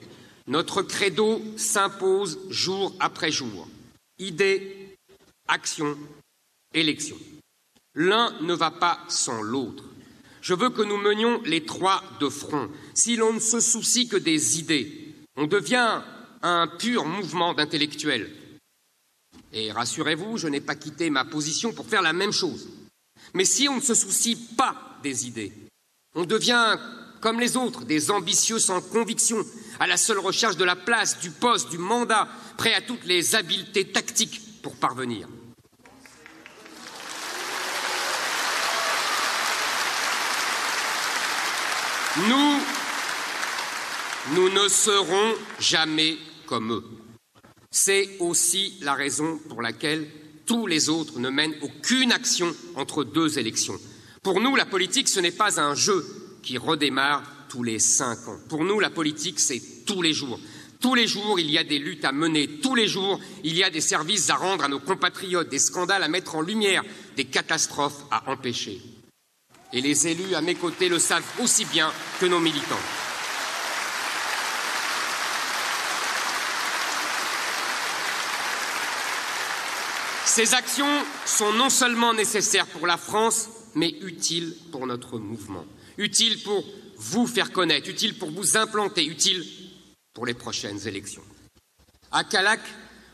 [0.46, 3.68] Notre credo s'impose jour après jour.
[4.18, 4.96] Idée,
[5.46, 5.96] action,
[6.72, 7.16] élection.
[7.94, 9.84] L'un ne va pas sans l'autre.
[10.40, 12.70] Je veux que nous menions les trois de front.
[12.94, 16.00] Si l'on ne se soucie que des idées, on devient
[16.40, 18.30] un pur mouvement d'intellectuels.
[19.52, 22.68] Et rassurez-vous, je n'ai pas quitté ma position pour faire la même chose.
[23.34, 25.52] Mais si on ne se soucie pas des idées,
[26.14, 26.78] on devient
[27.20, 29.44] comme les autres, des ambitieux sans conviction,
[29.80, 33.34] à la seule recherche de la place, du poste, du mandat, prêts à toutes les
[33.34, 35.28] habiletés tactiques pour parvenir.
[42.28, 42.60] Nous,
[44.34, 46.84] nous ne serons jamais comme eux.
[47.70, 50.08] C'est aussi la raison pour laquelle
[50.48, 53.78] tous les autres ne mènent aucune action entre deux élections.
[54.22, 56.04] Pour nous, la politique, ce n'est pas un jeu
[56.42, 58.38] qui redémarre tous les cinq ans.
[58.48, 60.40] Pour nous, la politique, c'est tous les jours.
[60.80, 62.48] Tous les jours, il y a des luttes à mener.
[62.62, 66.02] Tous les jours, il y a des services à rendre à nos compatriotes, des scandales
[66.02, 66.82] à mettre en lumière,
[67.16, 68.80] des catastrophes à empêcher.
[69.72, 73.07] Et les élus à mes côtés le savent aussi bien que nos militants.
[80.28, 85.64] Ces actions sont non seulement nécessaires pour la France, mais utiles pour notre mouvement,
[85.96, 86.64] utiles pour
[86.98, 89.44] vous faire connaître, utiles pour vous implanter, utiles
[90.12, 91.22] pour les prochaines élections.
[92.12, 92.60] À Calac,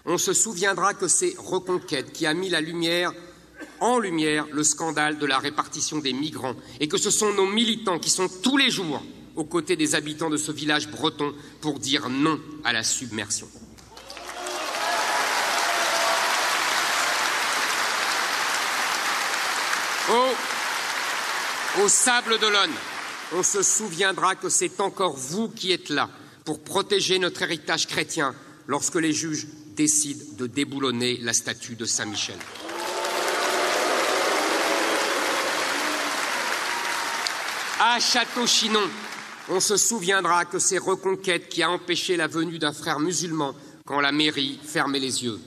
[0.04, 3.12] on se souviendra que c'est Reconquête qui a mis la lumière
[3.80, 8.00] en lumière le scandale de la répartition des migrants et que ce sont nos militants
[8.00, 9.02] qui sont tous les jours
[9.36, 13.48] aux côtés des habitants de ce village breton pour dire non à la submersion.
[20.10, 22.74] Au, au Sable d'Olonne,
[23.32, 26.10] on se souviendra que c'est encore vous qui êtes là
[26.44, 28.34] pour protéger notre héritage chrétien
[28.66, 32.36] lorsque les juges décident de déboulonner la statue de Saint-Michel.
[37.80, 38.88] À Château-Chinon,
[39.48, 43.54] on se souviendra que c'est Reconquête qui a empêché la venue d'un frère musulman
[43.86, 45.40] quand la mairie fermait les yeux.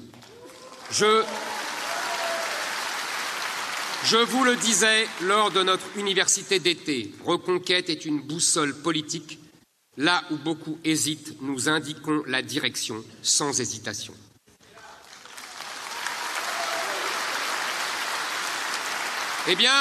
[4.10, 9.38] Je vous le disais lors de notre université d'été, Reconquête est une boussole politique.
[9.98, 14.14] Là où beaucoup hésitent, nous indiquons la direction sans hésitation.
[19.50, 19.74] Eh bien,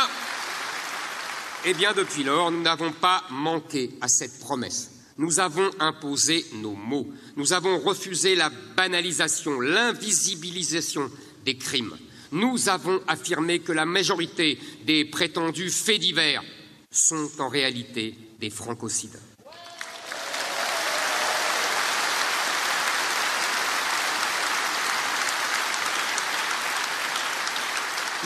[1.65, 4.91] eh bien, depuis lors, nous n'avons pas manqué à cette promesse.
[5.19, 7.07] Nous avons imposé nos mots.
[7.37, 11.11] Nous avons refusé la banalisation, l'invisibilisation
[11.45, 11.97] des crimes.
[12.33, 16.43] Nous avons affirmé que la majorité des prétendus faits divers
[16.91, 19.19] sont en réalité des francocides.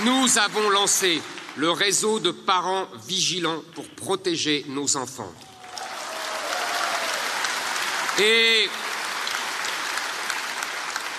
[0.04, 1.20] Nous avons lancé
[1.56, 5.32] le réseau de parents vigilants pour protéger nos enfants.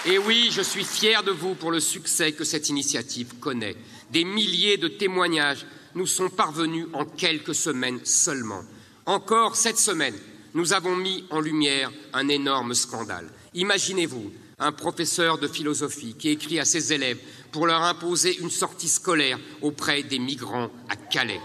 [0.06, 3.76] Et oui, je suis fier de vous pour le succès que cette initiative connaît.
[4.10, 5.66] Des milliers de témoignages
[5.96, 8.64] nous sont parvenus en quelques semaines seulement.
[9.06, 10.16] Encore cette semaine,
[10.54, 13.30] nous avons mis en lumière un énorme scandale.
[13.54, 17.20] Imaginez-vous un professeur de philosophie qui écrit à ses élèves
[17.52, 21.42] pour leur imposer une sortie scolaire auprès des migrants à Calais.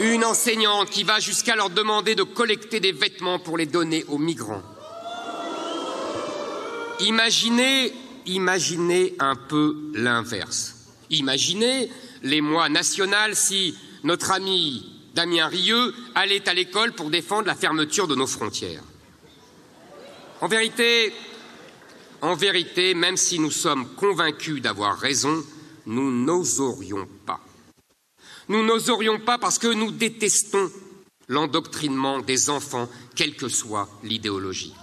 [0.00, 4.18] Une enseignante qui va jusqu'à leur demander de collecter des vêtements pour les donner aux
[4.18, 4.62] migrants.
[7.02, 7.92] Imaginez,
[8.26, 10.76] imaginez un peu l'inverse.
[11.10, 11.90] Imaginez
[12.22, 18.06] les mois nationaux si notre ami Damien Rieu allait à l'école pour défendre la fermeture
[18.06, 18.84] de nos frontières.
[20.40, 21.12] En vérité,
[22.20, 25.42] en vérité, même si nous sommes convaincus d'avoir raison,
[25.86, 27.40] nous n'oserions pas.
[28.48, 30.70] Nous n'oserions pas parce que nous détestons
[31.26, 34.74] l'endoctrinement des enfants, quelle que soit l'idéologie.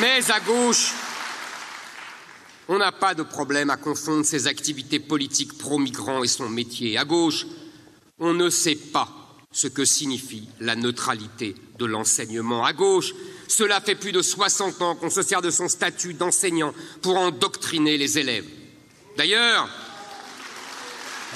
[0.00, 0.92] Mais à gauche,
[2.68, 6.98] on n'a pas de problème à confondre ses activités politiques pro-migrants et son métier.
[6.98, 7.46] À gauche,
[8.18, 9.08] on ne sait pas
[9.52, 12.64] ce que signifie la neutralité de l'enseignement.
[12.64, 13.12] À gauche,
[13.46, 17.96] cela fait plus de 60 ans qu'on se sert de son statut d'enseignant pour endoctriner
[17.96, 18.48] les élèves.
[19.16, 19.68] D'ailleurs,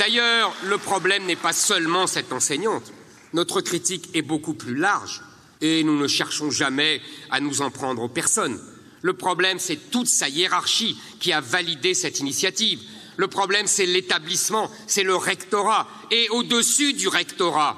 [0.01, 2.93] d'ailleurs, le problème n'est pas seulement cette enseignante.
[3.35, 5.23] Notre critique est beaucoup plus large
[5.61, 8.61] et nous ne cherchons jamais à nous en prendre aux personnes.
[9.03, 12.81] Le problème, c'est toute sa hiérarchie qui a validé cette initiative.
[13.17, 15.89] Le problème, c'est l'établissement, c'est le rectorat.
[16.11, 17.77] Et au-dessus du rectorat,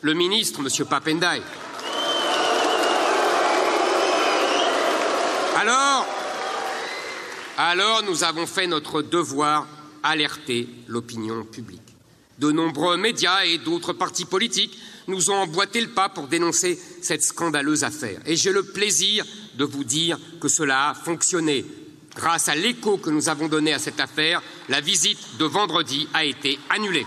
[0.00, 0.86] le ministre, M.
[0.86, 1.42] Papendai.
[5.56, 6.06] Alors,
[7.58, 9.66] alors, nous avons fait notre devoir,
[10.02, 11.80] alerter l'opinion publique.
[12.38, 14.76] De nombreux médias et d'autres partis politiques
[15.08, 18.20] nous ont emboîté le pas pour dénoncer cette scandaleuse affaire.
[18.26, 19.24] Et j'ai le plaisir
[19.54, 21.64] de vous dire que cela a fonctionné.
[22.14, 26.24] Grâce à l'écho que nous avons donné à cette affaire, la visite de vendredi a
[26.24, 27.06] été annulée.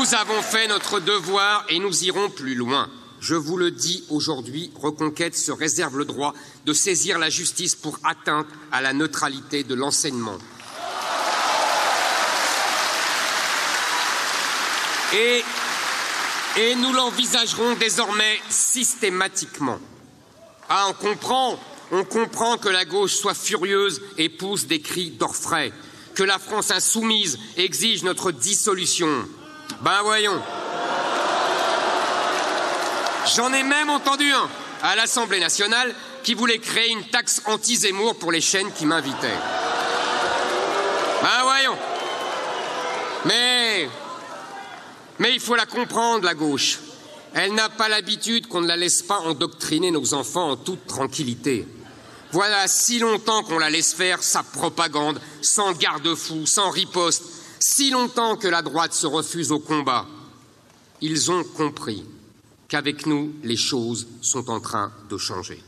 [0.00, 2.88] Nous avons fait notre devoir et nous irons plus loin.
[3.20, 6.32] Je vous le dis aujourd'hui, Reconquête se réserve le droit
[6.64, 10.38] de saisir la justice pour atteinte à la neutralité de l'enseignement.
[15.12, 15.44] Et,
[16.76, 19.78] nous l'envisagerons désormais systématiquement.
[20.70, 21.60] Ah, on comprend,
[21.92, 25.74] on comprend que la gauche soit furieuse et pousse des cris d'orfraie,
[26.14, 29.28] que la France insoumise exige notre dissolution.
[29.80, 30.40] Ben voyons.
[33.34, 34.48] J'en ai même entendu un
[34.82, 39.28] à l'Assemblée nationale qui voulait créer une taxe anti-Zemmour pour les chaînes qui m'invitaient.
[41.22, 41.76] Ben voyons.
[43.24, 43.88] Mais
[45.18, 46.78] mais il faut la comprendre, la gauche.
[47.34, 51.68] Elle n'a pas l'habitude qu'on ne la laisse pas endoctriner nos enfants en toute tranquillité.
[52.32, 57.24] Voilà si longtemps qu'on la laisse faire sa propagande, sans garde-fou, sans riposte,
[57.60, 60.06] si longtemps que la droite se refuse au combat.
[61.02, 62.04] Ils ont compris
[62.68, 65.62] qu'avec nous, les choses sont en train de changer.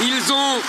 [0.00, 0.60] Ils ont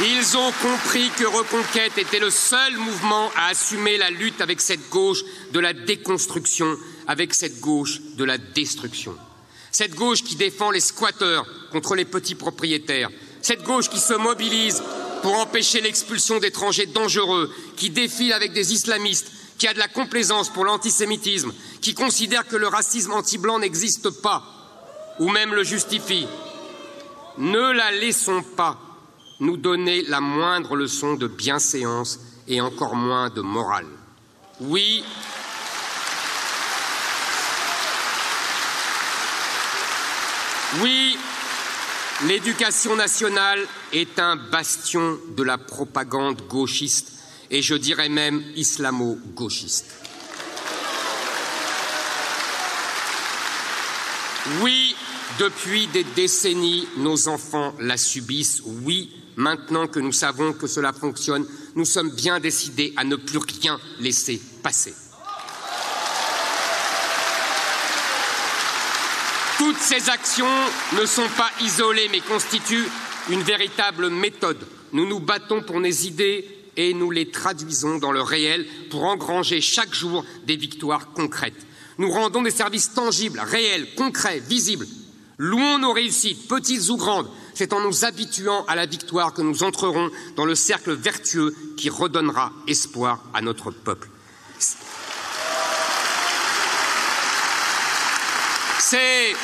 [0.00, 4.88] ils ont compris que Reconquête était le seul mouvement à assumer la lutte avec cette
[4.88, 5.22] gauche
[5.52, 6.76] de la déconstruction,
[7.06, 9.14] avec cette gauche de la destruction.
[9.70, 13.10] Cette gauche qui défend les squatteurs contre les petits propriétaires.
[13.42, 14.82] Cette gauche qui se mobilise
[15.22, 20.48] pour empêcher l'expulsion d'étrangers dangereux, qui défile avec des islamistes, qui a de la complaisance
[20.48, 24.42] pour l'antisémitisme, qui considère que le racisme anti-blanc n'existe pas,
[25.20, 26.26] ou même le justifie.
[27.38, 28.78] Ne la laissons pas
[29.40, 33.86] nous donner la moindre leçon de bienséance et encore moins de morale.
[34.60, 35.04] Oui,
[40.80, 41.16] oui,
[42.26, 43.60] l'éducation nationale
[43.92, 47.12] est un bastion de la propagande gauchiste
[47.50, 49.86] et je dirais même islamo-gauchiste.
[54.60, 54.96] Oui,
[55.38, 58.62] depuis des décennies, nos enfants la subissent.
[58.84, 63.38] Oui, Maintenant que nous savons que cela fonctionne, nous sommes bien décidés à ne plus
[63.38, 64.94] rien laisser passer.
[69.64, 70.44] Toutes ces actions
[71.00, 72.88] ne sont pas isolées, mais constituent
[73.30, 74.58] une véritable méthode.
[74.92, 76.44] Nous nous battons pour nos idées
[76.76, 81.64] et nous les traduisons dans le réel pour engranger chaque jour des victoires concrètes.
[81.98, 84.88] Nous rendons des services tangibles, réels, concrets, visibles.
[85.38, 89.62] Louons nos réussites, petites ou grandes, c'est en nous habituant à la victoire que nous
[89.62, 94.08] entrerons dans le cercle vertueux qui redonnera espoir à notre peuple.
[98.92, 99.34] C'est,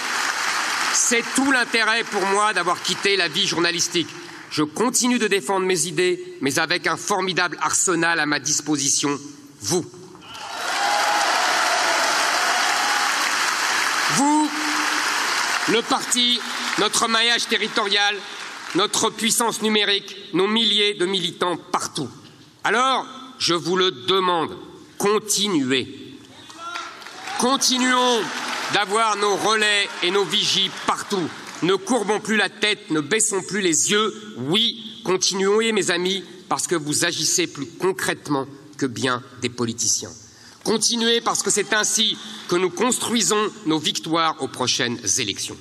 [0.99, 4.09] c'est tout l'intérêt pour moi d'avoir quitté la vie journalistique.
[4.51, 9.17] Je continue de défendre mes idées, mais avec un formidable arsenal à ma disposition,
[9.61, 9.87] vous.
[14.17, 14.51] Vous,
[15.69, 16.41] le parti
[16.79, 18.17] notre maillage territorial,
[18.75, 22.09] notre puissance numérique, nos milliers de militants partout.
[22.65, 23.07] Alors,
[23.39, 24.57] je vous le demande,
[24.99, 26.17] continuez.
[27.39, 28.23] Continuons
[28.75, 31.29] d'avoir nos relais et nos vigies partout.
[31.63, 34.15] Ne courbons plus la tête, ne baissons plus les yeux.
[34.37, 38.47] Oui, continuons, mes amis, parce que vous agissez plus concrètement
[38.77, 40.11] que bien des politiciens.
[40.65, 42.17] Continuez parce que c'est ainsi
[42.49, 45.57] que nous construisons nos victoires aux prochaines élections.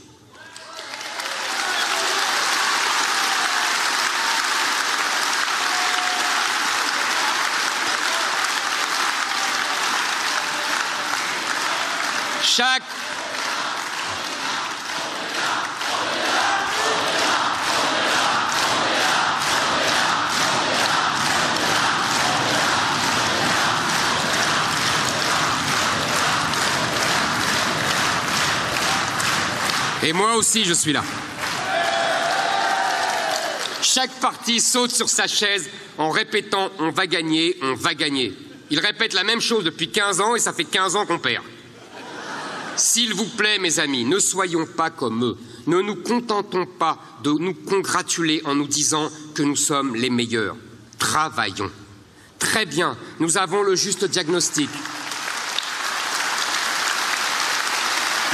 [30.08, 31.04] Et moi aussi, je suis là.
[33.82, 38.34] Chaque parti saute sur sa chaise en répétant On va gagner, on va gagner.
[38.70, 41.44] Il répète la même chose depuis 15 ans et ça fait 15 ans qu'on perd.
[42.78, 45.38] S'il vous plaît, mes amis, ne soyons pas comme eux.
[45.66, 50.56] Ne nous contentons pas de nous congratuler en nous disant que nous sommes les meilleurs.
[51.00, 51.72] Travaillons.
[52.40, 54.70] Très bien, nous avons le juste diagnostic.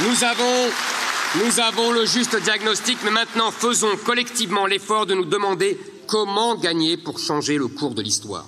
[0.00, 0.70] Nous avons,
[1.42, 6.96] nous avons le juste diagnostic, mais maintenant faisons collectivement l'effort de nous demander comment gagner
[6.96, 8.46] pour changer le cours de l'histoire.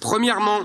[0.00, 0.62] Premièrement,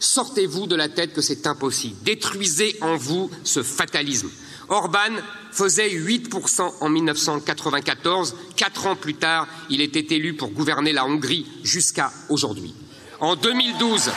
[0.00, 1.94] Sortez-vous de la tête que c'est impossible.
[2.02, 4.30] Détruisez en vous ce fatalisme.
[4.70, 5.12] Orban
[5.52, 8.34] faisait 8% en 1994.
[8.56, 12.74] Quatre ans plus tard, il était élu pour gouverner la Hongrie jusqu'à aujourd'hui.
[13.20, 14.10] En 2012,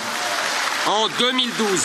[0.86, 1.82] En 2012,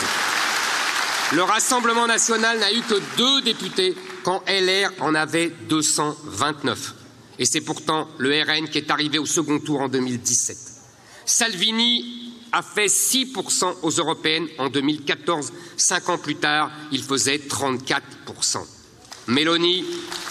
[1.33, 6.95] le Rassemblement national n'a eu que deux députés quand LR en avait 229.
[7.39, 10.57] Et c'est pourtant le RN qui est arrivé au second tour en 2017.
[11.25, 15.53] Salvini a fait 6% aux européennes en 2014.
[15.77, 18.01] Cinq ans plus tard, il faisait 34%.
[19.27, 19.85] Mélanie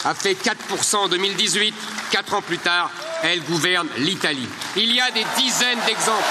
[0.05, 1.75] a fait 4% en 2018.
[2.11, 2.91] Quatre ans plus tard,
[3.23, 4.49] elle gouverne l'Italie.
[4.77, 6.25] Il y a des dizaines d'exemples.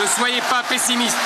[0.00, 1.16] Ne soyez pas pessimistes.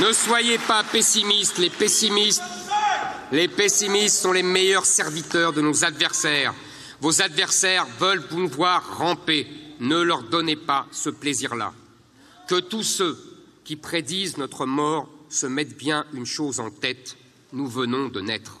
[0.00, 1.58] Ne soyez pas pessimistes.
[1.58, 6.54] Les pessimistes, sont les meilleurs serviteurs de nos adversaires.
[7.00, 9.48] Vos adversaires veulent vous voir ramper.
[9.80, 11.72] Ne leur donnez pas ce plaisir-là.
[12.48, 13.18] Que tous ceux
[13.64, 17.16] qui prédisent notre mort se mettent bien une chose en tête.
[17.52, 18.58] Nous venons de naître.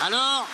[0.00, 0.48] Alors,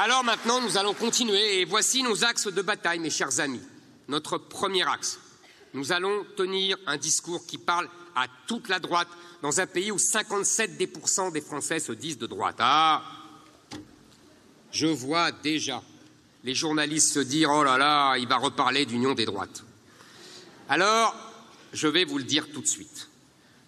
[0.00, 3.60] alors maintenant, nous allons continuer et voici nos axes de bataille, mes chers amis.
[4.08, 5.20] Notre premier axe.
[5.74, 7.86] Nous allons tenir un discours qui parle
[8.16, 9.08] à toute la droite
[9.42, 12.56] dans un pays où 57% des Français se disent de droite.
[12.60, 13.02] Ah
[14.72, 15.82] Je vois déjà
[16.44, 19.64] les journalistes se dire Oh là là, il va reparler d'union des droites.
[20.70, 21.14] Alors,
[21.74, 23.10] je vais vous le dire tout de suite.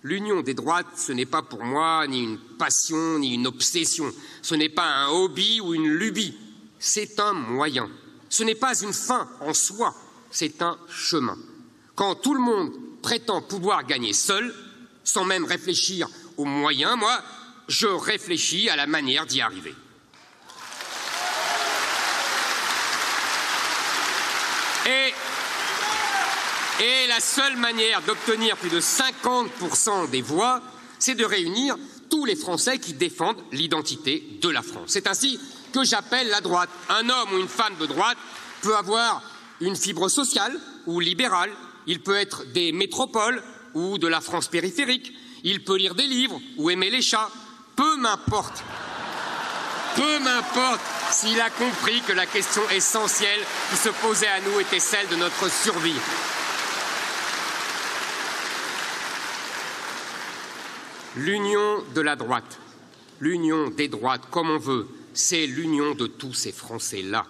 [0.05, 4.13] L'union des droites, ce n'est pas pour moi ni une passion, ni une obsession.
[4.43, 6.37] Ce n'est pas un hobby ou une lubie.
[6.79, 7.89] C'est un moyen.
[8.29, 9.95] Ce n'est pas une fin en soi.
[10.31, 11.39] C'est un chemin.
[11.95, 14.53] Quand tout le monde prétend pouvoir gagner seul,
[15.05, 17.23] sans même réfléchir aux moyens, moi,
[17.69, 19.75] je réfléchis à la manière d'y arriver.
[24.87, 25.15] Et
[26.83, 30.61] et la seule manière d'obtenir plus de 50% des voix,
[30.99, 31.77] c'est de réunir
[32.11, 34.89] tous les Français qui défendent l'identité de la France.
[34.89, 35.39] C'est ainsi
[35.73, 36.71] que j'appelle la droite.
[36.89, 38.19] Un homme ou une femme de droite
[38.63, 39.23] peut avoir
[39.61, 41.53] une fibre sociale ou libérale,
[41.87, 43.43] il peut être des métropoles
[43.75, 45.13] ou de la France périphérique,
[45.45, 47.31] il peut lire des livres ou aimer les chats,
[47.77, 48.65] peu m'importe.
[49.95, 50.81] Peu m'importe
[51.13, 53.41] s'il a compris que la question essentielle
[53.71, 55.95] qui se posait à nous était celle de notre survie.
[61.17, 62.59] L'union de la droite,
[63.21, 67.27] l'union des droites, comme on veut, c'est l'union de tous ces Français-là.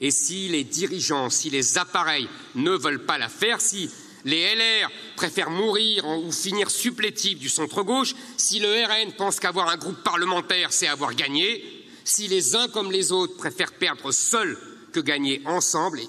[0.00, 3.90] Et si les dirigeants, si les appareils ne veulent pas la faire, si
[4.24, 9.76] les LR préfèrent mourir ou finir supplétifs du centre-gauche, si le RN pense qu'avoir un
[9.76, 11.64] groupe parlementaire, c'est avoir gagné,
[12.04, 14.56] si les uns comme les autres préfèrent perdre seuls
[14.92, 16.00] que gagner ensemble,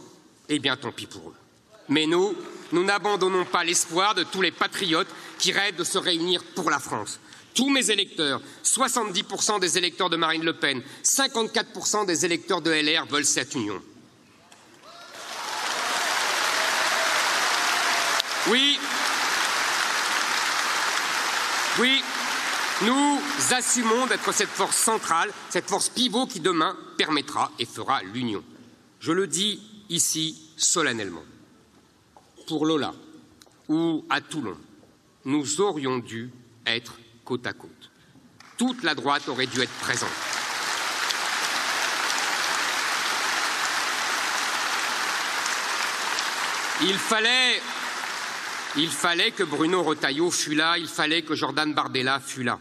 [0.49, 1.35] eh bien tant pis pour eux.
[1.89, 2.35] Mais nous,
[2.72, 6.80] nous n'abandonnons pas l'espoir de tous les patriotes qui rêvent de se réunir pour la
[6.80, 7.20] France.
[7.54, 13.06] Tous mes électeurs, 70% des électeurs de Marine Le Pen, 54% des électeurs de LR
[13.06, 13.82] veulent cette union.
[18.48, 18.78] Oui,
[21.80, 22.04] oui,
[22.84, 23.20] nous
[23.52, 28.44] assumons d'être cette force centrale, cette force pivot qui demain permettra et fera l'union.
[29.00, 31.24] Je le dis ici solennellement
[32.45, 32.93] pour Lola
[33.67, 34.57] ou à Toulon,
[35.26, 36.31] nous aurions dû
[36.65, 37.91] être côte à côte.
[38.57, 40.09] Toute la droite aurait dû être présente.
[46.81, 47.61] Il fallait,
[48.77, 52.59] il fallait que Bruno Retailleau fût là, il fallait que Jordan Bardella fût là.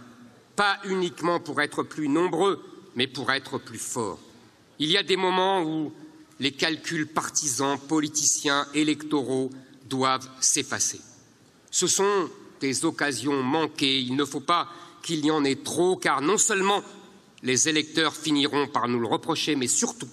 [0.56, 4.20] Pas uniquement pour être plus nombreux, mais pour être plus forts.
[4.78, 5.92] Il y a des moments où
[6.40, 9.50] les calculs partisans, politiciens, électoraux
[9.88, 11.00] doivent s'effacer.
[11.70, 12.30] Ce sont
[12.60, 14.00] des occasions manquées.
[14.00, 14.68] Il ne faut pas
[15.02, 16.82] qu'il y en ait trop, car non seulement
[17.42, 20.08] les électeurs finiront par nous le reprocher, mais surtout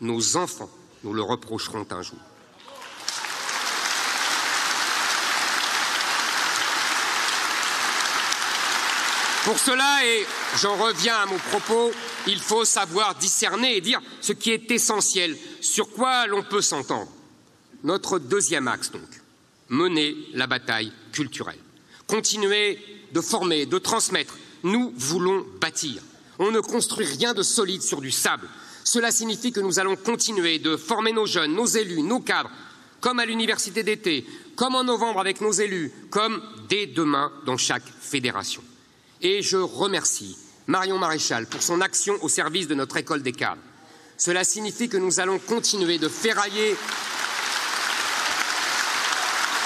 [0.00, 0.70] nos enfants
[1.04, 2.18] nous le reprocheront un jour.
[9.44, 10.24] Pour cela, et
[10.60, 11.90] j'en reviens à mon propos,
[12.28, 17.10] il faut savoir discerner et dire ce qui est essentiel, sur quoi l'on peut s'entendre.
[17.84, 19.02] Notre deuxième axe, donc,
[19.68, 21.58] mener la bataille culturelle.
[22.06, 22.78] Continuer
[23.12, 24.36] de former, de transmettre.
[24.62, 26.02] Nous voulons bâtir.
[26.38, 28.48] On ne construit rien de solide sur du sable.
[28.84, 32.50] Cela signifie que nous allons continuer de former nos jeunes, nos élus, nos cadres,
[33.00, 34.26] comme à l'université d'été,
[34.56, 38.62] comme en novembre avec nos élus, comme dès demain dans chaque fédération.
[39.20, 40.36] Et je remercie
[40.66, 43.62] Marion Maréchal pour son action au service de notre école des cadres.
[44.18, 46.76] Cela signifie que nous allons continuer de ferrailler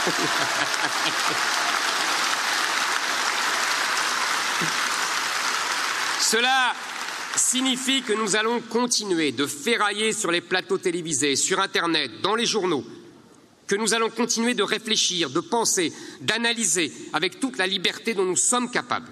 [6.20, 6.74] Cela
[7.36, 12.46] signifie que nous allons continuer de ferrailler sur les plateaux télévisés, sur Internet, dans les
[12.46, 12.84] journaux,
[13.66, 18.36] que nous allons continuer de réfléchir, de penser, d'analyser avec toute la liberté dont nous
[18.36, 19.10] sommes capables.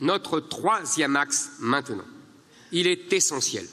[0.00, 2.04] Notre troisième axe maintenant,
[2.72, 3.66] il est essentiel.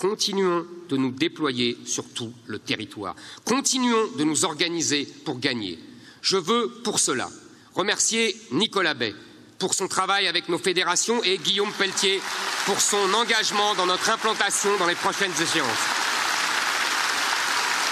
[0.00, 3.14] Continuons de nous déployer sur tout le territoire.
[3.44, 5.78] Continuons de nous organiser pour gagner.
[6.22, 7.28] Je veux pour cela
[7.74, 9.14] remercier Nicolas Bay
[9.58, 12.18] pour son travail avec nos fédérations et Guillaume Pelletier
[12.64, 15.68] pour son engagement dans notre implantation dans les prochaines échéances.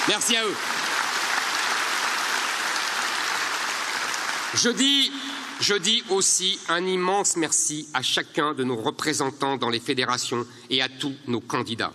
[0.08, 0.56] Merci à eux.
[4.54, 5.12] Je dis,
[5.60, 10.82] je dis aussi un immense merci à chacun de nos représentants dans les fédérations et
[10.82, 11.92] à tous nos candidats.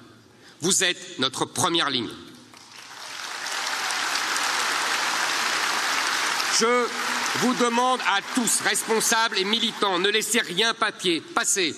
[0.62, 2.10] Vous êtes notre première ligne.
[6.60, 6.86] Je
[7.40, 11.76] vous demande à tous, responsables et militants, ne laissez rien papier passer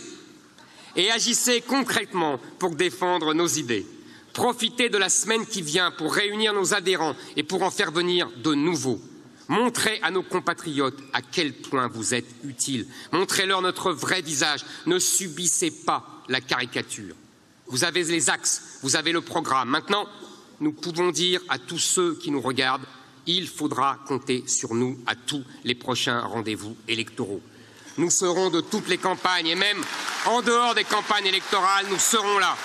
[0.95, 3.85] et agissez concrètement pour défendre nos idées.
[4.33, 8.29] Profitez de la semaine qui vient pour réunir nos adhérents et pour en faire venir
[8.43, 8.99] de nouveaux.
[9.47, 12.87] Montrez à nos compatriotes à quel point vous êtes utiles.
[13.11, 14.65] Montrez-leur notre vrai visage.
[14.85, 17.15] Ne subissez pas la caricature.
[17.67, 19.69] Vous avez les axes, vous avez le programme.
[19.69, 20.07] Maintenant,
[20.59, 22.85] nous pouvons dire à tous ceux qui nous regardent
[23.27, 27.41] il faudra compter sur nous à tous les prochains rendez-vous électoraux.
[27.97, 29.81] Nous serons de toutes les campagnes et même
[30.25, 32.55] en dehors des campagnes électorales, nous serons là.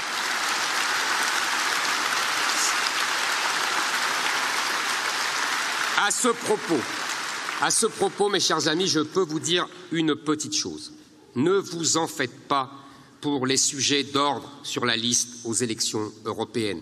[6.02, 10.94] À ce propos, mes chers amis, je peux vous dire une petite chose.
[11.34, 12.72] Ne vous en faites pas
[13.20, 16.80] pour les sujets d'ordre sur la liste aux élections européennes.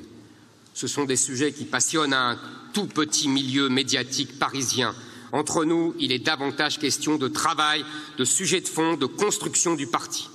[0.72, 2.38] Ce sont des sujets qui passionnent un
[2.72, 4.94] tout petit milieu médiatique parisien.
[5.32, 7.84] Entre nous, il est davantage question de travail,
[8.18, 10.30] de sujets de fond, de construction du parti.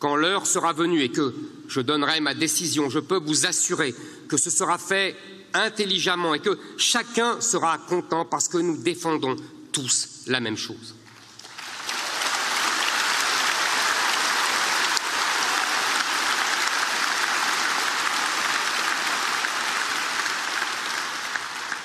[0.00, 1.32] Quand l'heure sera venue et que
[1.68, 3.94] je donnerai ma décision, je peux vous assurer
[4.26, 5.14] que ce sera fait
[5.54, 9.36] intelligemment et que chacun sera content parce que nous défendons
[9.72, 10.94] tous la même chose.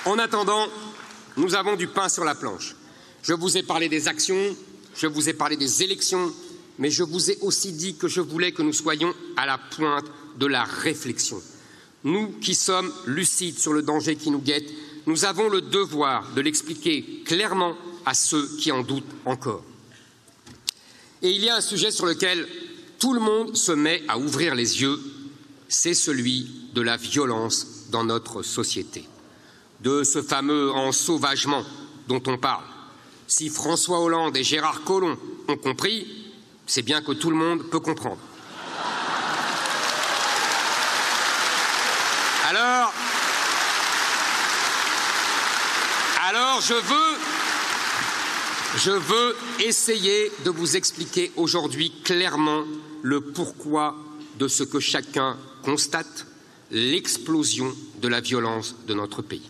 [0.05, 0.67] En attendant,
[1.35, 2.75] nous avons du pain sur la planche.
[3.23, 4.55] Je vous ai parlé des actions,
[4.95, 6.31] je vous ai parlé des élections,
[6.77, 10.05] mais je vous ai aussi dit que je voulais que nous soyons à la pointe
[10.37, 11.41] de la réflexion.
[12.05, 14.71] Nous qui sommes lucides sur le danger qui nous guette,
[15.07, 17.75] nous avons le devoir de l'expliquer clairement
[18.05, 19.63] à ceux qui en doutent encore.
[21.23, 22.47] Et il y a un sujet sur lequel
[22.99, 24.99] tout le monde se met à ouvrir les yeux,
[25.67, 29.05] c'est celui de la violence dans notre société
[29.81, 31.63] de ce fameux ensauvagement
[32.07, 32.63] dont on parle.
[33.27, 35.17] Si François Hollande et Gérard Collomb
[35.47, 36.07] ont compris,
[36.67, 38.19] c'est bien que tout le monde peut comprendre.
[42.47, 42.93] Alors,
[48.75, 52.63] je veux essayer de vous expliquer aujourd'hui clairement
[53.01, 53.95] le pourquoi
[54.37, 56.27] de ce que chacun constate,
[56.69, 59.49] l'explosion de la violence de notre pays.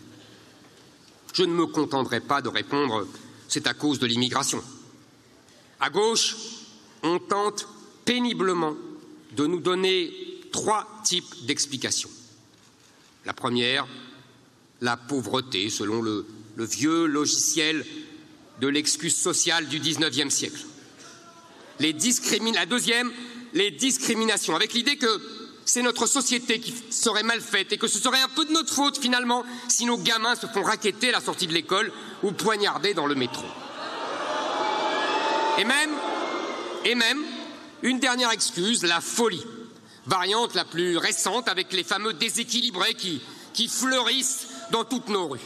[1.34, 3.06] Je ne me contenterai pas de répondre
[3.46, 4.62] c'est à cause de l'immigration.
[5.80, 6.34] À gauche,
[7.02, 7.68] on tente
[8.06, 8.74] péniblement
[9.36, 10.12] de nous donner
[10.50, 12.10] trois types d'explications.
[13.26, 13.86] La première,
[14.80, 16.24] la pauvreté, selon le,
[16.56, 17.84] vieux logiciel
[18.60, 20.64] de l'excuse sociale du XIXe siècle.
[21.80, 23.12] La deuxième,
[23.52, 25.20] les discriminations, avec l'idée que
[25.64, 28.72] c'est notre société qui serait mal faite et que ce serait un peu de notre
[28.72, 31.92] faute finalement si nos gamins se font raqueter à la sortie de l'école
[32.22, 33.44] ou poignarder dans le métro.
[35.58, 35.64] Et
[36.94, 37.24] même,
[37.82, 39.44] une dernière excuse, la folie,
[40.06, 43.20] variante la plus récente avec les fameux déséquilibrés qui,
[43.68, 45.40] fleurissent dans toutes nos rues.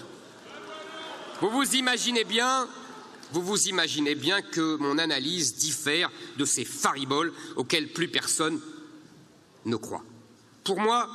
[1.41, 2.69] Vous vous imaginez bien
[3.32, 8.61] vous vous imaginez bien que mon analyse diffère de ces fariboles auxquels plus personne
[9.66, 10.03] ne croit.
[10.65, 11.09] Pour moi,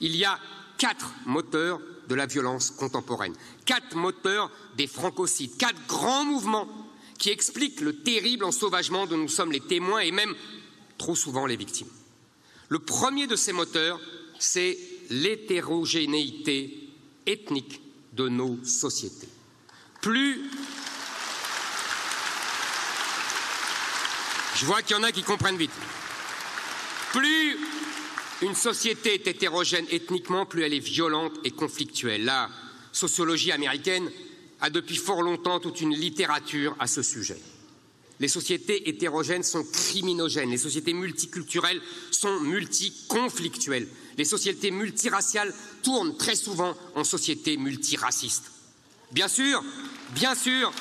[0.00, 0.38] il y a
[0.78, 3.34] quatre moteurs de la violence contemporaine,
[3.66, 6.68] quatre moteurs des francocides, quatre grands mouvements
[7.18, 10.34] qui expliquent le terrible ensauvagement dont nous sommes les témoins et même
[10.96, 11.90] trop souvent les victimes.
[12.68, 14.00] Le premier de ces moteurs,
[14.38, 14.78] c'est
[15.10, 16.88] l'hétérogénéité
[17.26, 17.80] ethnique
[18.12, 19.28] de nos sociétés.
[20.00, 20.50] Plus
[24.56, 25.72] je vois qu'il y en a qui comprennent vite.
[27.12, 27.58] Plus
[28.42, 32.24] une société est hétérogène ethniquement, plus elle est violente et conflictuelle.
[32.24, 32.48] La
[32.92, 34.10] sociologie américaine
[34.60, 37.40] a depuis fort longtemps toute une littérature à ce sujet.
[38.24, 43.86] Les sociétés hétérogènes sont criminogènes, les sociétés multiculturelles sont multiconflictuelles,
[44.16, 45.52] les sociétés multiraciales
[45.82, 48.50] tournent très souvent en sociétés multiracistes.
[49.12, 49.62] Bien sûr,
[50.14, 50.72] bien sûr,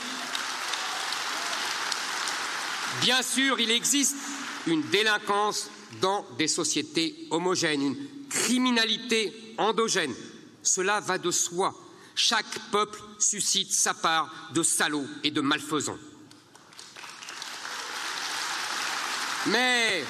[3.02, 4.15] bien sûr, il existe
[4.65, 7.98] une délinquance dans des sociétés homogènes, une
[8.30, 10.15] criminalité endogène.
[10.61, 11.76] Cela va de soi.
[12.15, 15.99] Chaque peuple suscite sa part de salauds et de malfaisants.
[19.48, 20.03] Mais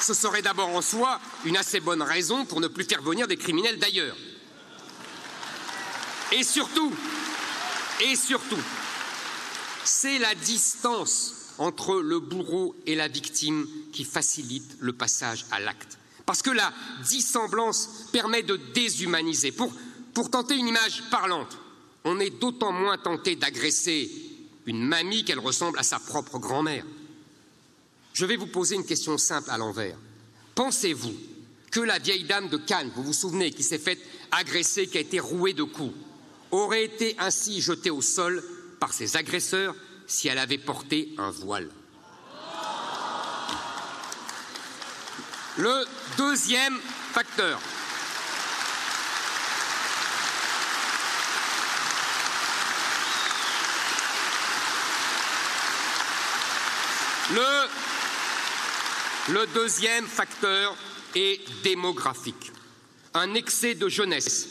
[0.00, 3.36] ce serait d'abord en soi une assez bonne raison pour ne plus faire venir des
[3.36, 4.16] criminels d'ailleurs.
[6.32, 6.92] Et surtout,
[8.02, 8.58] et surtout,
[9.84, 15.98] c'est la distance entre le bourreau et la victime qui facilite le passage à l'acte.
[16.26, 16.72] Parce que la
[17.08, 19.52] dissemblance permet de déshumaniser.
[19.52, 19.72] Pour,
[20.12, 21.56] pour tenter une image parlante,
[22.04, 24.10] on est d'autant moins tenté d'agresser
[24.66, 26.84] une mamie qu'elle ressemble à sa propre grand-mère.
[28.16, 29.94] Je vais vous poser une question simple à l'envers.
[30.54, 31.14] Pensez-vous
[31.70, 33.98] que la vieille dame de Cannes, vous vous souvenez, qui s'est faite
[34.30, 35.94] agresser, qui a été rouée de coups,
[36.50, 38.42] aurait été ainsi jetée au sol
[38.80, 39.74] par ses agresseurs
[40.06, 41.68] si elle avait porté un voile?
[45.58, 45.84] Le
[46.16, 46.78] deuxième
[47.12, 47.60] facteur.
[57.34, 57.85] Le
[59.28, 60.76] le deuxième facteur
[61.14, 62.52] est démographique.
[63.14, 64.48] Un excès de jeunesse,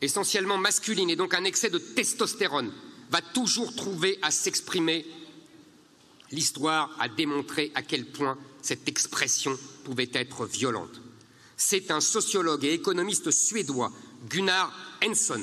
[0.00, 2.72] essentiellement masculine, et donc un excès de testostérone,
[3.10, 5.06] va toujours trouver à s'exprimer.
[6.30, 11.00] L'histoire a démontré à quel point cette expression pouvait être violente.
[11.56, 13.92] C'est un sociologue et économiste suédois,
[14.28, 14.72] Gunnar
[15.04, 15.42] Henson,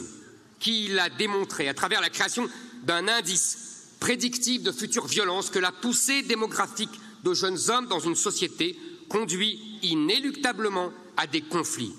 [0.59, 2.49] qui l'a démontré à travers la création
[2.83, 3.57] d'un indice
[3.99, 8.77] prédictif de futures violences que la poussée démographique de jeunes hommes dans une société
[9.09, 11.93] conduit inéluctablement à des conflits,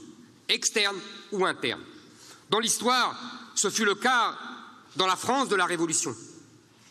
[0.48, 0.98] externes
[1.32, 1.82] ou internes.
[2.48, 3.20] Dans l'histoire,
[3.56, 4.38] ce fut le cas
[4.94, 6.14] dans la France de la Révolution,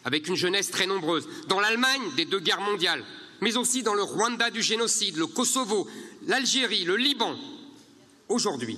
[0.03, 3.03] avec une jeunesse très nombreuse, dans l'Allemagne des deux guerres mondiales,
[3.39, 5.87] mais aussi dans le Rwanda du génocide, le Kosovo,
[6.27, 7.35] l'Algérie, le Liban.
[8.27, 8.77] Aujourd'hui,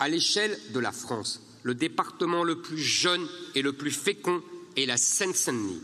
[0.00, 4.42] à l'échelle de la France, le département le plus jeune et le plus fécond
[4.76, 5.82] est la Seine-Saint-Denis.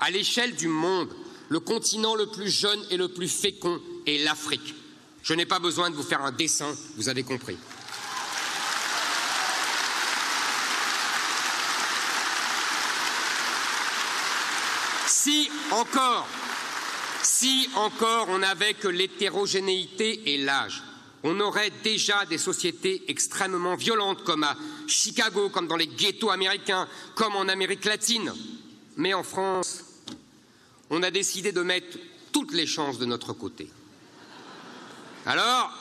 [0.00, 1.08] À l'échelle du monde,
[1.48, 4.74] le continent le plus jeune et le plus fécond est l'Afrique.
[5.22, 7.56] Je n'ai pas besoin de vous faire un dessin, vous avez compris.
[15.06, 16.28] Si encore,
[17.22, 20.82] si encore on n'avait que l'hétérogénéité et l'âge,
[21.22, 24.54] on aurait déjà des sociétés extrêmement violentes comme à
[24.86, 28.30] Chicago, comme dans les ghettos américains, comme en Amérique latine.
[28.98, 29.93] Mais en France,
[30.94, 31.98] on a décidé de mettre
[32.32, 33.68] toutes les chances de notre côté.
[35.26, 35.72] Alors,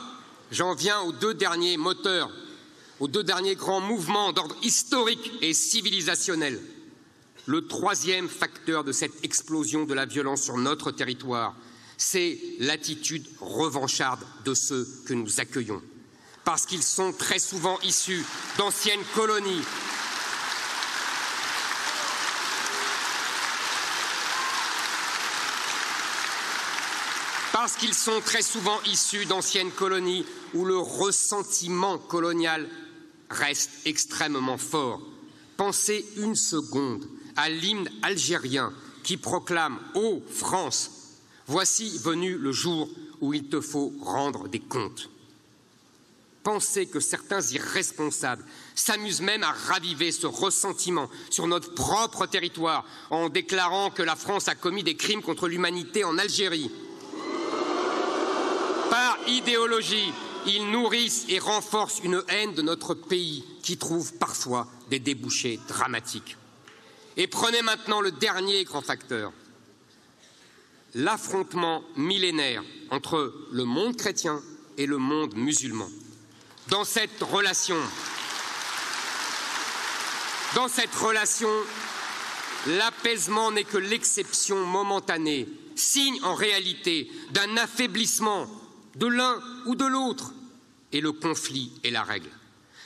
[0.51, 2.31] j'en viens aux deux derniers moteurs,
[2.99, 6.59] aux deux derniers grands mouvements d'ordre historique et civilisationnel.
[7.45, 11.55] Le troisième facteur de cette explosion de la violence sur notre territoire,
[11.97, 15.81] c'est l'attitude revancharde de ceux que nous accueillons.
[16.43, 18.25] Parce qu'ils sont très souvent issus
[18.57, 19.61] d'anciennes colonies,
[27.63, 32.67] parce qu'ils sont très souvent issus d'anciennes colonies où le ressentiment colonial
[33.29, 35.01] reste extrêmement fort.
[35.55, 37.07] Pensez une seconde
[37.37, 40.91] à l'hymne algérien qui proclame Ô France,
[41.47, 42.89] voici venu le jour
[43.21, 45.09] où il te faut rendre des comptes.
[46.43, 48.43] Pensez que certains irresponsables
[48.75, 54.49] s'amusent même à raviver ce ressentiment sur notre propre territoire en déclarant que la France
[54.49, 56.69] a commis des crimes contre l'humanité en Algérie
[58.93, 60.13] par idéologie,
[60.45, 66.37] ils nourrissent et renforcent une haine de notre pays qui trouve parfois des débouchés dramatiques.
[67.17, 69.33] Et prenez maintenant le dernier grand facteur,
[70.93, 72.61] l'affrontement millénaire
[72.91, 74.39] entre le monde chrétien
[74.77, 75.89] et le monde musulman.
[76.67, 77.77] Dans cette relation,
[80.53, 81.49] dans cette relation,
[82.67, 88.47] l'apaisement n'est que l'exception momentanée, signe en réalité d'un affaiblissement
[88.95, 90.33] de l'un ou de l'autre,
[90.91, 92.29] et le conflit est la règle.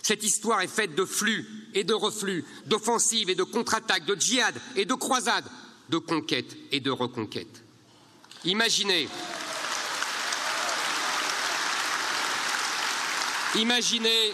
[0.01, 4.55] Cette histoire est faite de flux et de reflux, d'offensives et de contre-attaques, de djihad
[4.75, 5.49] et de croisades,
[5.89, 7.63] de conquêtes et de reconquêtes.
[8.45, 9.09] Imaginez,
[13.55, 14.33] imaginez,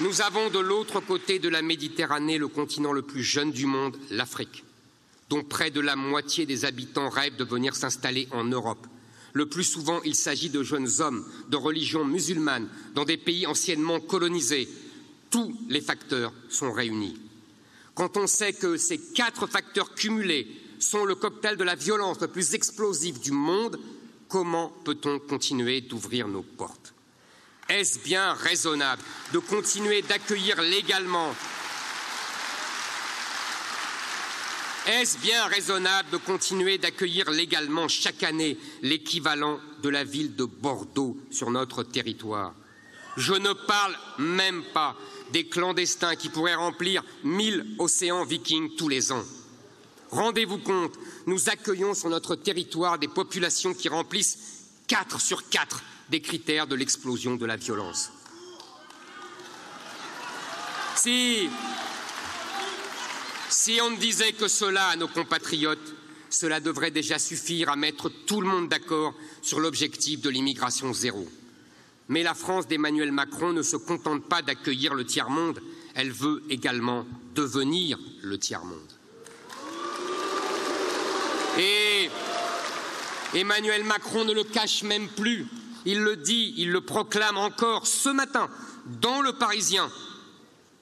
[0.00, 3.96] Nous avons de l'autre côté de la Méditerranée le continent le plus jeune du monde,
[4.10, 4.64] l'Afrique,
[5.30, 8.88] dont près de la moitié des habitants rêvent de venir s'installer en Europe.
[9.34, 13.98] Le plus souvent, il s'agit de jeunes hommes de religion musulmane dans des pays anciennement
[14.00, 14.68] colonisés.
[15.28, 17.18] Tous les facteurs sont réunis.
[17.96, 20.46] Quand on sait que ces quatre facteurs cumulés
[20.78, 23.78] sont le cocktail de la violence le plus explosif du monde,
[24.28, 26.94] comment peut-on continuer d'ouvrir nos portes?
[27.68, 29.02] Est-ce bien raisonnable
[29.32, 31.34] de continuer d'accueillir légalement
[34.86, 41.16] Est-ce bien raisonnable de continuer d'accueillir légalement chaque année l'équivalent de la ville de Bordeaux
[41.30, 42.54] sur notre territoire?
[43.16, 44.94] Je ne parle même pas
[45.32, 49.24] des clandestins qui pourraient remplir mille océans vikings tous les ans.
[50.10, 50.92] Rendez-vous compte,
[51.26, 54.38] nous accueillons sur notre territoire des populations qui remplissent
[54.86, 58.10] quatre sur quatre des critères de l'explosion de la violence.
[60.96, 61.48] Si
[63.48, 65.94] si on ne disait que cela à nos compatriotes,
[66.30, 71.28] cela devrait déjà suffire à mettre tout le monde d'accord sur l'objectif de l'immigration zéro.
[72.08, 75.60] Mais la France d'Emmanuel Macron ne se contente pas d'accueillir le tiers-monde,
[75.94, 78.92] elle veut également devenir le tiers-monde.
[81.58, 82.10] Et
[83.34, 85.46] Emmanuel Macron ne le cache même plus.
[85.86, 88.48] Il le dit, il le proclame encore ce matin
[89.00, 89.90] dans le Parisien.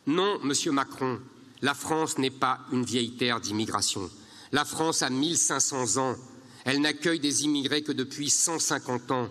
[0.06, 1.20] Non, Monsieur Macron,
[1.62, 4.10] la France n'est pas une vieille terre d'immigration.
[4.51, 6.16] La France a 1500 ans.
[6.64, 9.28] Elle n'accueille des immigrés que depuis 150 ans.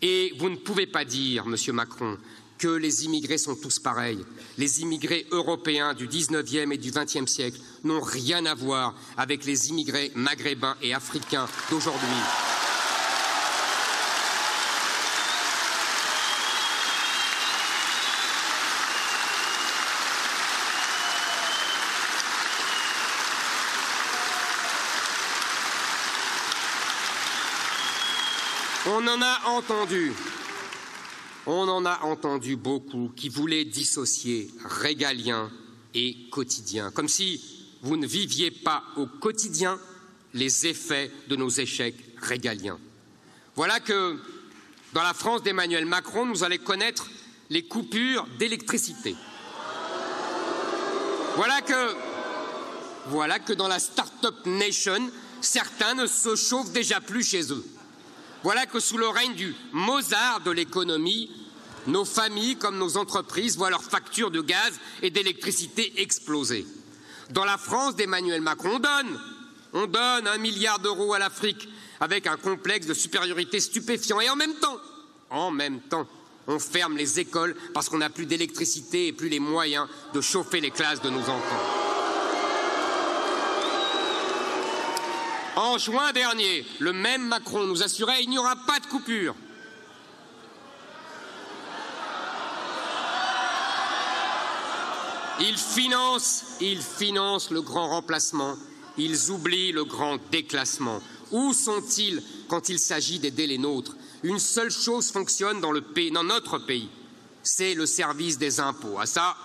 [0.00, 2.16] Et vous ne pouvez pas dire, Monsieur Macron,
[2.58, 4.24] que les immigrés sont tous pareils.
[4.56, 9.68] Les immigrés européens du 19e et du 20e siècle n'ont rien à voir avec les
[9.68, 12.08] immigrés maghrébins et africains d'aujourd'hui.
[29.02, 30.12] On en a entendu,
[31.46, 35.50] on en a entendu beaucoup qui voulaient dissocier régalien
[35.92, 39.80] et quotidien, comme si vous ne viviez pas au quotidien
[40.34, 42.78] les effets de nos échecs régaliens.
[43.56, 44.20] Voilà que
[44.92, 47.08] dans la France d'Emmanuel Macron, nous allons connaître
[47.50, 49.16] les coupures d'électricité.
[51.34, 51.96] Voilà que,
[53.08, 55.10] voilà que dans la Start-up Nation,
[55.40, 57.64] certains ne se chauffent déjà plus chez eux.
[58.42, 61.30] Voilà que sous le règne du Mozart de l'économie,
[61.86, 66.66] nos familles comme nos entreprises voient leurs factures de gaz et d'électricité exploser.
[67.30, 69.20] Dans la France d'Emmanuel Macron, on donne,
[69.72, 71.68] on donne un milliard d'euros à l'Afrique
[72.00, 74.20] avec un complexe de supériorité stupéfiant.
[74.20, 74.78] Et en même temps,
[75.30, 76.06] en même temps,
[76.48, 80.60] on ferme les écoles parce qu'on n'a plus d'électricité et plus les moyens de chauffer
[80.60, 81.91] les classes de nos enfants.
[85.56, 89.34] En juin dernier, le même Macron nous assurait qu'il n'y aura pas de coupure.
[95.40, 98.54] Ils financent, le grand remplacement,
[98.96, 101.00] ils oublient le grand déclassement.
[101.32, 103.96] Où sont-ils quand il s'agit d'aider les nôtres?
[104.22, 106.88] Une seule chose fonctionne dans, le pays, dans notre pays,
[107.42, 109.00] c'est le service des impôts.
[109.00, 109.36] À ça,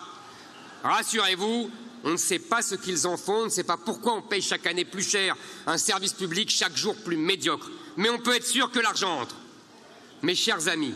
[0.84, 1.72] rassurez-vous,
[2.04, 4.42] on ne sait pas ce qu'ils en font, on ne sait pas pourquoi on paye
[4.42, 7.70] chaque année plus cher un service public chaque jour plus médiocre.
[7.98, 9.36] Mais on peut être sûr que l'argent entre.
[10.24, 10.94] Mes chers amis,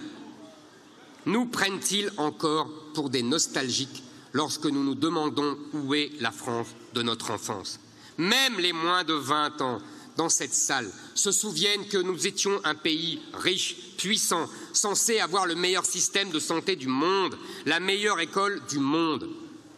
[1.26, 4.04] nous prennent-ils encore pour des nostalgiques
[4.34, 7.80] lorsque nous nous demandons où est la France de notre enfance?
[8.18, 9.80] Même les moins de 20 ans
[10.18, 15.56] dans cette salle se souviennent que nous étions un pays riche, puissant, censé avoir le
[15.56, 19.28] meilleur système de santé du monde, la meilleure école du monde.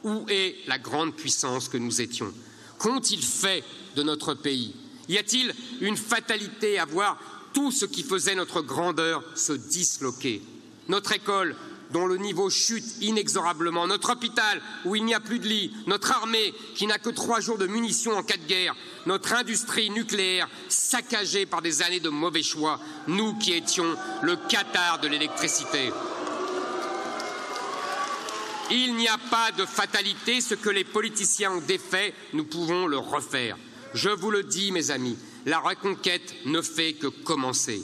[0.04, 2.34] Où est la grande puissance que nous étions?
[2.78, 3.64] Qu'ont-ils fait
[3.96, 4.76] de notre pays?
[5.08, 7.18] Y a-t-il une fatalité à voir
[7.54, 10.42] tout ce qui faisait notre grandeur se disloquer?
[10.90, 11.56] Notre école,
[11.92, 16.12] dont le niveau chute inexorablement, notre hôpital, où il n'y a plus de lits, notre
[16.12, 18.76] armée, qui n'a que trois jours de munitions en cas de guerre,
[19.06, 25.00] notre industrie nucléaire, saccagée par des années de mauvais choix, nous qui étions le Qatar
[25.00, 25.92] de l'électricité.
[28.76, 32.98] Il n'y a pas de fatalité, ce que les politiciens ont défait, nous pouvons le
[32.98, 33.56] refaire.
[33.94, 37.84] Je vous le dis, mes amis, la reconquête ne fait que commencer.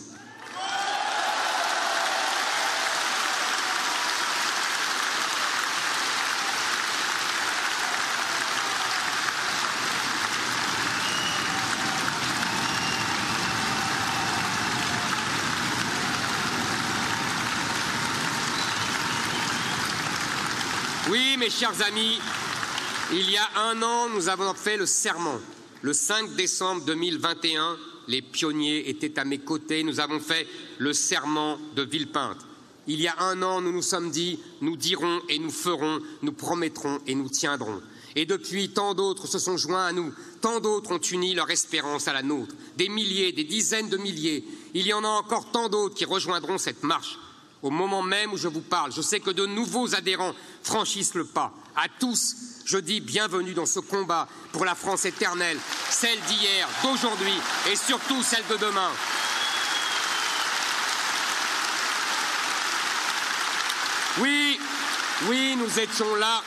[21.09, 22.19] Oui, mes chers amis,
[23.11, 25.39] il y a un an, nous avons fait le serment.
[25.81, 27.77] Le 5 décembre 2021,
[28.07, 29.81] les pionniers étaient à mes côtés.
[29.81, 30.45] Nous avons fait
[30.77, 32.37] le serment de Villepinte.
[32.85, 36.31] Il y a un an, nous nous sommes dit, nous dirons et nous ferons, nous
[36.31, 37.81] promettrons et nous tiendrons.
[38.15, 42.07] Et depuis, tant d'autres se sont joints à nous, tant d'autres ont uni leur espérance
[42.07, 42.53] à la nôtre.
[42.77, 44.45] Des milliers, des dizaines de milliers.
[44.75, 47.17] Il y en a encore tant d'autres qui rejoindront cette marche.
[47.61, 50.33] Au moment même où je vous parle, je sais que de nouveaux adhérents
[50.63, 51.53] franchissent le pas.
[51.75, 55.57] À tous, je dis bienvenue dans ce combat pour la France éternelle,
[55.89, 57.33] celle d'hier, d'aujourd'hui
[57.69, 58.89] et surtout celle de demain.
[64.19, 64.59] Oui,
[65.27, 66.41] oui, nous étions là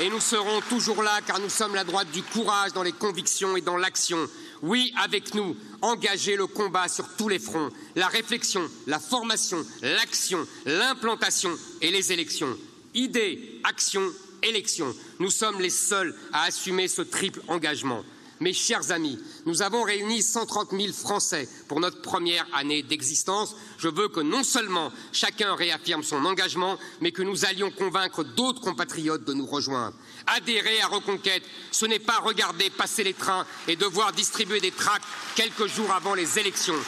[0.00, 3.56] et nous serons toujours là car nous sommes la droite du courage dans les convictions
[3.56, 4.18] et dans l'action.
[4.62, 10.46] Oui, avec nous, engager le combat sur tous les fronts, la réflexion, la formation, l'action,
[10.66, 12.56] l'implantation et les élections.
[12.94, 14.02] Idées, action,
[14.42, 14.94] élection.
[15.20, 18.04] Nous sommes les seuls à assumer ce triple engagement.
[18.40, 23.56] Mes chers amis, nous avons réuni 130 000 Français pour notre première année d'existence.
[23.78, 28.60] Je veux que non seulement chacun réaffirme son engagement, mais que nous allions convaincre d'autres
[28.60, 29.96] compatriotes de nous rejoindre.
[30.28, 31.42] Adhérer à Reconquête,
[31.72, 35.04] ce n'est pas regarder passer les trains et devoir distribuer des tracts
[35.34, 36.78] quelques jours avant les élections.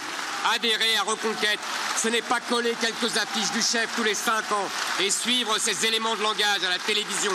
[0.55, 1.59] Adhérer à Reconquête,
[1.97, 4.69] ce n'est pas coller quelques affiches du chef tous les cinq ans
[5.01, 7.33] et suivre ses éléments de langage à la télévision.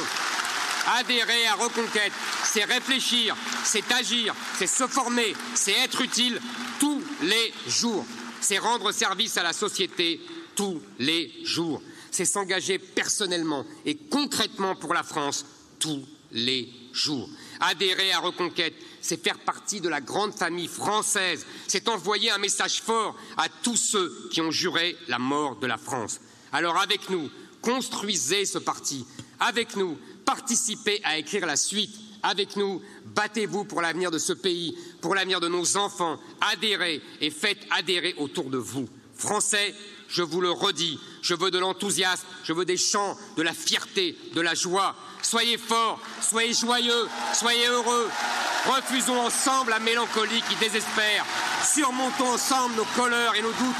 [0.87, 2.13] Adhérer à Reconquête,
[2.43, 6.39] c'est réfléchir, c'est agir, c'est se former, c'est être utile
[6.79, 8.05] tous les jours.
[8.39, 10.21] C'est rendre service à la société
[10.55, 11.81] tous les jours.
[12.11, 15.45] C'est s'engager personnellement et concrètement pour la France
[15.79, 17.29] tous les jours.
[17.59, 22.81] Adhérer à Reconquête, c'est faire partie de la grande famille française, c'est envoyer un message
[22.81, 26.19] fort à tous ceux qui ont juré la mort de la France.
[26.51, 27.29] Alors avec nous,
[27.61, 29.05] construisez ce parti.
[29.39, 31.95] Avec nous, participez à écrire la suite.
[32.23, 36.19] Avec nous, battez-vous pour l'avenir de ce pays, pour l'avenir de nos enfants.
[36.41, 38.89] Adhérez et faites adhérer autour de vous.
[39.15, 39.73] Français,
[40.09, 44.17] je vous le redis, je veux de l'enthousiasme, je veux des chants, de la fierté,
[44.33, 44.95] de la joie.
[45.21, 48.09] Soyez forts, soyez joyeux, soyez heureux.
[48.65, 51.25] Refusons ensemble la mélancolie qui désespère.
[51.63, 53.75] Surmontons ensemble nos colères et nos doutes.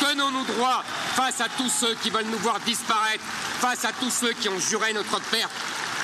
[0.00, 0.82] Tenons-nous droits
[1.14, 3.24] face à tous ceux qui veulent nous voir disparaître,
[3.60, 5.52] face à tous ceux qui ont juré notre perte.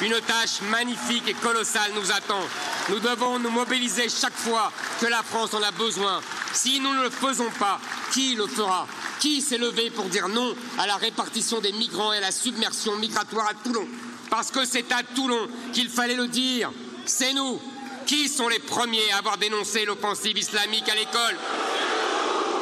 [0.02, 2.42] Une tâche magnifique et colossale nous attend.
[2.90, 4.70] Nous devons nous mobiliser chaque fois
[5.00, 6.20] que la France en a besoin.
[6.52, 7.80] Si nous ne le faisons pas,
[8.12, 8.86] qui le fera?
[9.20, 12.96] Qui s'est levé pour dire non à la répartition des migrants et à la submersion
[12.96, 13.88] migratoire à Toulon?
[14.28, 16.70] Parce que c'est à Toulon qu'il fallait le dire.
[17.06, 17.60] C'est nous.
[18.06, 21.36] Qui sont les premiers à avoir dénoncé l'offensive islamique à l'école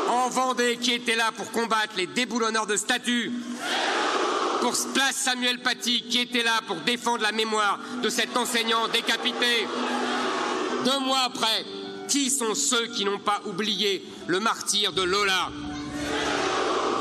[0.09, 3.33] En Vendée, qui était là pour combattre les déboulonneurs de statues
[4.65, 9.69] pour place Samuel Paty, qui était là pour défendre la mémoire de cet enseignant décapité.
[10.87, 11.67] Deux mois après,
[12.09, 15.51] qui sont ceux qui n'ont pas oublié le martyr de Lola?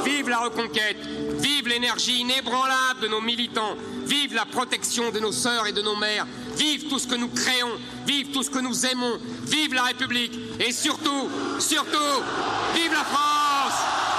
[0.04, 0.98] Vive la reconquête,
[1.40, 3.78] vive l'énergie inébranlable de nos militants,
[4.08, 6.28] vive la protection de nos sœurs et de nos mères,
[6.58, 10.38] vive tout ce que nous créons, vive tout ce que nous aimons, vive la République
[10.60, 11.30] et surtout,
[11.60, 12.24] surtout,
[12.76, 14.13] vive la France